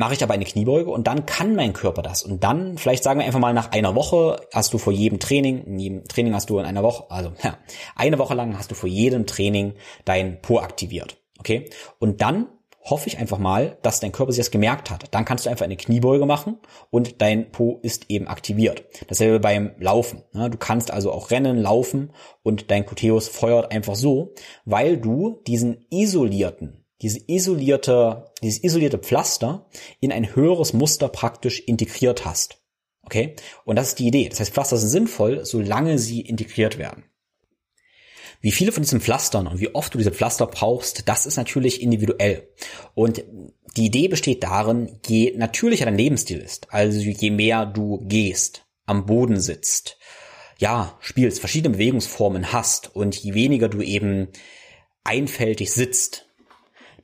mache 0.00 0.14
ich 0.14 0.22
aber 0.22 0.32
eine 0.32 0.46
Kniebeuge 0.46 0.90
und 0.90 1.06
dann 1.06 1.26
kann 1.26 1.54
mein 1.54 1.74
Körper 1.74 2.00
das. 2.00 2.22
Und 2.22 2.42
dann, 2.42 2.78
vielleicht 2.78 3.04
sagen 3.04 3.20
wir 3.20 3.26
einfach 3.26 3.38
mal 3.38 3.52
nach 3.52 3.70
einer 3.70 3.94
Woche, 3.94 4.40
hast 4.52 4.72
du 4.72 4.78
vor 4.78 4.94
jedem 4.94 5.20
Training, 5.20 5.62
in 5.64 5.78
jedem 5.78 6.04
Training 6.08 6.34
hast 6.34 6.48
du 6.48 6.58
in 6.58 6.64
einer 6.64 6.82
Woche, 6.82 7.04
also 7.10 7.32
ja, 7.44 7.58
eine 7.96 8.18
Woche 8.18 8.34
lang 8.34 8.58
hast 8.58 8.70
du 8.70 8.74
vor 8.74 8.88
jedem 8.88 9.26
Training 9.26 9.74
dein 10.06 10.40
Po 10.40 10.58
aktiviert. 10.58 11.18
Okay? 11.38 11.68
Und 11.98 12.22
dann 12.22 12.48
hoffe 12.82 13.08
ich 13.08 13.18
einfach 13.18 13.36
mal, 13.36 13.76
dass 13.82 14.00
dein 14.00 14.10
Körper 14.10 14.32
sich 14.32 14.40
das 14.40 14.50
gemerkt 14.50 14.90
hat. 14.90 15.04
Dann 15.10 15.26
kannst 15.26 15.44
du 15.44 15.50
einfach 15.50 15.66
eine 15.66 15.76
Kniebeuge 15.76 16.24
machen 16.24 16.56
und 16.88 17.20
dein 17.20 17.52
Po 17.52 17.78
ist 17.82 18.06
eben 18.08 18.26
aktiviert. 18.26 18.84
Dasselbe 19.08 19.38
beim 19.38 19.72
Laufen. 19.78 20.22
Du 20.32 20.56
kannst 20.56 20.90
also 20.90 21.12
auch 21.12 21.30
rennen, 21.30 21.58
laufen 21.58 22.14
und 22.42 22.70
dein 22.70 22.86
Gluteus 22.86 23.28
feuert 23.28 23.70
einfach 23.70 23.96
so, 23.96 24.32
weil 24.64 24.96
du 24.96 25.42
diesen 25.46 25.84
isolierten, 25.90 26.86
diese 27.02 27.20
isolierte, 27.26 28.30
dieses 28.42 28.62
isolierte 28.62 28.98
Pflaster 28.98 29.66
in 30.00 30.12
ein 30.12 30.34
höheres 30.34 30.72
Muster 30.72 31.08
praktisch 31.08 31.60
integriert 31.60 32.24
hast. 32.24 32.58
Okay? 33.02 33.36
Und 33.64 33.76
das 33.76 33.88
ist 33.88 33.98
die 33.98 34.06
Idee. 34.06 34.28
Das 34.28 34.40
heißt, 34.40 34.52
Pflaster 34.52 34.76
sind 34.76 34.90
sinnvoll, 34.90 35.44
solange 35.44 35.98
sie 35.98 36.20
integriert 36.20 36.78
werden. 36.78 37.04
Wie 38.42 38.52
viele 38.52 38.72
von 38.72 38.82
diesen 38.82 39.02
Pflastern 39.02 39.46
und 39.46 39.60
wie 39.60 39.74
oft 39.74 39.92
du 39.92 39.98
diese 39.98 40.12
Pflaster 40.12 40.46
brauchst, 40.46 41.08
das 41.08 41.26
ist 41.26 41.36
natürlich 41.36 41.82
individuell. 41.82 42.48
Und 42.94 43.22
die 43.76 43.86
Idee 43.86 44.08
besteht 44.08 44.42
darin, 44.42 44.98
je 45.06 45.34
natürlicher 45.36 45.84
dein 45.84 45.98
Lebensstil 45.98 46.38
ist, 46.38 46.72
also 46.72 46.98
je 47.00 47.30
mehr 47.30 47.66
du 47.66 47.98
gehst, 48.06 48.64
am 48.86 49.04
Boden 49.04 49.38
sitzt, 49.40 49.98
ja, 50.58 50.96
spielst, 51.00 51.40
verschiedene 51.40 51.74
Bewegungsformen 51.74 52.52
hast 52.52 52.94
und 52.94 53.14
je 53.16 53.34
weniger 53.34 53.68
du 53.68 53.82
eben 53.82 54.28
einfältig 55.04 55.72
sitzt, 55.72 56.29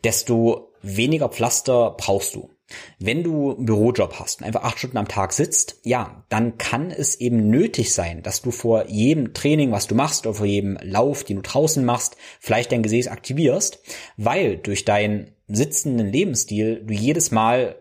desto 0.04 0.72
weniger 0.82 1.28
Pflaster 1.28 1.94
brauchst 1.96 2.34
du. 2.34 2.50
Wenn 2.98 3.22
du 3.22 3.54
einen 3.54 3.66
Bürojob 3.66 4.18
hast 4.18 4.40
und 4.40 4.46
einfach 4.46 4.64
acht 4.64 4.78
Stunden 4.78 4.96
am 4.96 5.06
Tag 5.06 5.32
sitzt, 5.32 5.76
ja, 5.84 6.24
dann 6.28 6.58
kann 6.58 6.90
es 6.90 7.14
eben 7.20 7.48
nötig 7.48 7.94
sein, 7.94 8.22
dass 8.22 8.42
du 8.42 8.50
vor 8.50 8.88
jedem 8.88 9.34
Training, 9.34 9.70
was 9.70 9.86
du 9.86 9.94
machst, 9.94 10.26
oder 10.26 10.34
vor 10.34 10.46
jedem 10.46 10.76
Lauf, 10.82 11.22
den 11.22 11.36
du 11.36 11.42
draußen 11.42 11.84
machst, 11.84 12.16
vielleicht 12.40 12.72
dein 12.72 12.82
Gesäß 12.82 13.06
aktivierst, 13.06 13.80
weil 14.16 14.56
durch 14.56 14.84
deinen 14.84 15.30
sitzenden 15.46 16.08
Lebensstil 16.08 16.82
du 16.84 16.92
jedes 16.92 17.30
Mal 17.30 17.76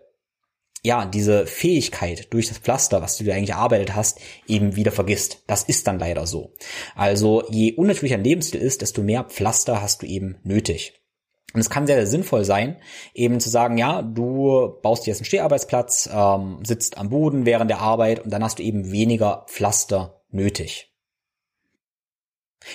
ja, 0.84 1.06
diese 1.06 1.48
Fähigkeit 1.48 2.32
durch 2.32 2.48
das 2.48 2.60
Pflaster, 2.60 3.02
was 3.02 3.18
du 3.18 3.24
dir 3.24 3.34
eigentlich 3.34 3.50
erarbeitet 3.50 3.96
hast, 3.96 4.20
eben 4.48 4.76
wieder 4.76 4.92
vergisst. 4.92 5.42
Das 5.48 5.64
ist 5.64 5.88
dann 5.88 5.98
leider 5.98 6.28
so. 6.28 6.54
Also 6.96 7.44
je 7.50 7.74
unnatürlicher 7.74 8.18
ein 8.18 8.24
Lebensstil 8.24 8.62
ist, 8.62 8.84
desto 8.84 9.02
mehr 9.02 9.24
Pflaster 9.24 9.82
hast 9.82 10.04
du 10.04 10.06
eben 10.06 10.38
nötig. 10.44 10.94
Und 11.54 11.62
es 11.62 11.70
kann 11.70 11.88
sehr, 11.88 11.96
sehr 11.96 12.08
sinnvoll 12.08 12.44
sein, 12.44 12.78
eben 13.14 13.40
zu 13.40 13.50
sagen, 13.50 13.78
ja, 13.78 14.02
du 14.02 14.78
baust 14.82 15.08
jetzt 15.08 15.20
einen 15.20 15.26
Steharbeitsplatz, 15.26 16.10
ähm, 16.14 16.60
sitzt 16.66 16.98
am 16.98 17.10
Boden 17.10 17.46
während 17.46 17.70
der 17.70 17.80
Arbeit 17.80 18.20
und 18.20 18.32
dann 18.32 18.44
hast 18.44 18.60
du 18.60 18.64
eben 18.64 18.92
weniger 18.92 19.46
Pflaster 19.48 20.22
nötig. 20.32 20.95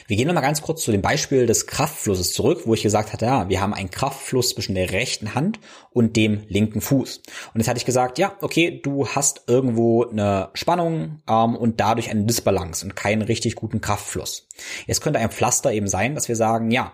Wir 0.06 0.16
gehen 0.16 0.26
nochmal 0.26 0.42
ganz 0.42 0.62
kurz 0.62 0.82
zu 0.82 0.92
dem 0.92 1.02
Beispiel 1.02 1.46
des 1.46 1.66
Kraftflusses 1.66 2.32
zurück, 2.32 2.62
wo 2.64 2.74
ich 2.74 2.82
gesagt 2.82 3.12
hatte, 3.12 3.26
ja, 3.26 3.48
wir 3.48 3.60
haben 3.60 3.74
einen 3.74 3.90
Kraftfluss 3.90 4.50
zwischen 4.50 4.74
der 4.74 4.92
rechten 4.92 5.34
Hand 5.34 5.60
und 5.90 6.16
dem 6.16 6.44
linken 6.48 6.80
Fuß. 6.80 7.22
Und 7.52 7.60
jetzt 7.60 7.68
hatte 7.68 7.78
ich 7.78 7.86
gesagt, 7.86 8.18
ja, 8.18 8.36
okay, 8.40 8.80
du 8.82 9.08
hast 9.08 9.42
irgendwo 9.46 10.04
eine 10.04 10.50
Spannung 10.54 11.20
ähm, 11.28 11.56
und 11.56 11.80
dadurch 11.80 12.10
eine 12.10 12.24
Disbalance 12.24 12.84
und 12.84 12.96
keinen 12.96 13.22
richtig 13.22 13.54
guten 13.54 13.80
Kraftfluss. 13.80 14.48
Jetzt 14.86 15.00
könnte 15.00 15.18
ein 15.18 15.30
Pflaster 15.30 15.72
eben 15.72 15.88
sein, 15.88 16.14
dass 16.14 16.28
wir 16.28 16.36
sagen, 16.36 16.70
ja, 16.70 16.92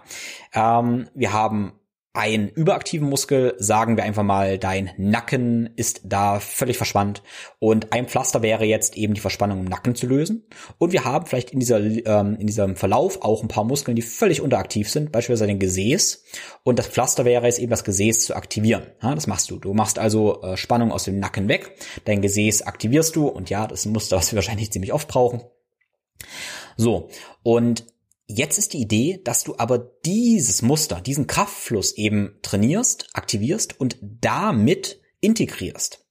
ähm, 0.55 1.09
wir 1.15 1.33
haben 1.33 1.73
einen 2.17 2.49
überaktiven 2.49 3.09
Muskel, 3.09 3.55
sagen 3.59 3.97
wir 3.97 4.05
einfach 4.05 4.23
mal, 4.23 4.59
dein 4.59 4.91
Nacken 4.97 5.71
ist 5.77 6.01
da 6.05 6.41
völlig 6.41 6.77
verspannt 6.77 7.23
und 7.59 7.93
ein 7.93 8.09
Pflaster 8.09 8.43
wäre 8.43 8.65
jetzt 8.65 8.97
eben 8.97 9.15
die 9.15 9.21
Verspannung 9.21 9.61
im 9.61 9.65
Nacken 9.67 9.95
zu 9.95 10.07
lösen. 10.07 10.47
Und 10.79 10.93
wir 10.93 11.05
haben 11.05 11.27
vielleicht 11.27 11.51
in 11.51 11.61
dieser 11.61 11.79
ähm, 11.79 12.37
in 12.39 12.47
diesem 12.47 12.77
Verlauf 12.77 13.23
auch 13.23 13.43
ein 13.43 13.49
paar 13.49 13.65
Muskeln, 13.65 13.97
die 13.97 14.03
völlig 14.03 14.41
unteraktiv 14.41 14.89
sind, 14.89 15.13
beispielsweise 15.13 15.47
den 15.47 15.59
Gesäß. 15.59 16.25
Und 16.63 16.79
das 16.79 16.89
Pflaster 16.89 17.25
wäre 17.25 17.45
jetzt 17.45 17.59
eben 17.59 17.71
das 17.71 17.85
Gesäß 17.85 18.25
zu 18.25 18.35
aktivieren. 18.35 18.87
Ja, 19.03 19.15
das 19.15 19.27
machst 19.27 19.51
du. 19.51 19.59
Du 19.59 19.75
machst 19.75 19.99
also 19.99 20.43
äh, 20.43 20.57
Spannung 20.57 20.93
aus 20.93 21.05
dem 21.05 21.19
Nacken 21.19 21.49
weg, 21.49 21.77
dein 22.07 22.23
Gesäß 22.23 22.63
aktivierst 22.63 23.15
du 23.15 23.29
und 23.29 23.51
ja, 23.51 23.67
das 23.67 23.81
ist 23.81 23.87
ein 23.87 23.93
Muster, 23.93 24.17
was 24.17 24.33
wir 24.33 24.37
wahrscheinlich 24.37 24.73
ziemlich 24.73 24.93
oft 24.93 25.09
brauchen. 25.09 25.43
So 26.79 27.09
und 27.43 27.85
Jetzt 28.29 28.59
ist 28.59 28.73
die 28.73 28.81
Idee, 28.81 29.21
dass 29.23 29.45
du 29.45 29.55
aber 29.57 29.79
dieses 30.05 30.61
Muster, 30.63 31.01
diesen 31.01 31.29
Kraftfluss 31.29 31.93
eben 31.93 32.39
trainierst, 32.43 33.09
aktivierst 33.13 33.79
und 33.79 33.99
damit 34.01 35.01
integrierst. 35.21 36.05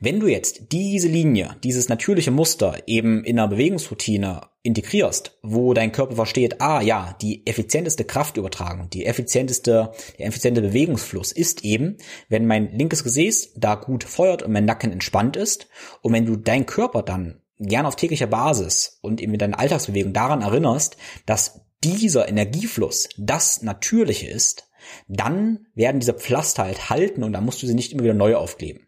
Wenn 0.00 0.20
du 0.20 0.26
jetzt 0.26 0.72
diese 0.72 1.08
Linie, 1.08 1.56
dieses 1.62 1.88
natürliche 1.88 2.30
Muster 2.30 2.82
eben 2.86 3.24
in 3.24 3.38
einer 3.38 3.48
Bewegungsroutine 3.48 4.48
integrierst, 4.62 5.38
wo 5.42 5.72
dein 5.72 5.92
Körper 5.92 6.16
versteht, 6.16 6.60
ah 6.60 6.82
ja, 6.82 7.16
die 7.22 7.46
effizienteste 7.46 8.04
Kraftübertragung, 8.04 8.90
die 8.90 9.06
effizienteste, 9.06 9.92
der 10.18 10.26
effiziente 10.26 10.62
Bewegungsfluss 10.62 11.32
ist 11.32 11.64
eben, 11.64 11.96
wenn 12.28 12.46
mein 12.46 12.76
linkes 12.76 13.02
Gesäß 13.02 13.52
da 13.56 13.76
gut 13.76 14.04
feuert 14.04 14.42
und 14.42 14.52
mein 14.52 14.64
Nacken 14.64 14.92
entspannt 14.92 15.36
ist 15.36 15.68
und 16.02 16.12
wenn 16.12 16.26
du 16.26 16.36
deinen 16.36 16.66
Körper 16.66 17.02
dann 17.02 17.40
gern 17.58 17.86
auf 17.86 17.96
täglicher 17.96 18.26
Basis 18.26 18.98
und 19.02 19.20
eben 19.20 19.32
mit 19.32 19.40
deiner 19.40 19.58
Alltagsbewegung 19.58 20.12
daran 20.12 20.42
erinnerst, 20.42 20.96
dass 21.26 21.61
dieser 21.84 22.28
Energiefluss 22.28 23.08
das 23.16 23.62
Natürliche 23.62 24.28
ist, 24.28 24.68
dann 25.08 25.66
werden 25.74 26.00
diese 26.00 26.14
Pflaster 26.14 26.64
halt 26.64 26.90
halten 26.90 27.22
und 27.22 27.32
dann 27.32 27.44
musst 27.44 27.62
du 27.62 27.66
sie 27.66 27.74
nicht 27.74 27.92
immer 27.92 28.04
wieder 28.04 28.14
neu 28.14 28.36
aufkleben. 28.36 28.86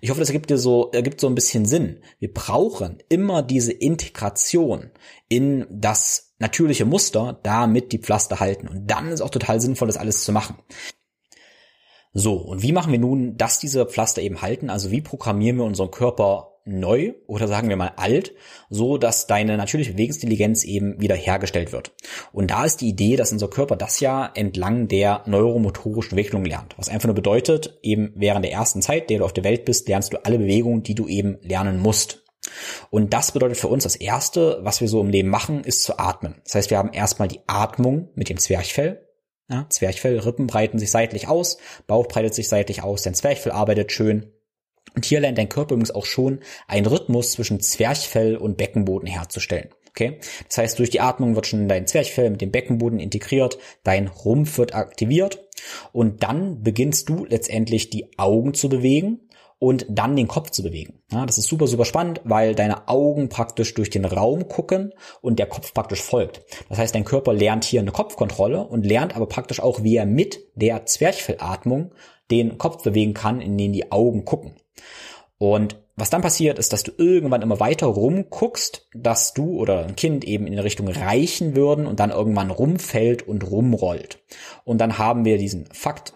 Ich 0.00 0.10
hoffe, 0.10 0.20
das 0.20 0.30
ergibt 0.30 0.50
dir 0.50 0.58
so, 0.58 0.90
ergibt 0.92 1.20
so 1.20 1.26
ein 1.26 1.34
bisschen 1.34 1.66
Sinn. 1.66 2.00
Wir 2.18 2.32
brauchen 2.32 2.98
immer 3.08 3.42
diese 3.42 3.72
Integration 3.72 4.90
in 5.28 5.66
das 5.70 6.34
natürliche 6.38 6.84
Muster, 6.84 7.40
damit 7.42 7.92
die 7.92 7.98
Pflaster 7.98 8.40
halten. 8.40 8.68
Und 8.68 8.86
dann 8.86 9.08
ist 9.08 9.20
auch 9.20 9.30
total 9.30 9.60
sinnvoll, 9.60 9.88
das 9.88 9.96
alles 9.96 10.24
zu 10.24 10.32
machen. 10.32 10.56
So, 12.12 12.34
und 12.34 12.62
wie 12.62 12.72
machen 12.72 12.92
wir 12.92 12.98
nun, 12.98 13.36
dass 13.36 13.58
diese 13.58 13.84
Pflaster 13.86 14.22
eben 14.22 14.40
halten? 14.40 14.70
Also 14.70 14.90
wie 14.90 15.02
programmieren 15.02 15.58
wir 15.58 15.64
unseren 15.64 15.90
Körper 15.90 16.55
neu 16.66 17.14
oder 17.26 17.48
sagen 17.48 17.68
wir 17.68 17.76
mal 17.76 17.92
alt, 17.96 18.34
so 18.68 18.98
dass 18.98 19.26
deine 19.26 19.56
natürliche 19.56 19.92
Bewegungsintelligenz 19.92 20.64
eben 20.64 21.00
wieder 21.00 21.14
hergestellt 21.14 21.72
wird. 21.72 21.92
Und 22.32 22.50
da 22.50 22.64
ist 22.64 22.80
die 22.80 22.88
Idee, 22.88 23.16
dass 23.16 23.32
unser 23.32 23.48
Körper 23.48 23.76
das 23.76 24.00
ja 24.00 24.30
entlang 24.34 24.88
der 24.88 25.22
neuromotorischen 25.26 26.10
Entwicklung 26.10 26.44
lernt. 26.44 26.76
Was 26.76 26.88
einfach 26.88 27.06
nur 27.06 27.14
bedeutet, 27.14 27.78
eben 27.82 28.12
während 28.16 28.44
der 28.44 28.52
ersten 28.52 28.82
Zeit, 28.82 29.08
der 29.08 29.18
du 29.18 29.24
auf 29.24 29.32
der 29.32 29.44
Welt 29.44 29.64
bist, 29.64 29.88
lernst 29.88 30.12
du 30.12 30.24
alle 30.24 30.38
Bewegungen, 30.38 30.82
die 30.82 30.94
du 30.94 31.06
eben 31.06 31.38
lernen 31.42 31.80
musst. 31.80 32.24
Und 32.90 33.12
das 33.12 33.32
bedeutet 33.32 33.58
für 33.58 33.68
uns 33.68 33.84
das 33.84 33.96
erste, 33.96 34.58
was 34.62 34.80
wir 34.80 34.88
so 34.88 35.00
im 35.00 35.08
Leben 35.08 35.28
machen, 35.28 35.64
ist 35.64 35.82
zu 35.82 35.98
atmen. 35.98 36.36
Das 36.44 36.54
heißt, 36.54 36.70
wir 36.70 36.78
haben 36.78 36.92
erstmal 36.92 37.28
die 37.28 37.40
Atmung 37.46 38.10
mit 38.14 38.28
dem 38.28 38.38
Zwerchfell. 38.38 39.06
Ja, 39.48 39.66
Zwerchfell, 39.68 40.18
Rippen 40.18 40.48
breiten 40.48 40.80
sich 40.80 40.90
seitlich 40.90 41.28
aus, 41.28 41.58
Bauch 41.86 42.08
breitet 42.08 42.34
sich 42.34 42.48
seitlich 42.48 42.82
aus, 42.82 43.02
dein 43.02 43.14
Zwerchfell 43.14 43.52
arbeitet 43.52 43.92
schön 43.92 44.32
hier 45.04 45.20
lernt 45.20 45.38
dein 45.38 45.48
Körper 45.48 45.74
übrigens 45.74 45.94
auch 45.94 46.06
schon 46.06 46.40
einen 46.68 46.86
Rhythmus 46.86 47.32
zwischen 47.32 47.60
Zwerchfell 47.60 48.36
und 48.36 48.56
Beckenboden 48.56 49.08
herzustellen. 49.08 49.68
Okay? 49.90 50.18
Das 50.48 50.58
heißt, 50.58 50.78
durch 50.78 50.90
die 50.90 51.00
Atmung 51.00 51.34
wird 51.34 51.46
schon 51.46 51.68
dein 51.68 51.86
Zwerchfell 51.86 52.30
mit 52.30 52.40
dem 52.40 52.50
Beckenboden 52.50 53.00
integriert, 53.00 53.58
dein 53.82 54.08
Rumpf 54.08 54.58
wird 54.58 54.74
aktiviert 54.74 55.46
und 55.92 56.22
dann 56.22 56.62
beginnst 56.62 57.08
du 57.08 57.24
letztendlich 57.24 57.90
die 57.90 58.18
Augen 58.18 58.54
zu 58.54 58.68
bewegen 58.68 59.20
und 59.58 59.86
dann 59.88 60.16
den 60.16 60.28
Kopf 60.28 60.50
zu 60.50 60.62
bewegen. 60.62 61.02
Ja, 61.10 61.24
das 61.24 61.38
ist 61.38 61.46
super, 61.46 61.66
super 61.66 61.86
spannend, 61.86 62.20
weil 62.24 62.54
deine 62.54 62.88
Augen 62.88 63.30
praktisch 63.30 63.72
durch 63.72 63.88
den 63.88 64.04
Raum 64.04 64.48
gucken 64.48 64.92
und 65.22 65.38
der 65.38 65.46
Kopf 65.46 65.72
praktisch 65.72 66.02
folgt. 66.02 66.42
Das 66.68 66.78
heißt, 66.78 66.94
dein 66.94 67.04
Körper 67.04 67.32
lernt 67.32 67.64
hier 67.64 67.80
eine 67.80 67.92
Kopfkontrolle 67.92 68.66
und 68.66 68.84
lernt 68.84 69.16
aber 69.16 69.26
praktisch 69.26 69.60
auch, 69.60 69.82
wie 69.82 69.96
er 69.96 70.06
mit 70.06 70.40
der 70.56 70.84
Zwerchfellatmung 70.84 71.92
den 72.30 72.58
Kopf 72.58 72.82
bewegen 72.82 73.14
kann, 73.14 73.40
in 73.40 73.56
den 73.56 73.72
die 73.72 73.90
Augen 73.90 74.24
gucken. 74.24 74.56
Und 75.38 75.76
was 75.96 76.10
dann 76.10 76.22
passiert, 76.22 76.58
ist, 76.58 76.72
dass 76.72 76.82
du 76.82 76.92
irgendwann 76.96 77.42
immer 77.42 77.60
weiter 77.60 77.86
rumguckst, 77.86 78.88
dass 78.94 79.34
du 79.34 79.58
oder 79.58 79.84
ein 79.84 79.96
Kind 79.96 80.24
eben 80.24 80.46
in 80.46 80.58
Richtung 80.58 80.88
reichen 80.88 81.56
würden 81.56 81.86
und 81.86 82.00
dann 82.00 82.10
irgendwann 82.10 82.50
rumfällt 82.50 83.26
und 83.26 83.50
rumrollt. 83.50 84.18
Und 84.64 84.78
dann 84.78 84.98
haben 84.98 85.24
wir 85.24 85.38
diesen 85.38 85.66
Fakt, 85.72 86.14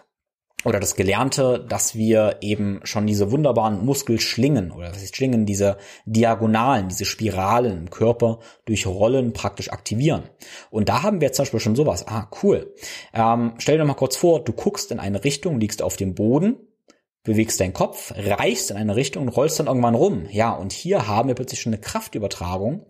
oder 0.63 0.79
das 0.79 0.95
Gelernte, 0.95 1.65
dass 1.67 1.95
wir 1.95 2.37
eben 2.41 2.81
schon 2.83 3.07
diese 3.07 3.31
wunderbaren 3.31 3.83
Muskelschlingen 3.83 4.71
oder 4.71 4.91
was 4.91 5.01
ist 5.01 5.15
Schlingen, 5.15 5.45
diese 5.45 5.77
Diagonalen, 6.05 6.89
diese 6.89 7.05
Spiralen 7.05 7.77
im 7.77 7.89
Körper 7.89 8.39
durch 8.65 8.85
Rollen 8.85 9.33
praktisch 9.33 9.71
aktivieren. 9.71 10.23
Und 10.69 10.89
da 10.89 11.01
haben 11.03 11.19
wir 11.19 11.27
jetzt 11.27 11.37
zum 11.37 11.43
Beispiel 11.43 11.59
schon 11.59 11.75
sowas. 11.75 12.07
Ah, 12.07 12.29
cool. 12.43 12.73
Ähm, 13.13 13.53
stell 13.57 13.77
dir 13.77 13.85
mal 13.85 13.95
kurz 13.95 14.15
vor, 14.15 14.43
du 14.43 14.53
guckst 14.53 14.91
in 14.91 14.99
eine 14.99 15.23
Richtung, 15.23 15.59
liegst 15.59 15.81
auf 15.81 15.97
dem 15.97 16.13
Boden, 16.13 16.57
bewegst 17.23 17.59
deinen 17.59 17.73
Kopf, 17.73 18.13
reichst 18.15 18.71
in 18.71 18.77
eine 18.77 18.95
Richtung 18.95 19.23
und 19.23 19.29
rollst 19.29 19.59
dann 19.59 19.67
irgendwann 19.67 19.95
rum. 19.95 20.25
Ja, 20.29 20.51
und 20.53 20.71
hier 20.71 21.07
haben 21.07 21.27
wir 21.27 21.35
plötzlich 21.35 21.61
schon 21.61 21.73
eine 21.73 21.81
Kraftübertragung 21.81 22.85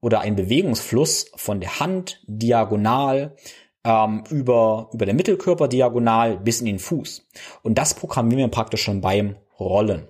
oder 0.00 0.20
einen 0.20 0.36
Bewegungsfluss 0.36 1.30
von 1.36 1.60
der 1.60 1.80
Hand 1.80 2.22
diagonal 2.26 3.36
ähm, 3.84 4.24
über, 4.30 4.90
über 4.92 5.06
den 5.06 5.16
Mittelkörper 5.16 5.68
diagonal 5.68 6.38
bis 6.38 6.60
in 6.60 6.66
den 6.66 6.78
Fuß. 6.78 7.26
Und 7.62 7.78
das 7.78 7.94
programmieren 7.94 8.38
wir 8.38 8.48
praktisch 8.48 8.82
schon 8.82 9.00
beim 9.00 9.36
Rollen. 9.58 10.08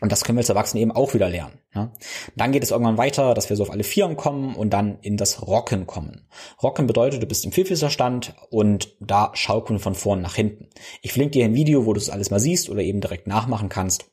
Und 0.00 0.12
das 0.12 0.24
können 0.24 0.36
wir 0.36 0.40
als 0.40 0.48
Erwachsene 0.48 0.80
eben 0.80 0.92
auch 0.92 1.14
wieder 1.14 1.28
lernen. 1.28 1.58
Ja? 1.74 1.92
Dann 2.36 2.52
geht 2.52 2.62
es 2.62 2.70
irgendwann 2.70 2.98
weiter, 2.98 3.34
dass 3.34 3.50
wir 3.50 3.56
so 3.56 3.64
auf 3.64 3.70
alle 3.70 3.84
Vieren 3.84 4.16
kommen 4.16 4.54
und 4.54 4.70
dann 4.70 4.98
in 5.02 5.16
das 5.16 5.46
Rocken 5.46 5.86
kommen. 5.86 6.26
Rocken 6.62 6.86
bedeutet, 6.86 7.22
du 7.22 7.26
bist 7.26 7.44
im 7.44 7.52
Vierfüßerstand 7.52 8.34
und 8.50 8.96
da 9.00 9.30
schaukeln 9.34 9.78
von 9.78 9.94
vorn 9.94 10.22
nach 10.22 10.34
hinten. 10.34 10.68
Ich 11.02 11.12
verlinke 11.12 11.32
dir 11.32 11.44
ein 11.44 11.54
Video, 11.54 11.86
wo 11.86 11.92
du 11.92 12.00
das 12.00 12.10
alles 12.10 12.30
mal 12.30 12.40
siehst 12.40 12.70
oder 12.70 12.80
eben 12.80 13.00
direkt 13.00 13.26
nachmachen 13.26 13.68
kannst. 13.68 14.06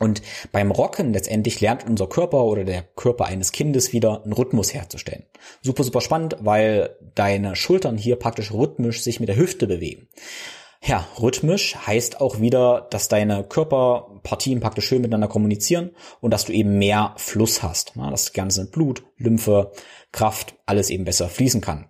Und 0.00 0.22
beim 0.50 0.72
Rocken 0.72 1.12
letztendlich 1.12 1.60
lernt 1.60 1.86
unser 1.86 2.08
Körper 2.08 2.44
oder 2.44 2.64
der 2.64 2.82
Körper 2.82 3.26
eines 3.26 3.52
Kindes 3.52 3.92
wieder 3.92 4.24
einen 4.24 4.32
Rhythmus 4.32 4.74
herzustellen. 4.74 5.24
Super, 5.62 5.84
super 5.84 6.00
spannend, 6.00 6.36
weil 6.40 6.96
deine 7.14 7.54
Schultern 7.54 7.96
hier 7.96 8.16
praktisch 8.16 8.52
rhythmisch 8.52 9.02
sich 9.02 9.20
mit 9.20 9.28
der 9.28 9.36
Hüfte 9.36 9.68
bewegen. 9.68 10.08
Ja, 10.86 11.08
rhythmisch 11.18 11.76
heißt 11.76 12.20
auch 12.20 12.40
wieder, 12.40 12.86
dass 12.90 13.08
deine 13.08 13.42
Körperpartien 13.42 14.60
praktisch 14.60 14.86
schön 14.86 15.00
miteinander 15.00 15.28
kommunizieren 15.28 15.92
und 16.20 16.30
dass 16.30 16.44
du 16.44 16.52
eben 16.52 16.78
mehr 16.78 17.14
Fluss 17.16 17.62
hast. 17.62 17.96
Dass 17.96 18.10
das 18.10 18.32
ganze 18.34 18.70
Blut, 18.70 19.02
Lymphe, 19.16 19.72
Kraft, 20.12 20.56
alles 20.66 20.90
eben 20.90 21.04
besser 21.04 21.30
fließen 21.30 21.62
kann. 21.62 21.88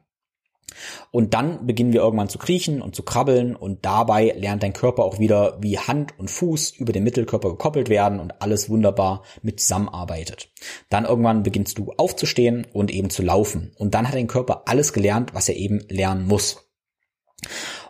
Und 1.11 1.35
dann 1.35 1.67
beginnen 1.67 1.93
wir 1.93 2.03
irgendwann 2.03 2.29
zu 2.29 2.39
kriechen 2.39 2.81
und 2.81 2.95
zu 2.95 3.03
krabbeln 3.03 3.57
und 3.57 3.85
dabei 3.85 4.33
lernt 4.37 4.63
dein 4.63 4.73
Körper 4.73 5.05
auch 5.05 5.19
wieder, 5.19 5.59
wie 5.61 5.79
Hand 5.79 6.17
und 6.19 6.31
Fuß 6.31 6.71
über 6.73 6.93
den 6.93 7.03
Mittelkörper 7.03 7.51
gekoppelt 7.51 7.89
werden 7.89 8.21
und 8.21 8.43
alles 8.43 8.71
wunderbar 8.71 9.25
mit 9.43 9.59
zusammenarbeitet. 9.59 10.51
Dann 10.89 11.05
irgendwann 11.05 11.43
beginnst 11.43 11.79
du 11.79 11.93
aufzustehen 11.97 12.65
und 12.73 12.93
eben 12.93 13.11
zu 13.11 13.23
laufen. 13.23 13.73
Und 13.77 13.95
dann 13.95 14.07
hat 14.07 14.15
dein 14.15 14.29
Körper 14.29 14.63
alles 14.67 14.93
gelernt, 14.93 15.35
was 15.35 15.49
er 15.49 15.57
eben 15.57 15.81
lernen 15.89 16.27
muss. 16.27 16.71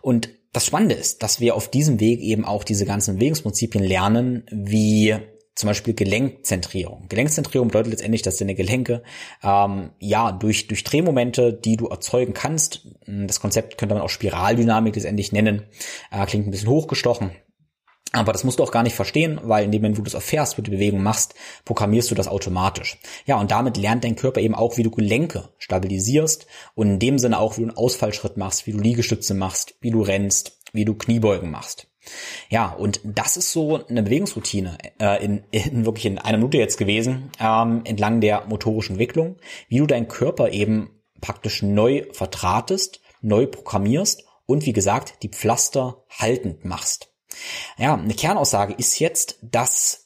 Und 0.01 0.29
das 0.55 0.67
Spannende 0.67 0.95
ist, 0.95 1.23
dass 1.23 1.41
wir 1.41 1.57
auf 1.57 1.69
diesem 1.69 2.01
Weg 2.01 2.21
eben 2.21 2.45
auch 2.45 2.65
diese 2.65 2.87
ganzen 2.87 3.17
Bewegungsprinzipien 3.17 3.85
lernen, 3.85 4.45
wie 4.51 5.17
zum 5.57 5.69
Beispiel 5.69 5.95
Gelenkzentrierung. 5.95 7.07
Gelenkzentrierung 7.09 7.69
bedeutet 7.69 7.91
letztendlich, 7.91 8.23
dass 8.23 8.37
deine 8.37 8.55
Gelenke 8.55 9.03
ähm, 9.43 9.91
ja 9.99 10.33
durch, 10.33 10.69
durch 10.69 10.85
Drehmomente, 10.85 11.53
die 11.53 11.77
du 11.77 11.89
erzeugen 11.89 12.35
kannst, 12.35 12.87
das 13.07 13.41
Konzept 13.41 13.79
könnte 13.79 13.95
man 13.95 14.03
auch 14.03 14.09
Spiraldynamik 14.09 14.95
letztendlich 14.95 15.33
nennen, 15.33 15.63
äh, 16.11 16.25
klingt 16.27 16.47
ein 16.47 16.51
bisschen 16.51 16.69
hochgestochen, 16.69 17.31
aber 18.13 18.33
das 18.33 18.45
musst 18.45 18.61
du 18.61 18.63
auch 18.63 18.71
gar 18.71 18.85
nicht 18.85 18.95
verstehen, 18.95 19.41
weil 19.43 19.65
in 19.65 19.73
dem 19.73 19.83
Moment, 19.83 19.99
wo 19.99 20.03
du 20.03 20.09
es 20.09 20.15
erfährst, 20.15 20.57
wo 20.57 20.63
du 20.63 20.71
die 20.71 20.77
Bewegung 20.77 21.03
machst, 21.03 21.35
programmierst 21.65 22.11
du 22.11 22.15
das 22.15 22.29
automatisch. 22.29 22.99
Ja, 23.27 23.41
und 23.41 23.51
damit 23.51 23.77
lernt 23.77 24.05
dein 24.05 24.15
Körper 24.15 24.41
eben 24.41 24.55
auch, 24.55 24.77
wie 24.77 24.85
du 24.85 24.91
Gelenke 24.91 25.49
stabilisierst 25.59 26.47
und 26.75 26.89
in 26.89 26.99
dem 27.01 27.19
Sinne 27.19 27.41
auch, 27.41 27.57
wie 27.57 27.63
du 27.63 27.69
einen 27.69 27.77
Ausfallschritt 27.77 28.37
machst, 28.37 28.67
wie 28.67 28.73
du 28.73 28.79
Liegestütze 28.79 29.35
machst, 29.35 29.75
wie 29.81 29.91
du 29.91 30.01
rennst, 30.03 30.61
wie 30.73 30.85
du 30.85 30.95
Kniebeugen 30.95 31.51
machst. 31.51 31.89
Ja, 32.51 32.71
und 32.71 33.01
das 33.03 33.37
ist 33.37 33.51
so 33.51 33.85
eine 33.87 34.03
Bewegungsroutine 34.03 34.79
äh, 35.01 35.25
in, 35.25 35.43
in 35.51 35.87
wirklich 35.87 36.07
in 36.07 36.19
einer 36.19 36.39
Minute 36.39 36.59
jetzt 36.59 36.77
gewesen, 36.77 37.31
ähm, 37.41 37.81
entlang 37.85 38.21
der 38.21 38.45
motorischen 38.47 38.95
Entwicklung, 38.95 39.37
wie 39.69 39.79
du 39.79 39.87
deinen 39.87 40.09
Körper 40.09 40.51
eben 40.51 40.91
praktisch 41.21 41.63
neu 41.63 42.05
vertratest, 42.13 43.01
neu 43.23 43.47
programmierst 43.47 44.25
und 44.47 44.67
wie 44.67 44.75
gesagt, 44.75 45.23
die 45.23 45.31
Pflaster 45.31 46.05
haltend 46.11 46.65
machst. 46.65 47.14
Ja, 47.79 47.95
eine 47.95 48.15
Kernaussage 48.15 48.75
ist 48.75 48.99
jetzt, 48.99 49.39
dass 49.43 50.05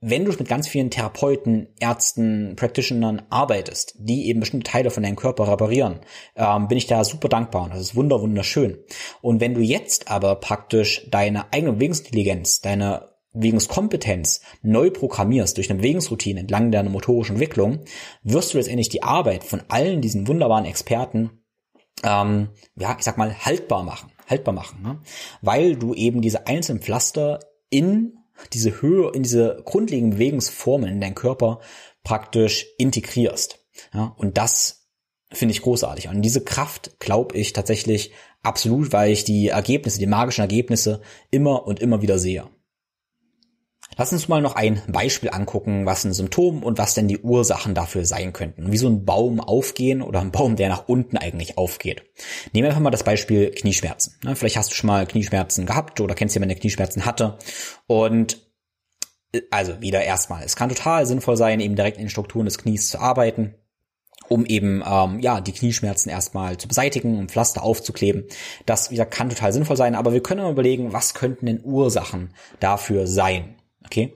wenn 0.00 0.24
du 0.24 0.30
mit 0.30 0.48
ganz 0.48 0.68
vielen 0.68 0.90
Therapeuten, 0.90 1.68
Ärzten, 1.80 2.54
Practitionern 2.54 3.22
arbeitest, 3.30 3.94
die 3.98 4.28
eben 4.28 4.40
bestimmte 4.40 4.70
Teile 4.70 4.90
von 4.90 5.02
deinem 5.02 5.16
Körper 5.16 5.48
reparieren, 5.48 6.00
ähm, 6.36 6.68
bin 6.68 6.78
ich 6.78 6.86
da 6.86 7.02
super 7.02 7.28
dankbar 7.28 7.64
und 7.64 7.72
das 7.72 7.80
ist 7.80 7.96
wunder 7.96 8.20
wunderschön. 8.20 8.78
Und 9.22 9.40
wenn 9.40 9.54
du 9.54 9.60
jetzt 9.60 10.10
aber 10.10 10.36
praktisch 10.36 11.08
deine 11.10 11.52
eigene 11.52 11.72
Bewegungsintelligenz, 11.72 12.60
deine 12.60 13.08
Bewegungskompetenz 13.32 14.42
neu 14.62 14.90
programmierst 14.90 15.56
durch 15.56 15.70
eine 15.70 15.78
Bewegungsroutine 15.78 16.40
entlang 16.40 16.70
deiner 16.70 16.90
motorischen 16.90 17.36
Entwicklung, 17.36 17.80
wirst 18.22 18.52
du 18.52 18.58
letztendlich 18.58 18.88
die 18.88 19.02
Arbeit 19.02 19.44
von 19.44 19.62
allen 19.68 20.02
diesen 20.02 20.28
wunderbaren 20.28 20.66
Experten, 20.66 21.42
ähm, 22.02 22.50
ja, 22.76 22.94
ich 22.98 23.04
sag 23.04 23.16
mal, 23.16 23.34
haltbar 23.34 23.82
machen 23.82 24.12
haltbar 24.26 24.54
machen, 24.54 24.82
ne? 24.82 25.00
weil 25.40 25.76
du 25.76 25.94
eben 25.94 26.20
diese 26.20 26.46
einzelnen 26.46 26.82
Pflaster 26.82 27.40
in 27.70 28.18
diese 28.52 28.82
Höhe, 28.82 29.10
in 29.12 29.22
diese 29.22 29.62
grundlegenden 29.64 30.18
Bewegungsformen 30.18 30.90
in 30.90 31.00
deinen 31.00 31.14
Körper 31.14 31.60
praktisch 32.04 32.66
integrierst. 32.78 33.58
Ja? 33.94 34.14
Und 34.18 34.36
das 34.36 34.88
finde 35.32 35.52
ich 35.52 35.62
großartig. 35.62 36.08
Und 36.08 36.22
diese 36.22 36.44
Kraft 36.44 36.98
glaube 37.00 37.36
ich 37.36 37.52
tatsächlich 37.52 38.12
absolut, 38.42 38.92
weil 38.92 39.12
ich 39.12 39.24
die 39.24 39.48
Ergebnisse, 39.48 39.98
die 39.98 40.06
magischen 40.06 40.42
Ergebnisse 40.42 41.00
immer 41.30 41.66
und 41.66 41.80
immer 41.80 42.02
wieder 42.02 42.18
sehe. 42.18 42.48
Lass 43.96 44.12
uns 44.12 44.28
mal 44.28 44.42
noch 44.42 44.56
ein 44.56 44.82
Beispiel 44.88 45.30
angucken, 45.30 45.86
was 45.86 46.04
ein 46.04 46.12
Symptom 46.12 46.62
und 46.62 46.76
was 46.76 46.94
denn 46.94 47.08
die 47.08 47.18
Ursachen 47.18 47.74
dafür 47.74 48.04
sein 48.04 48.32
könnten. 48.32 48.70
Wie 48.72 48.76
so 48.76 48.88
ein 48.88 49.04
Baum 49.04 49.40
aufgehen 49.40 50.02
oder 50.02 50.20
ein 50.20 50.32
Baum, 50.32 50.56
der 50.56 50.68
nach 50.68 50.88
unten 50.88 51.16
eigentlich 51.16 51.56
aufgeht. 51.56 52.02
Nehmen 52.52 52.64
wir 52.64 52.70
einfach 52.70 52.82
mal 52.82 52.90
das 52.90 53.04
Beispiel 53.04 53.50
Knieschmerzen. 53.52 54.14
Vielleicht 54.34 54.56
hast 54.56 54.70
du 54.70 54.74
schon 54.74 54.88
mal 54.88 55.06
Knieschmerzen 55.06 55.66
gehabt 55.66 56.00
oder 56.00 56.14
kennst 56.14 56.34
jemanden, 56.34 56.54
der 56.54 56.60
Knieschmerzen 56.60 57.06
hatte. 57.06 57.38
Und 57.86 58.38
äh, 59.32 59.42
also 59.50 59.80
wieder 59.80 60.02
erstmal, 60.02 60.42
es 60.44 60.56
kann 60.56 60.68
total 60.68 61.06
sinnvoll 61.06 61.36
sein, 61.36 61.60
eben 61.60 61.76
direkt 61.76 61.96
in 61.96 62.04
den 62.04 62.10
Strukturen 62.10 62.44
des 62.44 62.58
Knies 62.58 62.90
zu 62.90 62.98
arbeiten 62.98 63.54
um 64.28 64.44
eben 64.44 64.82
ähm, 64.84 65.20
ja 65.20 65.40
die 65.40 65.52
Knieschmerzen 65.52 66.10
erstmal 66.10 66.56
zu 66.56 66.68
beseitigen, 66.68 67.18
um 67.18 67.28
Pflaster 67.28 67.62
aufzukleben. 67.62 68.24
Das 68.64 68.90
wieder 68.90 69.06
kann 69.06 69.28
total 69.28 69.52
sinnvoll 69.52 69.76
sein, 69.76 69.94
aber 69.94 70.12
wir 70.12 70.22
können 70.22 70.50
überlegen, 70.50 70.92
was 70.92 71.14
könnten 71.14 71.46
denn 71.46 71.60
Ursachen 71.64 72.34
dafür 72.60 73.06
sein? 73.06 73.55
Okay? 73.86 74.14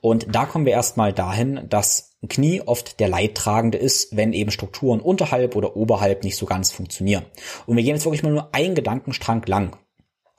Und 0.00 0.26
da 0.34 0.44
kommen 0.44 0.66
wir 0.66 0.72
erstmal 0.72 1.12
dahin, 1.12 1.66
dass 1.68 2.16
Knie 2.28 2.60
oft 2.60 3.00
der 3.00 3.08
Leidtragende 3.08 3.78
ist, 3.78 4.16
wenn 4.16 4.32
eben 4.32 4.50
Strukturen 4.50 5.00
unterhalb 5.00 5.56
oder 5.56 5.76
oberhalb 5.76 6.22
nicht 6.24 6.36
so 6.36 6.46
ganz 6.46 6.70
funktionieren. 6.70 7.24
Und 7.66 7.76
wir 7.76 7.82
gehen 7.82 7.94
jetzt 7.94 8.04
wirklich 8.04 8.22
mal 8.22 8.32
nur 8.32 8.54
einen 8.54 8.74
Gedankenstrang 8.74 9.42
lang. 9.46 9.76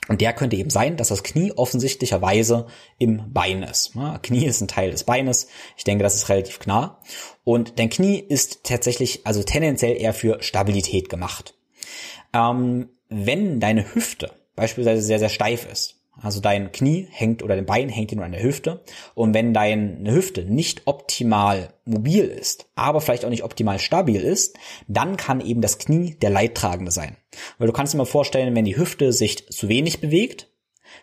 Und 0.10 0.20
der 0.20 0.34
könnte 0.34 0.58
eben 0.58 0.70
sein, 0.70 0.98
dass 0.98 1.08
das 1.08 1.24
Knie 1.24 1.54
offensichtlicherweise 1.54 2.68
im 3.00 3.32
Bein 3.32 3.64
ist. 3.64 3.94
Knie 4.22 4.46
ist 4.46 4.60
ein 4.62 4.68
Teil 4.68 4.92
des 4.92 5.06
Beines. 5.06 5.48
Ich 5.78 5.86
denke, 5.86 6.04
das 6.04 6.16
ist 6.16 6.28
relativ 6.28 6.60
klar. 6.60 7.00
Und 7.46 7.80
dein 7.80 7.90
Knie 7.90 8.20
ist 8.20 8.66
tatsächlich, 8.66 9.26
also 9.26 9.44
tendenziell 9.44 9.96
eher 9.96 10.14
für 10.14 10.44
Stabilität 10.44 11.10
gemacht. 11.10 11.56
Ähm, 12.34 12.90
wenn 13.08 13.60
deine 13.60 13.94
Hüfte 13.94 14.32
beispielsweise 14.56 15.02
sehr, 15.02 15.20
sehr 15.20 15.30
steif 15.30 15.72
ist, 15.72 16.03
also 16.22 16.40
dein 16.40 16.72
Knie 16.72 17.08
hängt 17.12 17.44
oder 17.44 17.56
dein 17.56 17.66
Bein 17.66 17.90
hängt 17.90 18.12
dir 18.12 18.16
nur 18.16 18.26
an 18.26 18.32
der 18.32 18.44
Hüfte. 18.44 18.84
Und 19.16 19.34
wenn 19.34 19.54
deine 19.54 20.14
Hüfte 20.14 20.46
nicht 20.46 20.84
optimal 20.86 21.74
mobil 21.86 22.26
ist, 22.26 22.68
aber 22.76 23.02
vielleicht 23.02 23.26
auch 23.26 23.30
nicht 23.30 23.44
optimal 23.44 23.80
stabil 23.80 24.22
ist, 24.22 24.58
dann 24.88 25.18
kann 25.18 25.42
eben 25.42 25.62
das 25.62 25.80
Knie 25.80 26.16
der 26.16 26.30
Leidtragende 26.30 26.92
sein. 26.92 27.18
Weil 27.58 27.68
du 27.68 27.74
kannst 27.74 27.94
dir 27.94 27.98
mal 27.98 28.06
vorstellen, 28.06 28.56
wenn 28.56 28.66
die 28.66 28.78
Hüfte 28.78 29.12
sich 29.12 29.48
zu 29.50 29.68
wenig 29.68 30.02
bewegt, 30.02 30.50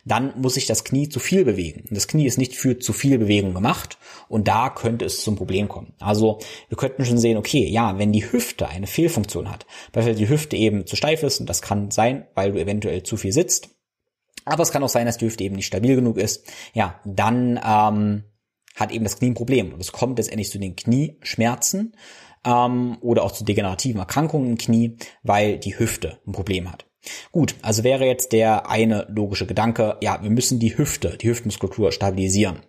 dann 0.04 0.32
muss 0.40 0.54
sich 0.54 0.66
das 0.66 0.84
Knie 0.84 1.08
zu 1.08 1.18
viel 1.18 1.44
bewegen. 1.44 1.84
Das 1.90 2.06
Knie 2.06 2.26
ist 2.26 2.38
nicht 2.38 2.54
für 2.54 2.78
zu 2.78 2.92
viel 2.92 3.18
Bewegung 3.18 3.54
gemacht 3.54 3.98
und 4.28 4.46
da 4.46 4.70
könnte 4.70 5.04
es 5.04 5.22
zum 5.22 5.36
Problem 5.36 5.68
kommen. 5.68 5.94
Also 5.98 6.38
wir 6.68 6.78
könnten 6.78 7.04
schon 7.04 7.18
sehen, 7.18 7.36
okay, 7.36 7.66
ja, 7.68 7.98
wenn 7.98 8.12
die 8.12 8.30
Hüfte 8.30 8.68
eine 8.68 8.86
Fehlfunktion 8.86 9.50
hat, 9.50 9.66
weil 9.92 10.14
die 10.14 10.28
Hüfte 10.28 10.56
eben 10.56 10.86
zu 10.86 10.94
steif 10.94 11.24
ist 11.24 11.40
und 11.40 11.50
das 11.50 11.62
kann 11.62 11.90
sein, 11.90 12.26
weil 12.34 12.52
du 12.52 12.60
eventuell 12.60 13.02
zu 13.02 13.16
viel 13.16 13.32
sitzt, 13.32 13.70
aber 14.44 14.62
es 14.62 14.72
kann 14.72 14.82
auch 14.82 14.88
sein, 14.88 15.06
dass 15.06 15.18
die 15.18 15.26
Hüfte 15.26 15.44
eben 15.44 15.56
nicht 15.56 15.66
stabil 15.66 15.96
genug 15.96 16.18
ist. 16.18 16.46
Ja, 16.74 17.00
dann 17.04 17.60
ähm, 17.64 18.24
hat 18.76 18.92
eben 18.92 19.04
das 19.04 19.18
Knie 19.18 19.30
ein 19.30 19.34
Problem. 19.34 19.72
Und 19.72 19.80
es 19.80 19.92
kommt 19.92 20.18
letztendlich 20.18 20.50
zu 20.50 20.58
den 20.58 20.76
Knieschmerzen 20.76 21.94
ähm, 22.44 22.98
oder 23.00 23.24
auch 23.24 23.32
zu 23.32 23.44
degenerativen 23.44 24.00
Erkrankungen 24.00 24.50
im 24.50 24.58
Knie, 24.58 24.96
weil 25.22 25.58
die 25.58 25.78
Hüfte 25.78 26.18
ein 26.26 26.32
Problem 26.32 26.70
hat. 26.70 26.86
Gut, 27.32 27.54
also 27.62 27.82
wäre 27.82 28.04
jetzt 28.04 28.32
der 28.32 28.68
eine 28.68 29.06
logische 29.08 29.46
Gedanke, 29.46 29.96
ja, 30.02 30.22
wir 30.22 30.30
müssen 30.30 30.58
die 30.58 30.76
Hüfte, 30.76 31.16
die 31.16 31.28
Hüftmuskulatur 31.28 31.92
stabilisieren. 31.92 32.60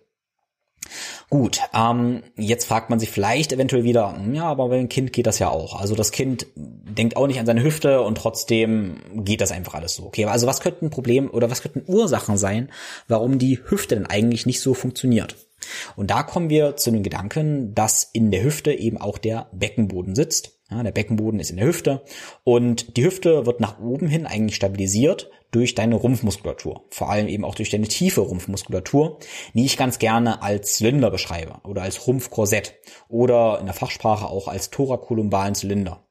Gut, 1.30 1.60
ähm, 1.74 2.22
jetzt 2.36 2.66
fragt 2.66 2.90
man 2.90 2.98
sich 2.98 3.10
vielleicht 3.10 3.52
eventuell 3.52 3.84
wieder, 3.84 4.16
hm, 4.16 4.34
ja, 4.34 4.44
aber 4.44 4.68
bei 4.68 4.78
einem 4.78 4.88
Kind 4.88 5.12
geht 5.12 5.26
das 5.26 5.38
ja 5.38 5.48
auch. 5.48 5.80
Also 5.80 5.94
das 5.94 6.12
Kind 6.12 6.46
denkt 6.56 7.16
auch 7.16 7.26
nicht 7.26 7.40
an 7.40 7.46
seine 7.46 7.62
Hüfte 7.62 8.02
und 8.02 8.18
trotzdem 8.18 8.96
geht 9.14 9.40
das 9.40 9.52
einfach 9.52 9.74
alles 9.74 9.94
so. 9.94 10.04
Okay, 10.04 10.24
also 10.26 10.46
was 10.46 10.60
könnten 10.60 10.90
Problem 10.90 11.30
oder 11.30 11.50
was 11.50 11.62
könnten 11.62 11.84
Ursachen 11.86 12.36
sein, 12.36 12.70
warum 13.08 13.38
die 13.38 13.60
Hüfte 13.64 13.94
denn 13.94 14.06
eigentlich 14.06 14.46
nicht 14.46 14.60
so 14.60 14.74
funktioniert? 14.74 15.36
Und 15.96 16.10
da 16.10 16.22
kommen 16.22 16.50
wir 16.50 16.76
zu 16.76 16.90
dem 16.90 17.02
Gedanken, 17.02 17.74
dass 17.74 18.08
in 18.12 18.30
der 18.30 18.42
Hüfte 18.42 18.72
eben 18.72 18.98
auch 18.98 19.18
der 19.18 19.48
Beckenboden 19.52 20.14
sitzt. 20.14 20.58
Ja, 20.70 20.82
der 20.82 20.92
Beckenboden 20.92 21.38
ist 21.38 21.50
in 21.50 21.58
der 21.58 21.66
Hüfte 21.66 22.02
und 22.44 22.96
die 22.96 23.04
Hüfte 23.04 23.44
wird 23.44 23.60
nach 23.60 23.78
oben 23.78 24.08
hin 24.08 24.26
eigentlich 24.26 24.56
stabilisiert 24.56 25.30
durch 25.52 25.74
deine 25.74 25.94
Rumpfmuskulatur. 25.94 26.84
Vor 26.90 27.10
allem 27.10 27.28
eben 27.28 27.44
auch 27.44 27.54
durch 27.54 27.70
deine 27.70 27.86
tiefe 27.86 28.22
Rumpfmuskulatur, 28.22 29.18
die 29.54 29.64
ich 29.64 29.76
ganz 29.76 30.00
gerne 30.00 30.42
als 30.42 30.74
Zylinder 30.74 31.10
beschreibe 31.10 31.60
oder 31.62 31.82
als 31.82 32.06
Rumpfkorsett 32.06 32.74
oder 33.08 33.60
in 33.60 33.66
der 33.66 33.74
Fachsprache 33.74 34.26
auch 34.26 34.48
als 34.48 34.70
thorakolumbalen 34.70 35.54
Zylinder. 35.54 36.04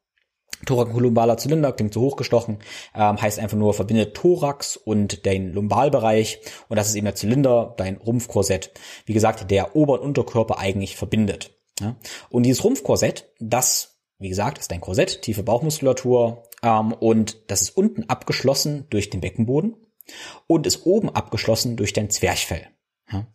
Thorakolumbaler 0.65 1.37
Zylinder 1.37 1.73
klingt 1.73 1.93
so 1.93 2.01
hochgestochen, 2.01 2.59
ähm, 2.95 3.19
heißt 3.19 3.39
einfach 3.39 3.57
nur 3.57 3.73
verbindet 3.73 4.15
Thorax 4.15 4.77
und 4.77 5.25
den 5.25 5.53
Lumbalbereich 5.53 6.39
und 6.69 6.77
das 6.77 6.89
ist 6.89 6.95
eben 6.95 7.05
der 7.05 7.15
Zylinder, 7.15 7.73
dein 7.77 7.97
Rumpfkorsett. 7.97 8.71
Wie 9.05 9.13
gesagt, 9.13 9.49
der 9.49 9.75
Ober- 9.75 9.93
und 9.93 10.01
Unterkörper 10.01 10.59
eigentlich 10.59 10.95
verbindet. 10.95 11.57
Ja? 11.79 11.95
Und 12.29 12.43
dieses 12.43 12.63
Rumpfkorsett, 12.63 13.31
das, 13.39 13.97
wie 14.19 14.29
gesagt, 14.29 14.59
ist 14.59 14.69
dein 14.69 14.81
Korsett, 14.81 15.23
tiefe 15.23 15.41
Bauchmuskulatur 15.41 16.43
ähm, 16.63 16.93
und 16.93 17.41
das 17.47 17.61
ist 17.61 17.77
unten 17.77 18.03
abgeschlossen 18.09 18.85
durch 18.89 19.09
den 19.09 19.21
Beckenboden 19.21 19.75
und 20.47 20.67
ist 20.67 20.85
oben 20.85 21.09
abgeschlossen 21.09 21.77
durch 21.77 21.93
dein 21.93 22.09
Zwerchfell. 22.09 22.67
Ja? 23.11 23.27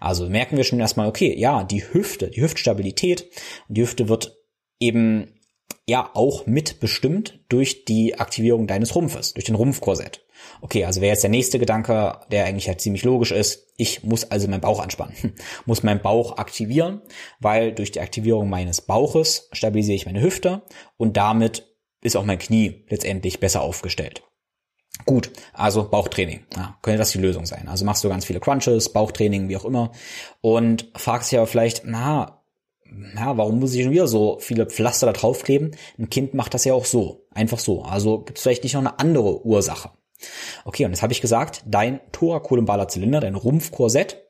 Also 0.00 0.28
merken 0.28 0.56
wir 0.56 0.64
schon 0.64 0.80
erstmal, 0.80 1.08
okay, 1.08 1.34
ja, 1.36 1.64
die 1.64 1.82
Hüfte, 1.82 2.30
die 2.30 2.42
Hüftstabilität, 2.42 3.30
die 3.68 3.82
Hüfte 3.82 4.08
wird 4.08 4.36
eben 4.80 5.40
ja 5.86 6.10
auch 6.14 6.46
mitbestimmt 6.46 7.40
durch 7.48 7.84
die 7.84 8.18
Aktivierung 8.18 8.66
deines 8.66 8.94
Rumpfes, 8.94 9.34
durch 9.34 9.44
den 9.44 9.54
Rumpfkorsett. 9.54 10.24
Okay, 10.60 10.84
also 10.84 11.00
wäre 11.00 11.12
jetzt 11.12 11.22
der 11.22 11.30
nächste 11.30 11.58
Gedanke, 11.58 12.20
der 12.30 12.44
eigentlich 12.44 12.68
halt 12.68 12.80
ziemlich 12.80 13.04
logisch 13.04 13.32
ist, 13.32 13.72
ich 13.76 14.02
muss 14.02 14.30
also 14.30 14.48
meinen 14.48 14.60
Bauch 14.60 14.80
anspannen, 14.80 15.14
muss 15.66 15.82
meinen 15.82 16.02
Bauch 16.02 16.36
aktivieren, 16.38 17.02
weil 17.40 17.72
durch 17.72 17.92
die 17.92 18.00
Aktivierung 18.00 18.48
meines 18.48 18.80
Bauches 18.80 19.48
stabilisiere 19.52 19.96
ich 19.96 20.06
meine 20.06 20.22
Hüfte 20.22 20.62
und 20.96 21.16
damit 21.16 21.73
ist 22.04 22.16
auch 22.16 22.24
mein 22.24 22.38
Knie 22.38 22.84
letztendlich 22.88 23.40
besser 23.40 23.62
aufgestellt. 23.62 24.22
Gut, 25.06 25.30
also 25.52 25.88
Bauchtraining. 25.88 26.44
Ja, 26.54 26.78
könnte 26.82 26.98
das 26.98 27.10
die 27.10 27.18
Lösung 27.18 27.46
sein. 27.46 27.66
Also 27.66 27.84
machst 27.84 28.04
du 28.04 28.08
ganz 28.08 28.24
viele 28.24 28.38
Crunches, 28.38 28.92
Bauchtraining, 28.92 29.48
wie 29.48 29.56
auch 29.56 29.64
immer. 29.64 29.90
Und 30.40 30.90
fragst 30.94 31.32
dich 31.32 31.38
aber 31.38 31.48
vielleicht, 31.48 31.82
na, 31.84 32.44
ja, 33.16 33.36
warum 33.36 33.58
muss 33.58 33.74
ich 33.74 33.82
schon 33.82 33.92
wieder 33.92 34.06
so 34.06 34.38
viele 34.40 34.66
Pflaster 34.66 35.06
da 35.06 35.12
draufkleben? 35.12 35.76
Ein 35.98 36.10
Kind 36.10 36.34
macht 36.34 36.54
das 36.54 36.64
ja 36.64 36.74
auch 36.74 36.84
so. 36.84 37.26
Einfach 37.32 37.58
so. 37.58 37.82
Also 37.82 38.20
gibt 38.20 38.38
es 38.38 38.42
vielleicht 38.42 38.62
nicht 38.62 38.74
noch 38.74 38.82
eine 38.82 38.98
andere 38.98 39.44
Ursache. 39.44 39.90
Okay, 40.64 40.84
und 40.84 40.92
jetzt 40.92 41.02
habe 41.02 41.12
ich 41.12 41.20
gesagt, 41.20 41.64
dein 41.66 42.00
thorakolumbaler 42.12 42.88
Zylinder, 42.88 43.20
dein 43.20 43.34
Rumpfkorsett, 43.34 44.22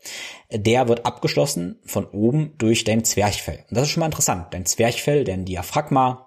der 0.51 0.89
wird 0.89 1.07
abgeschlossen 1.07 1.79
von 1.85 2.07
oben 2.07 2.55
durch 2.59 2.85
dein 2.85 3.05
Zwerchfell. 3.05 3.65
Und 3.69 3.77
das 3.77 3.85
ist 3.85 3.91
schon 3.91 4.01
mal 4.01 4.07
interessant. 4.07 4.47
Dein 4.53 4.67
Zwerchfell, 4.67 5.25
dein 5.25 5.45
Diaphragma, 5.45 6.24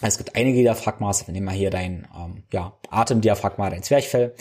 es 0.00 0.18
gibt 0.18 0.36
einige 0.36 0.60
Diaphragmas, 0.60 1.26
wir 1.26 1.32
nehmen 1.32 1.46
mal 1.46 1.54
hier 1.54 1.70
dein 1.70 2.08
ähm, 2.16 2.44
ja, 2.52 2.72
Atemdiaphragma, 2.90 3.70
dein 3.70 3.82
Zwerchfell. 3.82 4.34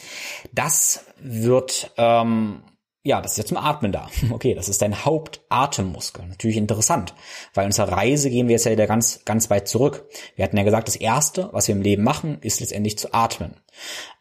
Das 0.52 1.06
wird 1.20 1.92
ähm, 1.98 2.64
ja, 3.06 3.20
das 3.20 3.34
ist 3.34 3.38
ja 3.38 3.46
zum 3.46 3.58
Atmen 3.58 3.92
da. 3.92 4.10
Okay, 4.32 4.56
das 4.56 4.70
ist 4.70 4.82
dein 4.82 5.04
Hauptatemmuskel. 5.04 6.26
Natürlich 6.26 6.56
interessant, 6.56 7.14
weil 7.54 7.66
in 7.66 7.68
unserer 7.68 7.92
Reise 7.92 8.30
gehen 8.30 8.48
wir 8.48 8.54
jetzt 8.54 8.66
ja 8.66 8.72
wieder 8.72 8.88
ganz, 8.88 9.26
ganz 9.26 9.50
weit 9.50 9.68
zurück. 9.68 10.08
Wir 10.36 10.46
hatten 10.46 10.58
ja 10.58 10.64
gesagt, 10.64 10.88
das 10.88 10.96
Erste, 10.96 11.50
was 11.52 11.68
wir 11.68 11.76
im 11.76 11.82
Leben 11.82 12.04
machen, 12.04 12.38
ist 12.42 12.62
letztendlich 12.62 12.98
zu 12.98 13.14
atmen. 13.14 13.56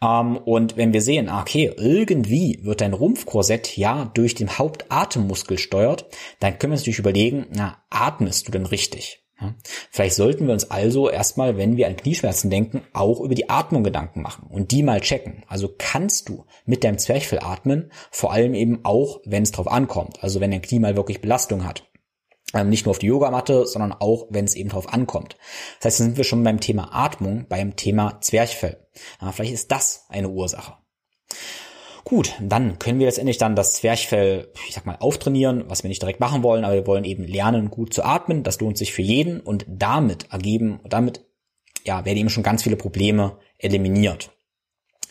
Ähm, 0.03 0.37
und 0.37 0.77
wenn 0.77 0.93
wir 0.93 1.01
sehen, 1.01 1.29
ah, 1.29 1.41
okay, 1.41 1.73
irgendwie 1.77 2.59
wird 2.63 2.81
dein 2.81 2.93
Rumpfkorsett 2.93 3.77
ja 3.77 4.11
durch 4.15 4.35
den 4.35 4.59
Hauptatemmuskel 4.59 5.59
steuert, 5.59 6.07
dann 6.41 6.59
können 6.59 6.73
wir 6.73 6.75
uns 6.75 6.83
natürlich 6.83 6.99
überlegen, 6.99 7.47
na, 7.51 7.79
atmest 7.89 8.49
du 8.49 8.53
denn 8.53 8.67
richtig? 8.67 9.22
Vielleicht 9.91 10.15
sollten 10.15 10.47
wir 10.47 10.53
uns 10.53 10.71
also 10.71 11.11
erstmal, 11.11 11.57
wenn 11.57 11.77
wir 11.77 11.87
an 11.87 11.97
Knieschmerzen 11.97 12.51
denken, 12.51 12.83
auch 12.93 13.21
über 13.21 13.35
die 13.35 13.51
Atmung 13.51 13.85
Gedanken 13.85 14.23
machen 14.23 14.47
und 14.49 14.71
die 14.71 14.83
mal 14.83 15.01
checken. 15.01 15.45
Also 15.49 15.75
kannst 15.77 16.29
du 16.29 16.47
mit 16.65 16.85
deinem 16.85 16.99
Zwerchfell 16.99 17.41
atmen, 17.41 17.93
vor 18.11 18.33
allem 18.33 18.55
eben 18.55 18.85
auch, 18.85 19.21
wenn 19.25 19.43
es 19.43 19.53
drauf 19.53 19.69
ankommt. 19.69 20.23
Also 20.23 20.41
wenn 20.41 20.51
dein 20.51 20.63
Knie 20.63 20.79
mal 20.79 20.97
wirklich 20.97 21.21
Belastung 21.21 21.65
hat. 21.65 21.89
Ähm, 22.55 22.69
nicht 22.69 22.85
nur 22.85 22.91
auf 22.91 22.99
die 22.99 23.07
Yogamatte, 23.07 23.67
sondern 23.67 23.93
auch, 23.93 24.27
wenn 24.31 24.45
es 24.45 24.55
eben 24.55 24.69
drauf 24.69 24.93
ankommt. 24.93 25.37
Das 25.79 25.87
heißt, 25.87 26.01
dann 26.01 26.07
sind 26.09 26.17
wir 26.19 26.25
schon 26.25 26.45
beim 26.45 26.61
Thema 26.61 26.91
Atmung, 26.93 27.47
beim 27.49 27.77
Thema 27.77 28.21
Zwerchfell. 28.21 28.87
Vielleicht 29.33 29.55
ist 29.55 29.73
das 29.73 30.05
eine 30.11 30.29
Ursache. 30.29 30.75
Gut, 32.05 32.35
dann 32.41 32.79
können 32.79 32.99
wir 32.99 33.07
letztendlich 33.07 33.39
dann 33.39 33.57
das 33.57 33.75
Zwerchfell, 33.75 34.49
ich 34.69 34.75
sag 34.75 34.87
mal, 34.87 34.97
auftrainieren, 34.97 35.65
was 35.69 35.85
wir 35.85 35.89
nicht 35.89 36.03
direkt 36.03 36.21
machen 36.21 36.43
wollen, 36.43 36.65
aber 36.65 36.75
wir 36.75 36.87
wollen 36.87 37.05
eben 37.05 37.25
lernen, 37.25 37.71
gut 37.71 37.95
zu 37.95 38.03
atmen. 38.05 38.43
Das 38.43 38.61
lohnt 38.61 38.77
sich 38.77 38.93
für 38.93 39.03
jeden 39.03 39.41
und 39.41 39.65
damit 39.69 40.33
ergeben, 40.33 40.81
damit, 40.85 41.25
ja, 41.85 42.05
werden 42.05 42.19
eben 42.19 42.31
schon 42.31 42.43
ganz 42.43 42.65
viele 42.65 42.77
Probleme 42.77 43.39
eliminiert. 43.59 44.31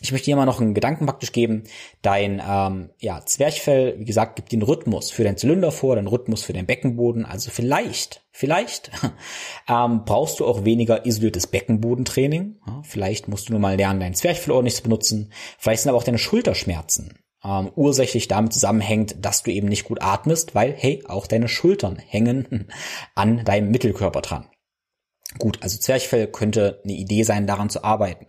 Ich 0.02 0.10
möchte 0.10 0.26
dir 0.26 0.36
mal 0.36 0.46
noch 0.46 0.60
einen 0.60 0.74
Gedanken 0.74 1.06
praktisch 1.06 1.30
geben. 1.30 1.62
Dein 2.02 2.42
ähm, 2.44 2.90
ja, 2.98 3.24
Zwerchfell, 3.24 3.98
wie 4.00 4.04
gesagt, 4.04 4.34
gibt 4.34 4.50
den 4.50 4.62
Rhythmus 4.62 5.12
für 5.12 5.22
deinen 5.22 5.36
Zylinder 5.36 5.70
vor, 5.70 5.94
den 5.94 6.08
Rhythmus 6.08 6.42
für 6.42 6.52
den 6.52 6.66
Beckenboden. 6.66 7.24
Also 7.24 7.50
vielleicht, 7.52 8.24
vielleicht 8.32 8.90
ähm, 9.68 10.02
brauchst 10.04 10.40
du 10.40 10.46
auch 10.46 10.64
weniger 10.64 11.06
isoliertes 11.06 11.46
Beckenbodentraining. 11.46 12.56
Ja, 12.66 12.82
vielleicht 12.84 13.28
musst 13.28 13.48
du 13.48 13.52
nur 13.52 13.60
mal 13.60 13.76
lernen, 13.76 14.00
dein 14.00 14.14
Zwerchfell 14.14 14.52
ordentlich 14.52 14.74
zu 14.74 14.82
benutzen. 14.82 15.32
Vielleicht 15.58 15.82
sind 15.82 15.90
aber 15.90 15.98
auch 15.98 16.04
deine 16.04 16.18
Schulterschmerzen 16.18 17.22
ähm, 17.44 17.70
ursächlich 17.76 18.26
damit 18.26 18.52
zusammenhängt, 18.52 19.24
dass 19.24 19.44
du 19.44 19.52
eben 19.52 19.68
nicht 19.68 19.84
gut 19.84 20.02
atmest, 20.02 20.54
weil, 20.54 20.72
hey, 20.72 21.04
auch 21.06 21.28
deine 21.28 21.48
Schultern 21.48 21.96
hängen 21.96 22.68
an 23.14 23.44
deinem 23.44 23.70
Mittelkörper 23.70 24.20
dran. 24.20 24.48
Gut, 25.38 25.58
also 25.62 25.78
Zwerchfell 25.78 26.26
könnte 26.26 26.80
eine 26.84 26.92
Idee 26.92 27.22
sein, 27.22 27.46
daran 27.46 27.70
zu 27.70 27.84
arbeiten. 27.84 28.26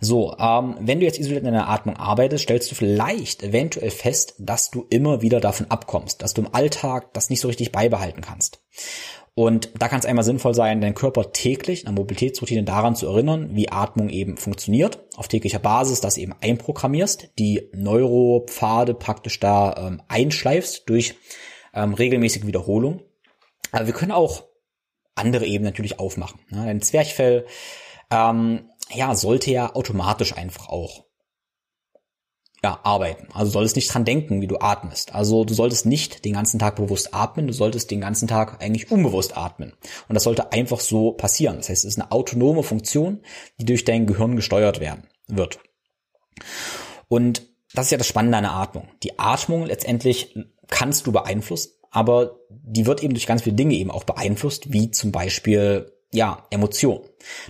So, 0.00 0.36
ähm, 0.38 0.76
wenn 0.80 1.00
du 1.00 1.06
jetzt 1.06 1.18
isoliert 1.18 1.44
in 1.44 1.52
deiner 1.52 1.68
Atmung 1.68 1.96
arbeitest, 1.96 2.44
stellst 2.44 2.70
du 2.70 2.74
vielleicht 2.74 3.42
eventuell 3.42 3.90
fest, 3.90 4.34
dass 4.38 4.70
du 4.70 4.86
immer 4.90 5.22
wieder 5.22 5.40
davon 5.40 5.70
abkommst, 5.70 6.22
dass 6.22 6.34
du 6.34 6.42
im 6.42 6.54
Alltag 6.54 7.12
das 7.14 7.30
nicht 7.30 7.40
so 7.40 7.48
richtig 7.48 7.72
beibehalten 7.72 8.20
kannst. 8.20 8.60
Und 9.38 9.70
da 9.78 9.88
kann 9.88 9.98
es 10.00 10.06
einmal 10.06 10.24
sinnvoll 10.24 10.54
sein, 10.54 10.80
deinen 10.80 10.94
Körper 10.94 11.30
täglich 11.32 11.80
in 11.80 11.86
der 11.86 11.94
Mobilitätsroutine 11.94 12.64
daran 12.64 12.96
zu 12.96 13.06
erinnern, 13.06 13.50
wie 13.54 13.68
Atmung 13.70 14.08
eben 14.08 14.38
funktioniert, 14.38 15.00
auf 15.14 15.28
täglicher 15.28 15.58
Basis 15.58 16.00
das 16.00 16.16
eben 16.16 16.34
einprogrammierst, 16.40 17.28
die 17.38 17.68
Neuropfade 17.74 18.94
praktisch 18.94 19.38
da 19.38 19.74
ähm, 19.76 20.02
einschleifst 20.08 20.88
durch 20.88 21.16
ähm, 21.74 21.92
regelmäßige 21.92 22.46
Wiederholung. 22.46 23.02
Aber 23.72 23.86
wir 23.86 23.92
können 23.92 24.12
auch 24.12 24.44
andere 25.14 25.44
Ebenen 25.44 25.70
natürlich 25.70 26.00
aufmachen. 26.00 26.40
Ne? 26.48 26.64
Dein 26.64 26.80
Zwerchfell 26.80 27.44
ähm, 28.10 28.70
ja, 28.92 29.14
sollte 29.14 29.50
ja 29.50 29.74
automatisch 29.74 30.36
einfach 30.36 30.68
auch 30.68 31.06
ja, 32.62 32.80
arbeiten. 32.82 33.28
Also 33.32 33.52
solltest 33.52 33.76
nicht 33.76 33.92
dran 33.92 34.04
denken, 34.04 34.40
wie 34.40 34.46
du 34.46 34.58
atmest. 34.58 35.14
Also 35.14 35.44
du 35.44 35.54
solltest 35.54 35.86
nicht 35.86 36.24
den 36.24 36.32
ganzen 36.32 36.58
Tag 36.58 36.76
bewusst 36.76 37.14
atmen, 37.14 37.46
du 37.46 37.52
solltest 37.52 37.90
den 37.90 38.00
ganzen 38.00 38.28
Tag 38.28 38.62
eigentlich 38.62 38.90
unbewusst 38.90 39.36
atmen. 39.36 39.72
Und 40.08 40.14
das 40.14 40.24
sollte 40.24 40.52
einfach 40.52 40.80
so 40.80 41.12
passieren. 41.12 41.56
Das 41.56 41.68
heißt, 41.68 41.84
es 41.84 41.92
ist 41.92 42.00
eine 42.00 42.12
autonome 42.12 42.62
Funktion, 42.62 43.22
die 43.60 43.66
durch 43.66 43.84
dein 43.84 44.06
Gehirn 44.06 44.36
gesteuert 44.36 44.80
werden 44.80 45.06
wird. 45.28 45.58
Und 47.08 47.46
das 47.74 47.86
ist 47.86 47.90
ja 47.92 47.98
das 47.98 48.06
Spannende 48.06 48.38
an 48.38 48.44
der 48.44 48.54
Atmung. 48.54 48.88
Die 49.02 49.18
Atmung 49.18 49.66
letztendlich 49.66 50.34
kannst 50.68 51.06
du 51.06 51.12
beeinflussen, 51.12 51.72
aber 51.90 52.40
die 52.50 52.86
wird 52.86 53.02
eben 53.02 53.14
durch 53.14 53.26
ganz 53.26 53.42
viele 53.42 53.56
Dinge 53.56 53.74
eben 53.74 53.90
auch 53.90 54.04
beeinflusst, 54.04 54.72
wie 54.72 54.90
zum 54.90 55.12
Beispiel 55.12 55.92
ja, 56.16 56.46
Emotion. 56.50 57.00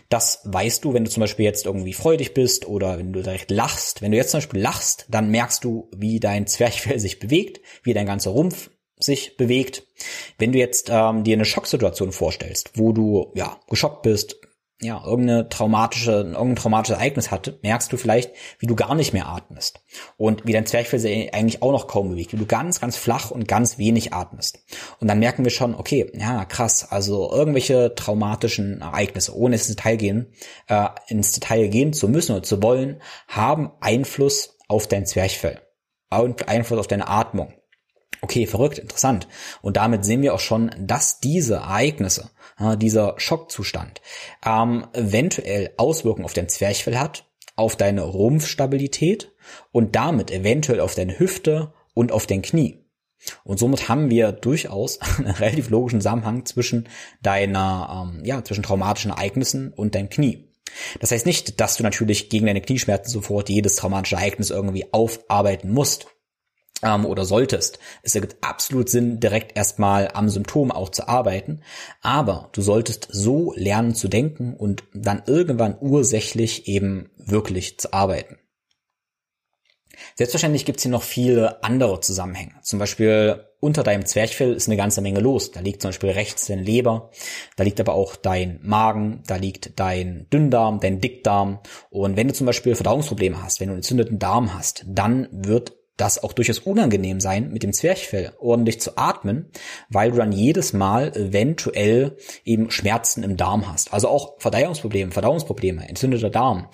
Das 0.08 0.40
weißt 0.44 0.84
du, 0.84 0.92
wenn 0.92 1.04
du 1.04 1.10
zum 1.10 1.20
Beispiel 1.20 1.44
jetzt 1.44 1.66
irgendwie 1.66 1.92
freudig 1.92 2.34
bist 2.34 2.66
oder 2.66 2.98
wenn 2.98 3.12
du 3.12 3.22
direkt 3.22 3.52
lachst. 3.52 4.02
Wenn 4.02 4.10
du 4.10 4.16
jetzt 4.16 4.32
zum 4.32 4.38
Beispiel 4.38 4.60
lachst, 4.60 5.06
dann 5.08 5.30
merkst 5.30 5.62
du, 5.62 5.88
wie 5.96 6.18
dein 6.18 6.48
Zwerchfell 6.48 6.98
sich 6.98 7.20
bewegt, 7.20 7.60
wie 7.84 7.94
dein 7.94 8.06
ganzer 8.06 8.32
Rumpf 8.32 8.70
sich 8.98 9.36
bewegt. 9.36 9.86
Wenn 10.38 10.52
du 10.52 10.58
jetzt 10.58 10.88
ähm, 10.90 11.22
dir 11.22 11.34
eine 11.36 11.44
Schocksituation 11.44 12.12
vorstellst, 12.12 12.72
wo 12.74 12.92
du 12.92 13.30
ja 13.34 13.60
geschockt 13.68 14.02
bist, 14.02 14.36
ja, 14.80 15.02
irgendeine 15.04 15.48
traumatische, 15.48 16.10
irgendein 16.10 16.56
traumatisches 16.56 16.98
Ereignis 16.98 17.30
hatte, 17.30 17.58
merkst 17.62 17.90
du 17.92 17.96
vielleicht, 17.96 18.32
wie 18.58 18.66
du 18.66 18.76
gar 18.76 18.94
nicht 18.94 19.14
mehr 19.14 19.26
atmest. 19.26 19.80
Und 20.18 20.46
wie 20.46 20.52
dein 20.52 20.66
Zwerchfell 20.66 20.98
sich 20.98 21.32
eigentlich 21.32 21.62
auch 21.62 21.72
noch 21.72 21.86
kaum 21.86 22.10
bewegt, 22.10 22.34
wie 22.34 22.36
du 22.36 22.44
ganz, 22.44 22.80
ganz 22.80 22.96
flach 22.96 23.30
und 23.30 23.48
ganz 23.48 23.78
wenig 23.78 24.12
atmest. 24.12 24.60
Und 25.00 25.08
dann 25.08 25.18
merken 25.18 25.44
wir 25.44 25.50
schon, 25.50 25.74
okay, 25.74 26.10
ja, 26.14 26.44
krass, 26.44 26.90
also 26.90 27.32
irgendwelche 27.32 27.94
traumatischen 27.94 28.82
Ereignisse, 28.82 29.34
ohne 29.34 29.54
ins 29.54 29.68
Detail 29.68 29.96
gehen, 29.96 30.32
äh, 30.68 30.88
ins 31.08 31.32
Detail 31.32 31.68
gehen 31.68 31.94
zu 31.94 32.08
müssen 32.08 32.32
oder 32.32 32.42
zu 32.42 32.62
wollen, 32.62 33.00
haben 33.28 33.72
Einfluss 33.80 34.58
auf 34.68 34.86
dein 34.86 35.06
Zwerchfell 35.06 35.60
und 36.10 36.48
Einfluss 36.48 36.80
auf 36.80 36.86
deine 36.86 37.08
Atmung. 37.08 37.54
Okay, 38.22 38.46
verrückt, 38.46 38.78
interessant. 38.78 39.28
Und 39.62 39.76
damit 39.76 40.04
sehen 40.04 40.22
wir 40.22 40.34
auch 40.34 40.40
schon, 40.40 40.70
dass 40.78 41.20
diese 41.20 41.56
Ereignisse, 41.56 42.30
dieser 42.78 43.14
Schockzustand, 43.18 44.00
ähm, 44.44 44.86
eventuell 44.94 45.72
Auswirkungen 45.76 46.24
auf 46.24 46.32
dein 46.32 46.48
Zwerchfell 46.48 46.96
hat, 46.96 47.26
auf 47.54 47.76
deine 47.76 48.02
Rumpfstabilität 48.02 49.32
und 49.72 49.96
damit 49.96 50.30
eventuell 50.30 50.80
auf 50.80 50.94
deine 50.94 51.18
Hüfte 51.18 51.72
und 51.94 52.12
auf 52.12 52.26
dein 52.26 52.42
Knie. 52.42 52.84
Und 53.44 53.58
somit 53.58 53.88
haben 53.88 54.10
wir 54.10 54.32
durchaus 54.32 55.00
einen 55.18 55.30
relativ 55.30 55.70
logischen 55.70 56.00
Zusammenhang 56.00 56.44
zwischen 56.44 56.88
deiner, 57.22 58.10
ähm, 58.14 58.24
ja, 58.24 58.44
zwischen 58.44 58.62
traumatischen 58.62 59.10
Ereignissen 59.10 59.72
und 59.72 59.94
deinem 59.94 60.10
Knie. 60.10 60.44
Das 61.00 61.10
heißt 61.10 61.26
nicht, 61.26 61.60
dass 61.60 61.76
du 61.76 61.82
natürlich 61.82 62.28
gegen 62.28 62.46
deine 62.46 62.60
Knieschmerzen 62.60 63.10
sofort 63.10 63.48
jedes 63.48 63.76
traumatische 63.76 64.16
Ereignis 64.16 64.50
irgendwie 64.50 64.92
aufarbeiten 64.92 65.72
musst 65.72 66.06
ähm, 66.82 67.06
oder 67.06 67.24
solltest. 67.24 67.78
Es 68.02 68.14
ergibt 68.14 68.36
absolut 68.42 68.88
Sinn, 68.88 69.20
direkt 69.20 69.56
erstmal 69.56 70.10
am 70.12 70.28
Symptom 70.28 70.70
auch 70.70 70.90
zu 70.90 71.08
arbeiten. 71.08 71.62
Aber 72.02 72.50
du 72.52 72.62
solltest 72.62 73.08
so 73.10 73.52
lernen 73.56 73.94
zu 73.94 74.08
denken 74.08 74.54
und 74.54 74.84
dann 74.94 75.22
irgendwann 75.26 75.76
ursächlich 75.80 76.68
eben 76.68 77.10
wirklich 77.16 77.78
zu 77.78 77.92
arbeiten. 77.92 78.38
Selbstverständlich 80.14 80.64
gibt's 80.64 80.82
hier 80.82 80.92
noch 80.92 81.02
viele 81.02 81.62
andere 81.62 82.00
Zusammenhänge. 82.00 82.52
Zum 82.62 82.78
Beispiel 82.78 83.44
unter 83.60 83.82
deinem 83.82 84.04
Zwerchfell 84.04 84.52
ist 84.52 84.68
eine 84.68 84.76
ganze 84.76 85.00
Menge 85.00 85.20
los. 85.20 85.50
Da 85.50 85.60
liegt 85.60 85.82
zum 85.82 85.88
Beispiel 85.88 86.10
rechts 86.10 86.46
deine 86.46 86.62
Leber, 86.62 87.10
da 87.56 87.64
liegt 87.64 87.80
aber 87.80 87.94
auch 87.94 88.16
dein 88.16 88.60
Magen, 88.62 89.22
da 89.26 89.36
liegt 89.36 89.78
dein 89.80 90.26
Dünndarm, 90.30 90.80
dein 90.80 91.00
Dickdarm. 91.00 91.60
Und 91.90 92.16
wenn 92.16 92.28
du 92.28 92.34
zum 92.34 92.46
Beispiel 92.46 92.74
Verdauungsprobleme 92.74 93.42
hast, 93.42 93.60
wenn 93.60 93.68
du 93.68 93.72
einen 93.72 93.78
entzündeten 93.78 94.18
Darm 94.18 94.54
hast, 94.54 94.84
dann 94.86 95.28
wird 95.32 95.72
das 95.96 96.22
auch 96.22 96.32
durchaus 96.32 96.58
unangenehm 96.58 97.20
sein, 97.20 97.52
mit 97.52 97.62
dem 97.62 97.72
Zwerchfell 97.72 98.32
ordentlich 98.38 98.80
zu 98.80 98.96
atmen, 98.96 99.50
weil 99.88 100.10
du 100.10 100.18
dann 100.18 100.32
jedes 100.32 100.72
Mal 100.72 101.16
eventuell 101.16 102.16
eben 102.44 102.70
Schmerzen 102.70 103.22
im 103.22 103.36
Darm 103.36 103.70
hast. 103.70 103.92
Also 103.92 104.08
auch 104.08 104.38
Verdauungsprobleme, 104.38 105.12
Verdauungsprobleme, 105.12 105.88
entzündeter 105.88 106.30
Darm 106.30 106.68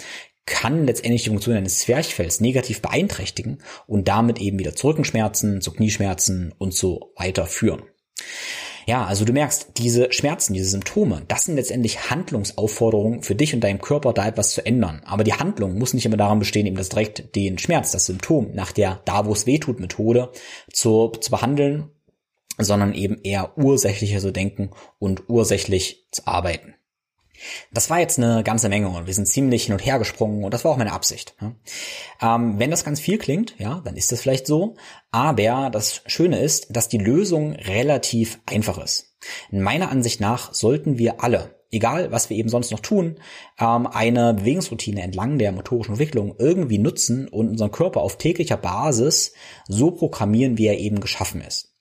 kann 0.45 0.87
letztendlich 0.87 1.23
die 1.23 1.29
Funktion 1.29 1.57
eines 1.57 1.79
Zwerchfells 1.79 2.41
negativ 2.41 2.83
beeinträchtigen 2.83 3.63
und 3.87 4.09
damit 4.09 4.41
eben 4.41 4.59
wieder 4.59 4.75
zu 4.75 4.89
Rückenschmerzen, 4.89 5.61
zu 5.61 5.73
Knieschmerzen 5.73 6.53
und 6.59 6.75
so 6.75 7.13
weiter 7.17 7.47
führen. 7.47 7.83
Ja, 8.87 9.05
also 9.05 9.25
du 9.25 9.33
merkst, 9.33 9.73
diese 9.77 10.13
Schmerzen, 10.13 10.55
diese 10.55 10.71
Symptome, 10.71 11.23
das 11.29 11.45
sind 11.45 11.57
letztendlich 11.57 12.11
Handlungsaufforderungen 12.11 13.23
für 13.23 13.35
dich 13.35 13.55
und 13.55 13.61
deinem 13.61 13.81
Körper, 13.81 14.13
da 14.13 14.27
etwas 14.27 14.51
zu 14.51 14.65
ändern. 14.65 15.03
Aber 15.05 15.25
die 15.25 15.35
Handlung 15.35 15.79
muss 15.79 15.95
nicht 15.95 16.07
immer 16.07 16.17
daran 16.17 16.39
bestehen, 16.39 16.67
eben 16.67 16.77
das 16.77 16.89
direkt 16.89 17.35
den 17.37 17.59
Schmerz, 17.59 17.93
das 17.93 18.07
Symptom 18.07 18.51
nach 18.55 18.73
der 18.73 19.01
da, 19.05 19.27
wo 19.27 19.33
es 19.33 19.47
weh 19.47 19.59
tut 19.59 19.81
Methode 19.81 20.31
zu, 20.73 21.09
zu 21.09 21.31
behandeln, 21.31 21.91
sondern 22.59 22.95
eben 22.95 23.21
eher 23.23 23.57
ursächlicher 23.57 24.21
zu 24.21 24.33
denken 24.33 24.71
und 24.99 25.29
ursächlich 25.29 26.07
zu 26.11 26.27
arbeiten. 26.27 26.75
Das 27.73 27.91
war 27.91 28.01
jetzt 28.01 28.19
eine 28.19 28.43
ganze 28.43 28.69
Menge 28.69 28.89
und 28.89 29.07
wir 29.07 29.15
sind 29.15 29.27
ziemlich 29.27 29.65
hin 29.65 29.75
und 29.75 29.85
her 29.85 29.99
gesprungen 29.99 30.45
und 30.45 30.53
das 30.55 30.65
war 30.65 30.73
auch 30.73 30.77
meine 30.77 30.93
Absicht. 30.93 31.35
Ähm, 32.21 32.59
wenn 32.59 32.71
das 32.71 32.85
ganz 32.85 33.01
viel 33.01 33.19
klingt, 33.19 33.55
ja, 33.59 33.81
dann 33.85 33.97
ist 33.97 34.13
das 34.13 34.21
vielleicht 34.21 34.47
so. 34.47 34.77
Aber 35.11 35.71
das 35.71 36.03
Schöne 36.07 36.41
ist, 36.41 36.75
dass 36.75 36.89
die 36.89 36.99
Lösung 36.99 37.53
relativ 37.55 38.41
einfach 38.47 38.79
ist. 38.79 39.17
In 39.51 39.63
meiner 39.63 39.91
Ansicht 39.91 40.21
nach 40.21 40.53
sollten 40.53 40.99
wir 40.99 41.23
alle, 41.23 41.55
egal 41.71 42.13
was 42.13 42.31
wir 42.31 42.37
eben 42.37 42.49
sonst 42.49 42.71
noch 42.71 42.81
tun, 42.81 43.17
ähm, 43.59 43.87
eine 43.87 44.35
Bewegungsroutine 44.35 45.03
entlang 45.03 45.39
der 45.39 45.53
motorischen 45.53 45.95
Entwicklung 45.95 46.35
irgendwie 46.39 46.79
nutzen 46.79 47.29
und 47.29 47.49
unseren 47.49 47.71
Körper 47.71 48.01
auf 48.01 48.19
täglicher 48.19 48.57
Basis 48.57 49.33
so 49.69 49.91
programmieren, 49.91 50.59
wie 50.59 50.67
er 50.67 50.79
eben 50.79 51.01
geschaffen 51.01 51.41
ist. 51.41 51.75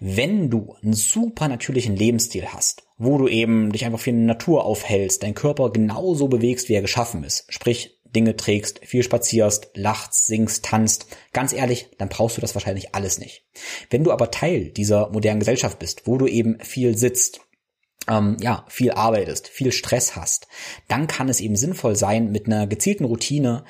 Wenn 0.00 0.50
du 0.50 0.76
einen 0.82 0.92
super 0.92 1.48
natürlichen 1.48 1.96
Lebensstil 1.96 2.46
hast, 2.46 2.83
wo 2.96 3.18
du 3.18 3.28
eben 3.28 3.72
dich 3.72 3.84
einfach 3.84 4.00
für 4.00 4.12
die 4.12 4.18
Natur 4.18 4.64
aufhältst, 4.64 5.22
dein 5.22 5.34
Körper 5.34 5.70
genauso 5.70 6.28
bewegst, 6.28 6.68
wie 6.68 6.74
er 6.74 6.82
geschaffen 6.82 7.24
ist, 7.24 7.46
sprich 7.48 8.00
Dinge 8.14 8.36
trägst, 8.36 8.80
viel 8.84 9.02
spazierst, 9.02 9.70
lachst, 9.74 10.26
singst, 10.26 10.64
tanzt, 10.64 11.06
ganz 11.32 11.52
ehrlich, 11.52 11.88
dann 11.98 12.08
brauchst 12.08 12.36
du 12.36 12.40
das 12.40 12.54
wahrscheinlich 12.54 12.94
alles 12.94 13.18
nicht. 13.18 13.44
Wenn 13.90 14.04
du 14.04 14.12
aber 14.12 14.30
Teil 14.30 14.70
dieser 14.70 15.10
modernen 15.10 15.40
Gesellschaft 15.40 15.80
bist, 15.80 16.06
wo 16.06 16.16
du 16.16 16.26
eben 16.26 16.60
viel 16.60 16.96
sitzt, 16.96 17.40
ähm, 18.08 18.36
ja, 18.40 18.64
viel 18.68 18.92
arbeitest, 18.92 19.48
viel 19.48 19.72
Stress 19.72 20.14
hast, 20.14 20.46
dann 20.88 21.06
kann 21.06 21.28
es 21.28 21.40
eben 21.40 21.56
sinnvoll 21.56 21.96
sein, 21.96 22.30
mit 22.30 22.46
einer 22.46 22.66
gezielten 22.66 23.04
Routine 23.04 23.64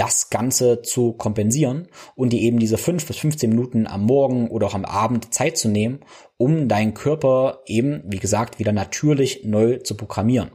das 0.00 0.30
Ganze 0.30 0.80
zu 0.80 1.12
kompensieren 1.12 1.88
und 2.16 2.32
dir 2.32 2.40
eben 2.40 2.58
diese 2.58 2.78
fünf 2.78 3.06
bis 3.06 3.18
15 3.18 3.50
Minuten 3.50 3.86
am 3.86 4.06
Morgen 4.06 4.48
oder 4.48 4.66
auch 4.66 4.74
am 4.74 4.86
Abend 4.86 5.34
Zeit 5.34 5.58
zu 5.58 5.68
nehmen, 5.68 6.00
um 6.38 6.68
deinen 6.68 6.94
Körper 6.94 7.60
eben, 7.66 8.02
wie 8.06 8.18
gesagt, 8.18 8.58
wieder 8.58 8.72
natürlich 8.72 9.44
neu 9.44 9.76
zu 9.76 9.94
programmieren. 9.96 10.50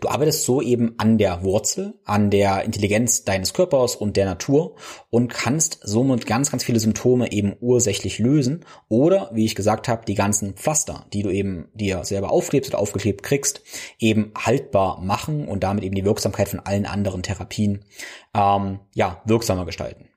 Du 0.00 0.08
arbeitest 0.08 0.44
so 0.44 0.62
eben 0.62 0.94
an 0.98 1.18
der 1.18 1.42
Wurzel, 1.42 1.94
an 2.04 2.30
der 2.30 2.64
Intelligenz 2.64 3.24
deines 3.24 3.52
Körpers 3.52 3.96
und 3.96 4.16
der 4.16 4.24
Natur 4.24 4.76
und 5.10 5.28
kannst 5.28 5.80
somit 5.82 6.26
ganz, 6.26 6.50
ganz 6.50 6.64
viele 6.64 6.80
Symptome 6.80 7.32
eben 7.32 7.54
ursächlich 7.60 8.18
lösen 8.18 8.64
oder, 8.88 9.30
wie 9.34 9.44
ich 9.44 9.54
gesagt 9.54 9.86
habe, 9.88 10.06
die 10.06 10.14
ganzen 10.14 10.54
Pflaster, 10.54 11.06
die 11.12 11.22
du 11.22 11.30
eben 11.30 11.68
dir 11.74 12.04
selber 12.04 12.30
aufklebst 12.30 12.70
oder 12.70 12.80
aufgeklebt 12.80 13.22
kriegst, 13.22 13.62
eben 13.98 14.32
haltbar 14.36 15.00
machen 15.00 15.46
und 15.46 15.62
damit 15.64 15.84
eben 15.84 15.94
die 15.94 16.04
Wirksamkeit 16.04 16.48
von 16.48 16.60
allen 16.60 16.86
anderen 16.86 17.22
Therapien 17.22 17.84
ähm, 18.34 18.80
ja 18.94 19.22
wirksamer 19.26 19.66
gestalten. 19.66 20.08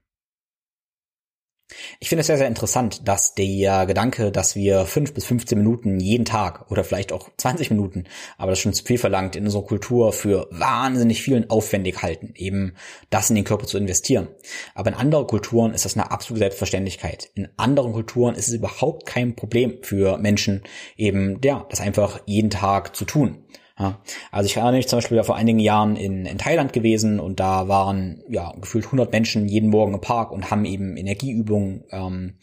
Ich 1.99 2.09
finde 2.09 2.22
es 2.22 2.28
sehr, 2.28 2.38
sehr 2.38 2.47
interessant, 2.47 3.07
dass 3.07 3.36
der 3.36 3.86
Gedanke, 3.86 4.32
dass 4.32 4.55
wir 4.55 4.86
fünf 4.86 5.13
bis 5.13 5.26
15 5.26 5.57
Minuten 5.57 5.99
jeden 5.99 6.26
Tag 6.26 6.69
oder 6.72 6.84
vielleicht 6.84 7.11
auch 7.11 7.30
20 7.38 7.72
Minuten, 7.72 8.05
aber 8.38 8.51
das 8.51 8.59
schon 8.59 8.74
zu 8.74 8.84
viel 8.84 8.97
verlangt, 8.97 9.36
in 9.36 9.45
unserer 9.45 9.63
Kultur 9.63 10.13
für 10.13 10.47
wahnsinnig 10.51 11.22
vielen 11.22 11.49
aufwendig 11.49 12.01
halten, 12.01 12.34
eben 12.36 12.76
das 13.09 13.30
in 13.30 13.36
den 13.36 13.45
Körper 13.45 13.67
zu 13.67 13.78
investieren. 13.78 14.28
Aber 14.76 14.89
in 14.89 14.95
anderen 14.95 15.28
Kulturen 15.28 15.74
ist 15.74 15.86
das 15.86 15.95
eine 15.95 16.11
absolute 16.11 16.39
Selbstverständlichkeit. 16.39 17.30
In 17.36 17.49
anderen 17.57 17.93
Kulturen 17.93 18.36
ist 18.36 18.47
es 18.47 18.53
überhaupt 18.53 19.05
kein 19.05 19.36
Problem 19.36 19.80
für 19.82 20.17
Menschen, 20.17 20.63
eben, 20.97 21.39
ja, 21.43 21.65
das 21.69 21.82
einfach 21.82 22.22
jeden 22.26 22.49
Tag 22.49 22.95
zu 22.95 23.05
tun. 23.05 23.45
Ja, 23.82 23.99
also 24.32 24.45
ich 24.45 24.57
erinnere 24.57 24.75
mich 24.75 24.88
zum 24.88 24.97
Beispiel 24.97 25.23
vor 25.23 25.36
einigen 25.36 25.57
Jahren 25.57 25.95
in, 25.95 26.27
in 26.27 26.38
Thailand 26.38 26.71
gewesen 26.71 27.19
und 27.19 27.39
da 27.39 27.67
waren 27.67 28.21
ja 28.29 28.53
gefühlt 28.61 28.86
100 28.86 29.11
Menschen 29.11 29.47
jeden 29.47 29.71
Morgen 29.71 29.95
im 29.95 30.01
Park 30.01 30.32
und 30.32 30.51
haben 30.51 30.65
eben 30.65 30.97
Energieübungen 30.97 31.86
ähm, 31.89 32.38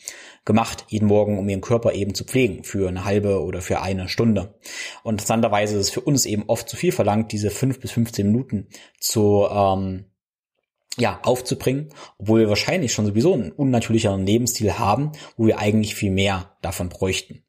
gemacht, 0.45 0.84
jeden 0.89 1.07
Morgen, 1.07 1.39
um 1.39 1.49
ihren 1.49 1.61
Körper 1.61 1.93
eben 1.93 2.12
zu 2.12 2.24
pflegen 2.24 2.64
für 2.64 2.89
eine 2.89 3.05
halbe 3.05 3.41
oder 3.41 3.61
für 3.61 3.80
eine 3.80 4.09
Stunde. 4.09 4.59
Und 5.05 5.14
interessanterweise 5.14 5.74
ist 5.74 5.80
es 5.86 5.91
für 5.91 6.01
uns 6.01 6.26
eben 6.26 6.43
oft 6.49 6.68
zu 6.68 6.74
viel 6.74 6.91
verlangt, 6.91 7.30
diese 7.30 7.51
fünf 7.51 7.78
bis 7.78 7.93
15 7.93 8.26
Minuten 8.26 8.66
zu 8.99 9.47
ähm, 9.49 10.07
ja, 10.97 11.20
aufzubringen, 11.22 11.91
obwohl 12.18 12.41
wir 12.41 12.49
wahrscheinlich 12.49 12.93
schon 12.93 13.07
sowieso 13.07 13.34
einen 13.34 13.53
unnatürlicheren 13.53 14.26
Lebensstil 14.26 14.76
haben, 14.76 15.12
wo 15.36 15.47
wir 15.47 15.61
eigentlich 15.61 15.95
viel 15.95 16.11
mehr 16.11 16.57
davon 16.62 16.89
bräuchten 16.89 17.45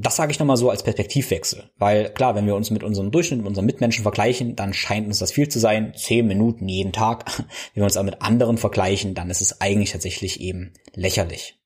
das 0.00 0.16
sage 0.16 0.32
ich 0.32 0.38
nochmal 0.38 0.56
so 0.56 0.70
als 0.70 0.82
Perspektivwechsel. 0.82 1.70
Weil 1.76 2.10
klar, 2.10 2.34
wenn 2.34 2.46
wir 2.46 2.56
uns 2.56 2.70
mit 2.70 2.82
unserem 2.82 3.10
Durchschnitt, 3.10 3.40
mit 3.40 3.48
unseren 3.48 3.66
Mitmenschen 3.66 4.02
vergleichen, 4.02 4.56
dann 4.56 4.72
scheint 4.72 5.06
uns 5.06 5.18
das 5.18 5.32
viel 5.32 5.48
zu 5.48 5.58
sein. 5.58 5.92
Zehn 5.94 6.26
Minuten 6.26 6.68
jeden 6.68 6.92
Tag. 6.92 7.30
Wenn 7.74 7.82
wir 7.82 7.84
uns 7.84 7.96
aber 7.96 8.06
mit 8.06 8.22
anderen 8.22 8.56
vergleichen, 8.56 9.14
dann 9.14 9.28
ist 9.28 9.42
es 9.42 9.60
eigentlich 9.60 9.92
tatsächlich 9.92 10.40
eben 10.40 10.72
lächerlich. 10.94 11.59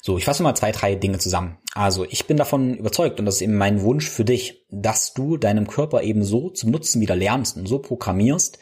So, 0.00 0.18
ich 0.18 0.24
fasse 0.24 0.42
mal 0.42 0.54
zwei, 0.54 0.72
drei 0.72 0.94
Dinge 0.94 1.18
zusammen. 1.18 1.58
Also 1.74 2.04
ich 2.04 2.26
bin 2.26 2.36
davon 2.36 2.74
überzeugt, 2.74 3.18
und 3.18 3.26
das 3.26 3.36
ist 3.36 3.42
eben 3.42 3.56
mein 3.56 3.82
Wunsch 3.82 4.08
für 4.08 4.24
dich, 4.24 4.64
dass 4.70 5.14
du 5.14 5.36
deinem 5.36 5.66
Körper 5.66 6.02
eben 6.02 6.24
so 6.24 6.50
zum 6.50 6.70
Nutzen 6.70 7.00
wieder 7.00 7.16
lernst 7.16 7.56
und 7.56 7.66
so 7.66 7.78
programmierst, 7.78 8.58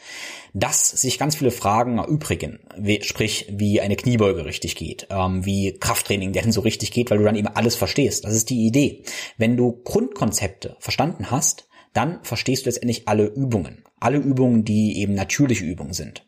dass 0.52 0.88
sich 0.88 1.18
ganz 1.18 1.36
viele 1.36 1.50
Fragen 1.50 1.98
erübrigen. 1.98 2.60
Wie, 2.76 3.02
sprich, 3.02 3.46
wie 3.50 3.80
eine 3.80 3.96
Kniebeuge 3.96 4.44
richtig 4.44 4.76
geht, 4.76 5.06
ähm, 5.10 5.44
wie 5.44 5.78
Krafttraining 5.78 6.32
denn 6.32 6.52
so 6.52 6.62
richtig 6.62 6.90
geht, 6.90 7.10
weil 7.10 7.18
du 7.18 7.24
dann 7.24 7.36
eben 7.36 7.48
alles 7.48 7.76
verstehst. 7.76 8.24
Das 8.24 8.34
ist 8.34 8.50
die 8.50 8.66
Idee. 8.66 9.04
Wenn 9.36 9.56
du 9.56 9.82
Grundkonzepte 9.84 10.76
verstanden 10.80 11.30
hast, 11.30 11.68
dann 11.92 12.24
verstehst 12.24 12.64
du 12.64 12.70
letztendlich 12.70 13.06
alle 13.06 13.26
Übungen. 13.26 13.84
Alle 14.00 14.18
Übungen, 14.18 14.64
die 14.64 14.98
eben 14.98 15.14
natürliche 15.14 15.64
Übungen 15.64 15.92
sind. 15.92 16.26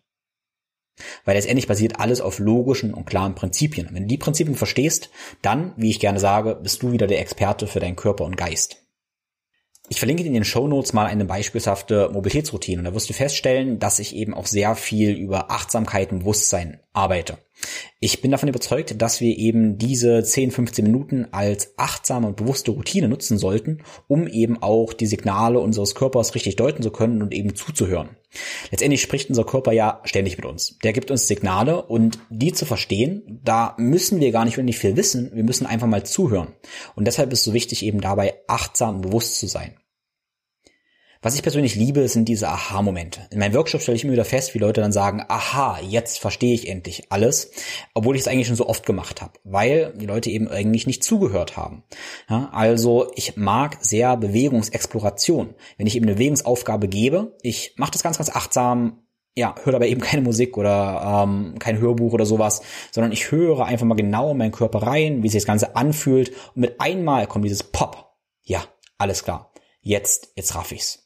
Weil 1.24 1.36
letztendlich 1.36 1.66
basiert 1.66 2.00
alles 2.00 2.20
auf 2.20 2.38
logischen 2.38 2.94
und 2.94 3.06
klaren 3.06 3.34
Prinzipien. 3.34 3.88
Und 3.88 3.94
wenn 3.94 4.02
du 4.04 4.08
die 4.08 4.18
Prinzipien 4.18 4.56
verstehst, 4.56 5.10
dann, 5.42 5.72
wie 5.76 5.90
ich 5.90 6.00
gerne 6.00 6.20
sage, 6.20 6.58
bist 6.62 6.82
du 6.82 6.92
wieder 6.92 7.06
der 7.06 7.20
Experte 7.20 7.66
für 7.66 7.80
deinen 7.80 7.96
Körper 7.96 8.24
und 8.24 8.36
Geist. 8.36 8.82
Ich 9.88 9.98
verlinke 9.98 10.24
dir 10.24 10.28
in 10.28 10.34
den 10.34 10.44
Show 10.44 10.66
Notes 10.66 10.92
mal 10.92 11.06
eine 11.06 11.24
beispielhafte 11.24 12.10
Mobilitätsroutine 12.12 12.80
und 12.80 12.84
da 12.86 12.94
wirst 12.94 13.08
du 13.08 13.14
feststellen, 13.14 13.78
dass 13.78 14.00
ich 14.00 14.16
eben 14.16 14.34
auch 14.34 14.46
sehr 14.46 14.74
viel 14.74 15.12
über 15.12 15.50
Achtsamkeit 15.50 16.10
und 16.10 16.20
Bewusstsein 16.20 16.80
arbeite. 16.92 17.38
Ich 18.00 18.20
bin 18.20 18.30
davon 18.30 18.48
überzeugt, 18.48 19.00
dass 19.00 19.20
wir 19.20 19.36
eben 19.36 19.78
diese 19.78 20.22
10, 20.22 20.50
15 20.50 20.84
Minuten 20.84 21.26
als 21.32 21.74
achtsame 21.76 22.26
und 22.26 22.36
bewusste 22.36 22.70
Routine 22.70 23.08
nutzen 23.08 23.38
sollten, 23.38 23.82
um 24.08 24.26
eben 24.28 24.62
auch 24.62 24.92
die 24.92 25.06
Signale 25.06 25.58
unseres 25.58 25.94
Körpers 25.94 26.34
richtig 26.34 26.56
deuten 26.56 26.82
zu 26.82 26.90
können 26.90 27.22
und 27.22 27.32
eben 27.32 27.54
zuzuhören. 27.54 28.10
Letztendlich 28.70 29.00
spricht 29.02 29.28
unser 29.28 29.44
Körper 29.44 29.72
ja 29.72 30.00
ständig 30.04 30.36
mit 30.36 30.46
uns. 30.46 30.78
Der 30.84 30.92
gibt 30.92 31.10
uns 31.10 31.26
Signale 31.26 31.82
und 31.82 32.18
die 32.30 32.52
zu 32.52 32.66
verstehen, 32.66 33.40
da 33.44 33.74
müssen 33.78 34.20
wir 34.20 34.32
gar 34.32 34.44
nicht 34.44 34.56
wirklich 34.56 34.78
viel 34.78 34.96
wissen, 34.96 35.30
wir 35.34 35.44
müssen 35.44 35.66
einfach 35.66 35.86
mal 35.86 36.04
zuhören. 36.04 36.54
Und 36.94 37.06
deshalb 37.06 37.32
ist 37.32 37.40
es 37.40 37.44
so 37.44 37.54
wichtig, 37.54 37.84
eben 37.84 38.00
dabei 38.00 38.34
achtsam 38.46 38.96
und 38.96 39.02
bewusst 39.02 39.38
zu 39.38 39.46
sein. 39.46 39.76
Was 41.26 41.34
ich 41.34 41.42
persönlich 41.42 41.74
liebe, 41.74 42.06
sind 42.06 42.28
diese 42.28 42.48
Aha-Momente. 42.48 43.26
In 43.32 43.40
meinen 43.40 43.52
Workshops 43.52 43.82
stelle 43.82 43.96
ich 43.96 44.04
immer 44.04 44.12
wieder 44.12 44.24
fest, 44.24 44.54
wie 44.54 44.60
Leute 44.60 44.80
dann 44.80 44.92
sagen, 44.92 45.24
aha, 45.26 45.80
jetzt 45.80 46.20
verstehe 46.20 46.54
ich 46.54 46.68
endlich 46.68 47.10
alles, 47.10 47.50
obwohl 47.94 48.14
ich 48.14 48.22
es 48.22 48.28
eigentlich 48.28 48.46
schon 48.46 48.54
so 48.54 48.68
oft 48.68 48.86
gemacht 48.86 49.22
habe, 49.22 49.32
weil 49.42 49.92
die 49.96 50.06
Leute 50.06 50.30
eben 50.30 50.46
eigentlich 50.46 50.86
nicht 50.86 51.02
zugehört 51.02 51.56
haben. 51.56 51.82
Ja, 52.30 52.50
also 52.52 53.10
ich 53.16 53.36
mag 53.36 53.78
sehr 53.80 54.16
Bewegungsexploration. 54.16 55.56
Wenn 55.76 55.88
ich 55.88 55.96
eben 55.96 56.04
eine 56.04 56.14
Bewegungsaufgabe 56.14 56.86
gebe, 56.86 57.36
ich 57.42 57.74
mache 57.76 57.90
das 57.90 58.04
ganz, 58.04 58.18
ganz 58.18 58.30
achtsam, 58.30 59.02
ja, 59.34 59.56
höre 59.64 59.74
aber 59.74 59.88
eben 59.88 60.02
keine 60.02 60.22
Musik 60.22 60.56
oder 60.56 61.24
ähm, 61.24 61.58
kein 61.58 61.80
Hörbuch 61.80 62.12
oder 62.12 62.24
sowas, 62.24 62.62
sondern 62.92 63.10
ich 63.10 63.32
höre 63.32 63.64
einfach 63.64 63.84
mal 63.84 63.96
genau 63.96 64.30
in 64.30 64.38
meinen 64.38 64.52
Körper 64.52 64.82
rein, 64.82 65.24
wie 65.24 65.28
sich 65.28 65.42
das 65.42 65.48
Ganze 65.48 65.74
anfühlt 65.74 66.28
und 66.54 66.60
mit 66.60 66.80
einmal 66.80 67.26
kommt 67.26 67.44
dieses 67.44 67.64
Pop. 67.64 68.14
Ja, 68.44 68.62
alles 68.96 69.24
klar. 69.24 69.50
Jetzt, 69.80 70.30
jetzt 70.36 70.54
raff 70.54 70.70
ich's. 70.70 71.05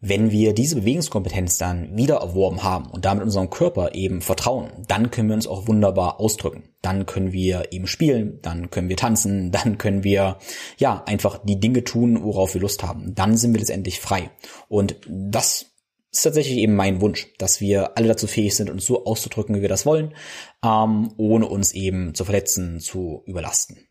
Wenn 0.00 0.30
wir 0.30 0.52
diese 0.52 0.76
Bewegungskompetenz 0.76 1.58
dann 1.58 1.96
wieder 1.96 2.18
erworben 2.18 2.62
haben 2.62 2.86
und 2.86 3.04
damit 3.04 3.24
unserem 3.24 3.50
Körper 3.50 3.94
eben 3.94 4.20
vertrauen, 4.20 4.70
dann 4.86 5.10
können 5.10 5.28
wir 5.28 5.34
uns 5.34 5.48
auch 5.48 5.66
wunderbar 5.66 6.20
ausdrücken. 6.20 6.68
Dann 6.82 7.04
können 7.04 7.32
wir 7.32 7.72
eben 7.72 7.88
spielen, 7.88 8.38
dann 8.42 8.70
können 8.70 8.88
wir 8.88 8.96
tanzen, 8.96 9.50
dann 9.52 9.76
können 9.76 10.04
wir 10.04 10.38
ja 10.76 11.02
einfach 11.04 11.40
die 11.44 11.58
Dinge 11.58 11.82
tun, 11.82 12.22
worauf 12.22 12.54
wir 12.54 12.60
Lust 12.60 12.84
haben. 12.84 13.14
Dann 13.16 13.36
sind 13.36 13.52
wir 13.52 13.58
letztendlich 13.58 13.98
frei. 13.98 14.30
Und 14.68 14.96
das 15.08 15.66
ist 16.12 16.22
tatsächlich 16.22 16.58
eben 16.58 16.76
mein 16.76 17.00
Wunsch, 17.00 17.26
dass 17.38 17.60
wir 17.60 17.96
alle 17.96 18.08
dazu 18.08 18.28
fähig 18.28 18.54
sind, 18.54 18.70
uns 18.70 18.86
so 18.86 19.04
auszudrücken, 19.04 19.56
wie 19.56 19.62
wir 19.62 19.68
das 19.68 19.84
wollen, 19.84 20.14
ähm, 20.64 21.12
ohne 21.16 21.46
uns 21.46 21.72
eben 21.72 22.14
zu 22.14 22.24
verletzen, 22.24 22.78
zu 22.78 23.22
überlasten. 23.26 23.87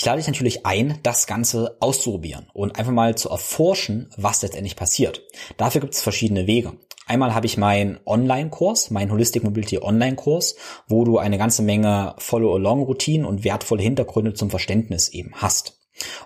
Ich 0.00 0.06
lade 0.06 0.16
dich 0.16 0.28
natürlich 0.28 0.64
ein, 0.64 0.98
das 1.02 1.26
Ganze 1.26 1.76
auszuprobieren 1.78 2.46
und 2.54 2.78
einfach 2.78 2.90
mal 2.90 3.16
zu 3.16 3.28
erforschen, 3.28 4.08
was 4.16 4.40
letztendlich 4.40 4.74
passiert. 4.74 5.20
Dafür 5.58 5.82
gibt 5.82 5.92
es 5.92 6.00
verschiedene 6.00 6.46
Wege. 6.46 6.72
Einmal 7.06 7.34
habe 7.34 7.44
ich 7.44 7.58
meinen 7.58 8.00
Online-Kurs, 8.06 8.90
meinen 8.90 9.12
Holistic 9.12 9.44
Mobility 9.44 9.78
Online-Kurs, 9.78 10.56
wo 10.88 11.04
du 11.04 11.18
eine 11.18 11.36
ganze 11.36 11.60
Menge 11.60 12.14
Follow-along-Routinen 12.16 13.26
und 13.26 13.44
wertvolle 13.44 13.82
Hintergründe 13.82 14.32
zum 14.32 14.48
Verständnis 14.48 15.10
eben 15.10 15.34
hast. 15.34 15.79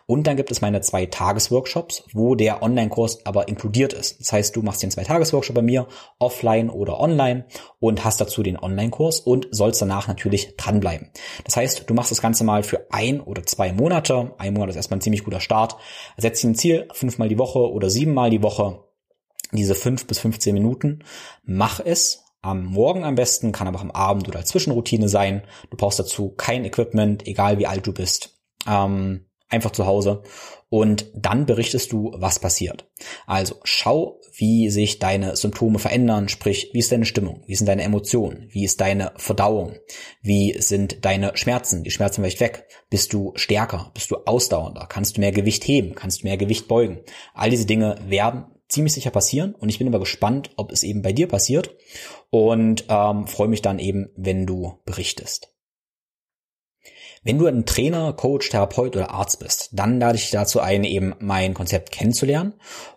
Und 0.06 0.26
dann 0.26 0.36
gibt 0.36 0.50
es 0.50 0.60
meine 0.60 0.80
zwei 0.80 1.06
Tagesworkshops, 1.06 2.04
wo 2.12 2.34
der 2.34 2.62
Online-Kurs 2.62 3.24
aber 3.26 3.48
inkludiert 3.48 3.92
ist. 3.92 4.20
Das 4.20 4.32
heißt, 4.32 4.56
du 4.56 4.62
machst 4.62 4.82
den 4.82 4.90
zwei 4.90 5.04
Tagesworkshop 5.04 5.54
bei 5.54 5.62
mir, 5.62 5.86
offline 6.18 6.70
oder 6.70 7.00
online 7.00 7.46
und 7.80 8.04
hast 8.04 8.20
dazu 8.20 8.42
den 8.42 8.58
Online-Kurs 8.58 9.20
und 9.20 9.48
sollst 9.50 9.82
danach 9.82 10.08
natürlich 10.08 10.56
dranbleiben. 10.56 11.10
Das 11.44 11.56
heißt, 11.56 11.88
du 11.88 11.94
machst 11.94 12.10
das 12.10 12.22
Ganze 12.22 12.44
mal 12.44 12.62
für 12.62 12.86
ein 12.90 13.20
oder 13.20 13.44
zwei 13.44 13.72
Monate. 13.72 14.32
Ein 14.38 14.54
Monat 14.54 14.70
ist 14.70 14.76
erstmal 14.76 14.98
ein 14.98 15.02
ziemlich 15.02 15.24
guter 15.24 15.40
Start. 15.40 15.76
Setz 16.16 16.40
dir 16.40 16.48
ein 16.48 16.54
Ziel, 16.54 16.88
fünfmal 16.92 17.28
die 17.28 17.38
Woche 17.38 17.58
oder 17.58 17.90
siebenmal 17.90 18.30
die 18.30 18.42
Woche. 18.42 18.84
Diese 19.52 19.74
fünf 19.74 20.06
bis 20.06 20.18
15 20.18 20.54
Minuten. 20.54 21.04
Mach 21.44 21.80
es, 21.80 22.24
am 22.44 22.64
Morgen 22.64 23.04
am 23.04 23.14
besten, 23.14 23.52
kann 23.52 23.66
aber 23.66 23.78
auch 23.78 23.84
am 23.84 23.90
Abend 23.90 24.28
oder 24.28 24.40
als 24.40 24.50
Zwischenroutine 24.50 25.08
sein. 25.08 25.42
Du 25.70 25.76
brauchst 25.76 25.98
dazu 25.98 26.30
kein 26.30 26.64
Equipment, 26.64 27.26
egal 27.26 27.58
wie 27.58 27.66
alt 27.66 27.86
du 27.86 27.92
bist. 27.92 28.38
Ähm, 28.68 29.24
einfach 29.54 29.70
zu 29.72 29.86
Hause 29.86 30.22
und 30.68 31.06
dann 31.14 31.46
berichtest 31.46 31.92
du, 31.92 32.12
was 32.16 32.40
passiert. 32.40 32.90
Also 33.26 33.56
schau, 33.62 34.20
wie 34.36 34.70
sich 34.70 34.98
deine 34.98 35.36
Symptome 35.36 35.78
verändern, 35.78 36.28
sprich, 36.28 36.70
wie 36.72 36.80
ist 36.80 36.90
deine 36.90 37.04
Stimmung, 37.04 37.44
wie 37.46 37.54
sind 37.54 37.68
deine 37.68 37.84
Emotionen, 37.84 38.48
wie 38.50 38.64
ist 38.64 38.80
deine 38.80 39.12
Verdauung, 39.16 39.76
wie 40.20 40.60
sind 40.60 41.04
deine 41.04 41.36
Schmerzen, 41.36 41.84
die 41.84 41.92
Schmerzen 41.92 42.22
vielleicht 42.22 42.40
weg, 42.40 42.66
bist 42.90 43.12
du 43.12 43.32
stärker, 43.36 43.92
bist 43.94 44.10
du 44.10 44.16
ausdauernder, 44.24 44.86
kannst 44.88 45.16
du 45.16 45.20
mehr 45.20 45.32
Gewicht 45.32 45.64
heben, 45.68 45.94
kannst 45.94 46.22
du 46.22 46.26
mehr 46.26 46.36
Gewicht 46.36 46.66
beugen. 46.66 47.00
All 47.34 47.50
diese 47.50 47.66
Dinge 47.66 47.96
werden 48.08 48.46
ziemlich 48.68 48.94
sicher 48.94 49.10
passieren 49.10 49.54
und 49.54 49.68
ich 49.68 49.78
bin 49.78 49.86
aber 49.86 50.00
gespannt, 50.00 50.50
ob 50.56 50.72
es 50.72 50.82
eben 50.82 51.02
bei 51.02 51.12
dir 51.12 51.28
passiert 51.28 51.76
und 52.30 52.86
ähm, 52.88 53.28
freue 53.28 53.48
mich 53.48 53.62
dann 53.62 53.78
eben, 53.78 54.10
wenn 54.16 54.46
du 54.46 54.80
berichtest. 54.84 55.53
Wenn 57.26 57.38
du 57.38 57.46
ein 57.46 57.64
Trainer, 57.64 58.12
Coach, 58.12 58.50
Therapeut 58.50 58.94
oder 58.96 59.10
Arzt 59.10 59.38
bist, 59.38 59.70
dann 59.72 59.98
lade 59.98 60.16
ich 60.16 60.24
dich 60.24 60.32
dazu 60.32 60.60
ein, 60.60 60.84
eben 60.84 61.14
mein 61.20 61.54
Konzept 61.54 61.90
kennenzulernen 61.90 62.52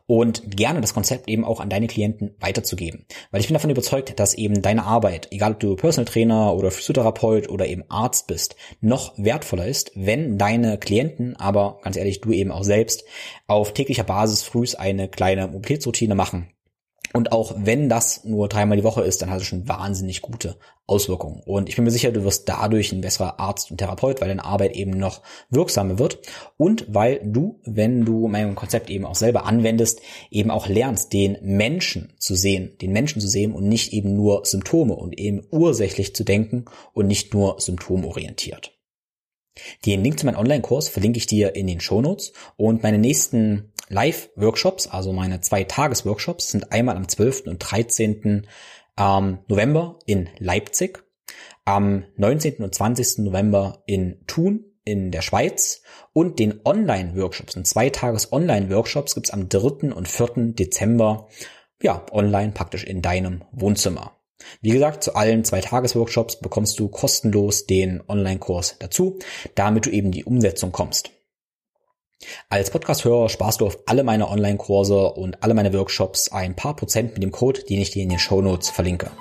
und 0.05 0.51
gerne 0.57 0.81
das 0.81 0.93
Konzept 0.93 1.29
eben 1.29 1.45
auch 1.45 1.61
an 1.61 1.69
deine 1.69 1.87
Klienten 1.87 2.35
weiterzugeben. 2.41 3.05
Weil 3.31 3.39
ich 3.39 3.47
bin 3.47 3.53
davon 3.53 3.69
überzeugt, 3.69 4.19
dass 4.19 4.33
eben 4.33 4.61
deine 4.61 4.83
Arbeit, 4.83 5.29
egal 5.31 5.53
ob 5.53 5.61
du 5.61 5.77
Personal 5.77 6.11
Trainer 6.11 6.53
oder 6.55 6.71
Physiotherapeut 6.71 7.47
oder 7.47 7.67
eben 7.67 7.85
Arzt 7.87 8.27
bist, 8.27 8.57
noch 8.81 9.13
wertvoller 9.17 9.65
ist, 9.65 9.93
wenn 9.95 10.37
deine 10.37 10.77
Klienten, 10.77 11.37
aber 11.37 11.79
ganz 11.83 11.95
ehrlich, 11.95 12.19
du 12.19 12.33
eben 12.33 12.51
auch 12.51 12.65
selbst, 12.65 13.05
auf 13.47 13.73
täglicher 13.73 14.03
Basis 14.03 14.43
frühs 14.43 14.75
eine 14.75 15.07
kleine 15.07 15.47
Mobilitätsroutine 15.47 16.15
machen 16.15 16.49
und 17.13 17.31
auch 17.31 17.53
wenn 17.57 17.89
das 17.89 18.23
nur 18.23 18.47
dreimal 18.47 18.77
die 18.77 18.83
Woche 18.83 19.03
ist, 19.03 19.21
dann 19.21 19.29
hat 19.29 19.41
es 19.41 19.47
schon 19.47 19.67
wahnsinnig 19.67 20.21
gute 20.21 20.57
Auswirkungen. 20.87 21.41
Und 21.45 21.67
ich 21.67 21.75
bin 21.75 21.83
mir 21.83 21.91
sicher, 21.91 22.11
du 22.11 22.23
wirst 22.23 22.47
dadurch 22.47 22.91
ein 22.91 23.01
besserer 23.01 23.39
Arzt 23.39 23.71
und 23.71 23.77
Therapeut, 23.77 24.21
weil 24.21 24.29
deine 24.29 24.45
Arbeit 24.45 24.73
eben 24.73 24.91
noch 24.91 25.21
wirksamer 25.49 25.99
wird. 25.99 26.19
Und 26.57 26.85
weil 26.87 27.19
du, 27.23 27.59
wenn 27.65 28.05
du 28.05 28.27
mein 28.27 28.55
Konzept 28.55 28.89
eben 28.89 29.05
auch 29.05 29.15
selber 29.15 29.45
anwendest, 29.45 30.01
eben 30.31 30.49
auch 30.49 30.67
lernst, 30.67 31.11
den 31.11 31.37
Menschen 31.41 32.13
zu 32.17 32.35
sehen, 32.35 32.77
den 32.81 32.93
Menschen 32.93 33.21
zu 33.21 33.27
sehen 33.27 33.51
und 33.51 33.67
nicht 33.67 33.93
eben 33.93 34.15
nur 34.15 34.45
Symptome 34.45 34.95
und 34.95 35.19
eben 35.19 35.45
ursächlich 35.51 36.15
zu 36.15 36.23
denken 36.23 36.65
und 36.93 37.07
nicht 37.07 37.33
nur 37.33 37.59
symptomorientiert. 37.59 38.76
Den 39.85 40.03
Link 40.03 40.19
zu 40.19 40.25
meinem 40.25 40.37
Online-Kurs 40.37 40.89
verlinke 40.89 41.17
ich 41.17 41.27
dir 41.27 41.55
in 41.55 41.67
den 41.67 41.79
Show 41.79 42.01
Notes 42.01 42.33
und 42.55 42.83
meine 42.83 42.97
nächsten 42.97 43.71
Live-Workshops, 43.89 44.87
also 44.87 45.13
meine 45.13 45.41
zwei 45.41 45.63
Tages-Workshops, 45.63 46.51
sind 46.51 46.71
einmal 46.71 46.97
am 46.97 47.07
12. 47.07 47.43
und 47.47 47.59
13. 47.59 48.47
Ähm, 48.97 49.39
November 49.47 49.99
in 50.05 50.29
Leipzig, 50.39 51.03
am 51.65 52.05
19. 52.17 52.63
und 52.63 52.73
20. 52.73 53.19
November 53.19 53.83
in 53.85 54.21
Thun 54.27 54.65
in 54.83 55.11
der 55.11 55.21
Schweiz 55.21 55.81
und 56.13 56.39
den 56.39 56.61
Online-Workshops, 56.63 57.53
den 57.53 57.65
zwei 57.65 57.89
Tages 57.89 58.31
Online-Workshops 58.31 59.15
gibt's 59.15 59.31
am 59.31 59.49
3. 59.49 59.93
und 59.93 60.07
4. 60.07 60.53
Dezember, 60.53 61.27
ja, 61.81 62.05
online 62.11 62.53
praktisch 62.53 62.85
in 62.85 63.01
deinem 63.01 63.43
Wohnzimmer. 63.51 64.16
Wie 64.61 64.69
gesagt, 64.69 65.03
zu 65.03 65.15
allen 65.15 65.43
zwei 65.43 65.61
Tages-Workshops 65.61 66.39
bekommst 66.39 66.79
du 66.79 66.87
kostenlos 66.87 67.65
den 67.65 68.01
Online-Kurs 68.07 68.75
dazu, 68.79 69.19
damit 69.55 69.85
du 69.85 69.89
eben 69.89 70.11
die 70.11 70.25
Umsetzung 70.25 70.71
kommst. 70.71 71.11
Als 72.49 72.71
Podcast-Hörer 72.71 73.29
sparst 73.29 73.61
du 73.61 73.67
auf 73.67 73.79
alle 73.85 74.03
meine 74.03 74.29
Online-Kurse 74.29 75.11
und 75.13 75.43
alle 75.43 75.53
meine 75.53 75.73
Workshops 75.73 76.31
ein 76.31 76.55
paar 76.55 76.75
Prozent 76.75 77.13
mit 77.13 77.23
dem 77.23 77.31
Code, 77.31 77.63
den 77.63 77.79
ich 77.79 77.91
dir 77.91 78.03
in 78.03 78.09
den 78.09 78.19
Show 78.19 78.41
Notes 78.41 78.69
verlinke. 78.69 79.11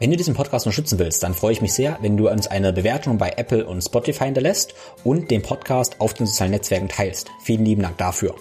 Wenn 0.00 0.10
du 0.10 0.16
diesen 0.16 0.34
Podcast 0.34 0.66
unterstützen 0.66 0.98
willst, 0.98 1.22
dann 1.22 1.34
freue 1.34 1.52
ich 1.52 1.62
mich 1.62 1.72
sehr, 1.72 1.98
wenn 2.02 2.16
du 2.16 2.28
uns 2.28 2.48
eine 2.48 2.72
Bewertung 2.72 3.16
bei 3.16 3.32
Apple 3.36 3.64
und 3.64 3.80
Spotify 3.80 4.24
hinterlässt 4.24 4.74
und 5.04 5.30
den 5.30 5.42
Podcast 5.42 6.00
auf 6.00 6.14
den 6.14 6.26
sozialen 6.26 6.50
Netzwerken 6.50 6.88
teilst. 6.88 7.30
Vielen 7.42 7.64
lieben 7.64 7.82
Dank 7.82 7.96
dafür. 7.98 8.34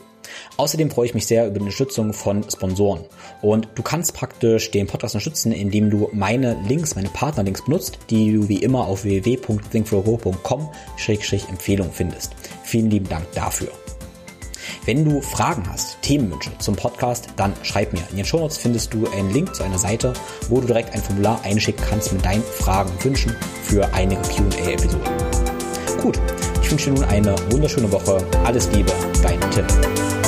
Außerdem 0.57 0.91
freue 0.91 1.05
ich 1.07 1.13
mich 1.13 1.27
sehr 1.27 1.47
über 1.47 1.55
die 1.55 1.61
Unterstützung 1.61 2.13
von 2.13 2.43
Sponsoren. 2.49 3.05
Und 3.41 3.67
du 3.75 3.83
kannst 3.83 4.13
praktisch 4.13 4.71
den 4.71 4.87
Podcast 4.87 5.15
unterstützen, 5.15 5.51
indem 5.51 5.89
du 5.89 6.09
meine 6.13 6.55
Links, 6.67 6.95
meine 6.95 7.09
Partnerlinks 7.09 7.65
benutzt, 7.65 7.97
die 8.09 8.31
du 8.33 8.47
wie 8.49 8.63
immer 8.63 8.87
auf 8.87 9.03
www.thinkflowgo.com-empfehlung 9.03 11.91
findest. 11.91 12.31
Vielen 12.63 12.89
lieben 12.89 13.09
Dank 13.09 13.29
dafür. 13.33 13.69
Wenn 14.85 15.05
du 15.05 15.21
Fragen 15.21 15.63
hast, 15.69 16.01
Themenwünsche 16.01 16.51
zum 16.59 16.75
Podcast, 16.75 17.29
dann 17.37 17.53
schreib 17.63 17.93
mir. 17.93 18.01
In 18.11 18.17
den 18.17 18.25
Shownotes 18.25 18.57
findest 18.57 18.93
du 18.93 19.09
einen 19.11 19.31
Link 19.31 19.55
zu 19.55 19.63
einer 19.63 19.77
Seite, 19.77 20.11
wo 20.49 20.59
du 20.59 20.67
direkt 20.67 20.93
ein 20.93 21.01
Formular 21.01 21.39
einschicken 21.43 21.85
kannst 21.89 22.11
mit 22.11 22.25
deinen 22.25 22.43
Fragen 22.43 22.89
und 22.89 23.05
Wünschen 23.05 23.33
für 23.63 23.93
einige 23.93 24.21
Q&A-Episoden. 24.23 25.07
Gut, 26.01 26.19
wünsche 26.73 26.89
dir 26.89 26.99
nun 26.99 27.03
eine 27.09 27.35
wunderschöne 27.51 27.91
Woche. 27.91 28.17
Alles 28.43 28.67
Liebe, 28.71 28.91
dein 29.21 29.39
Tim. 29.51 30.22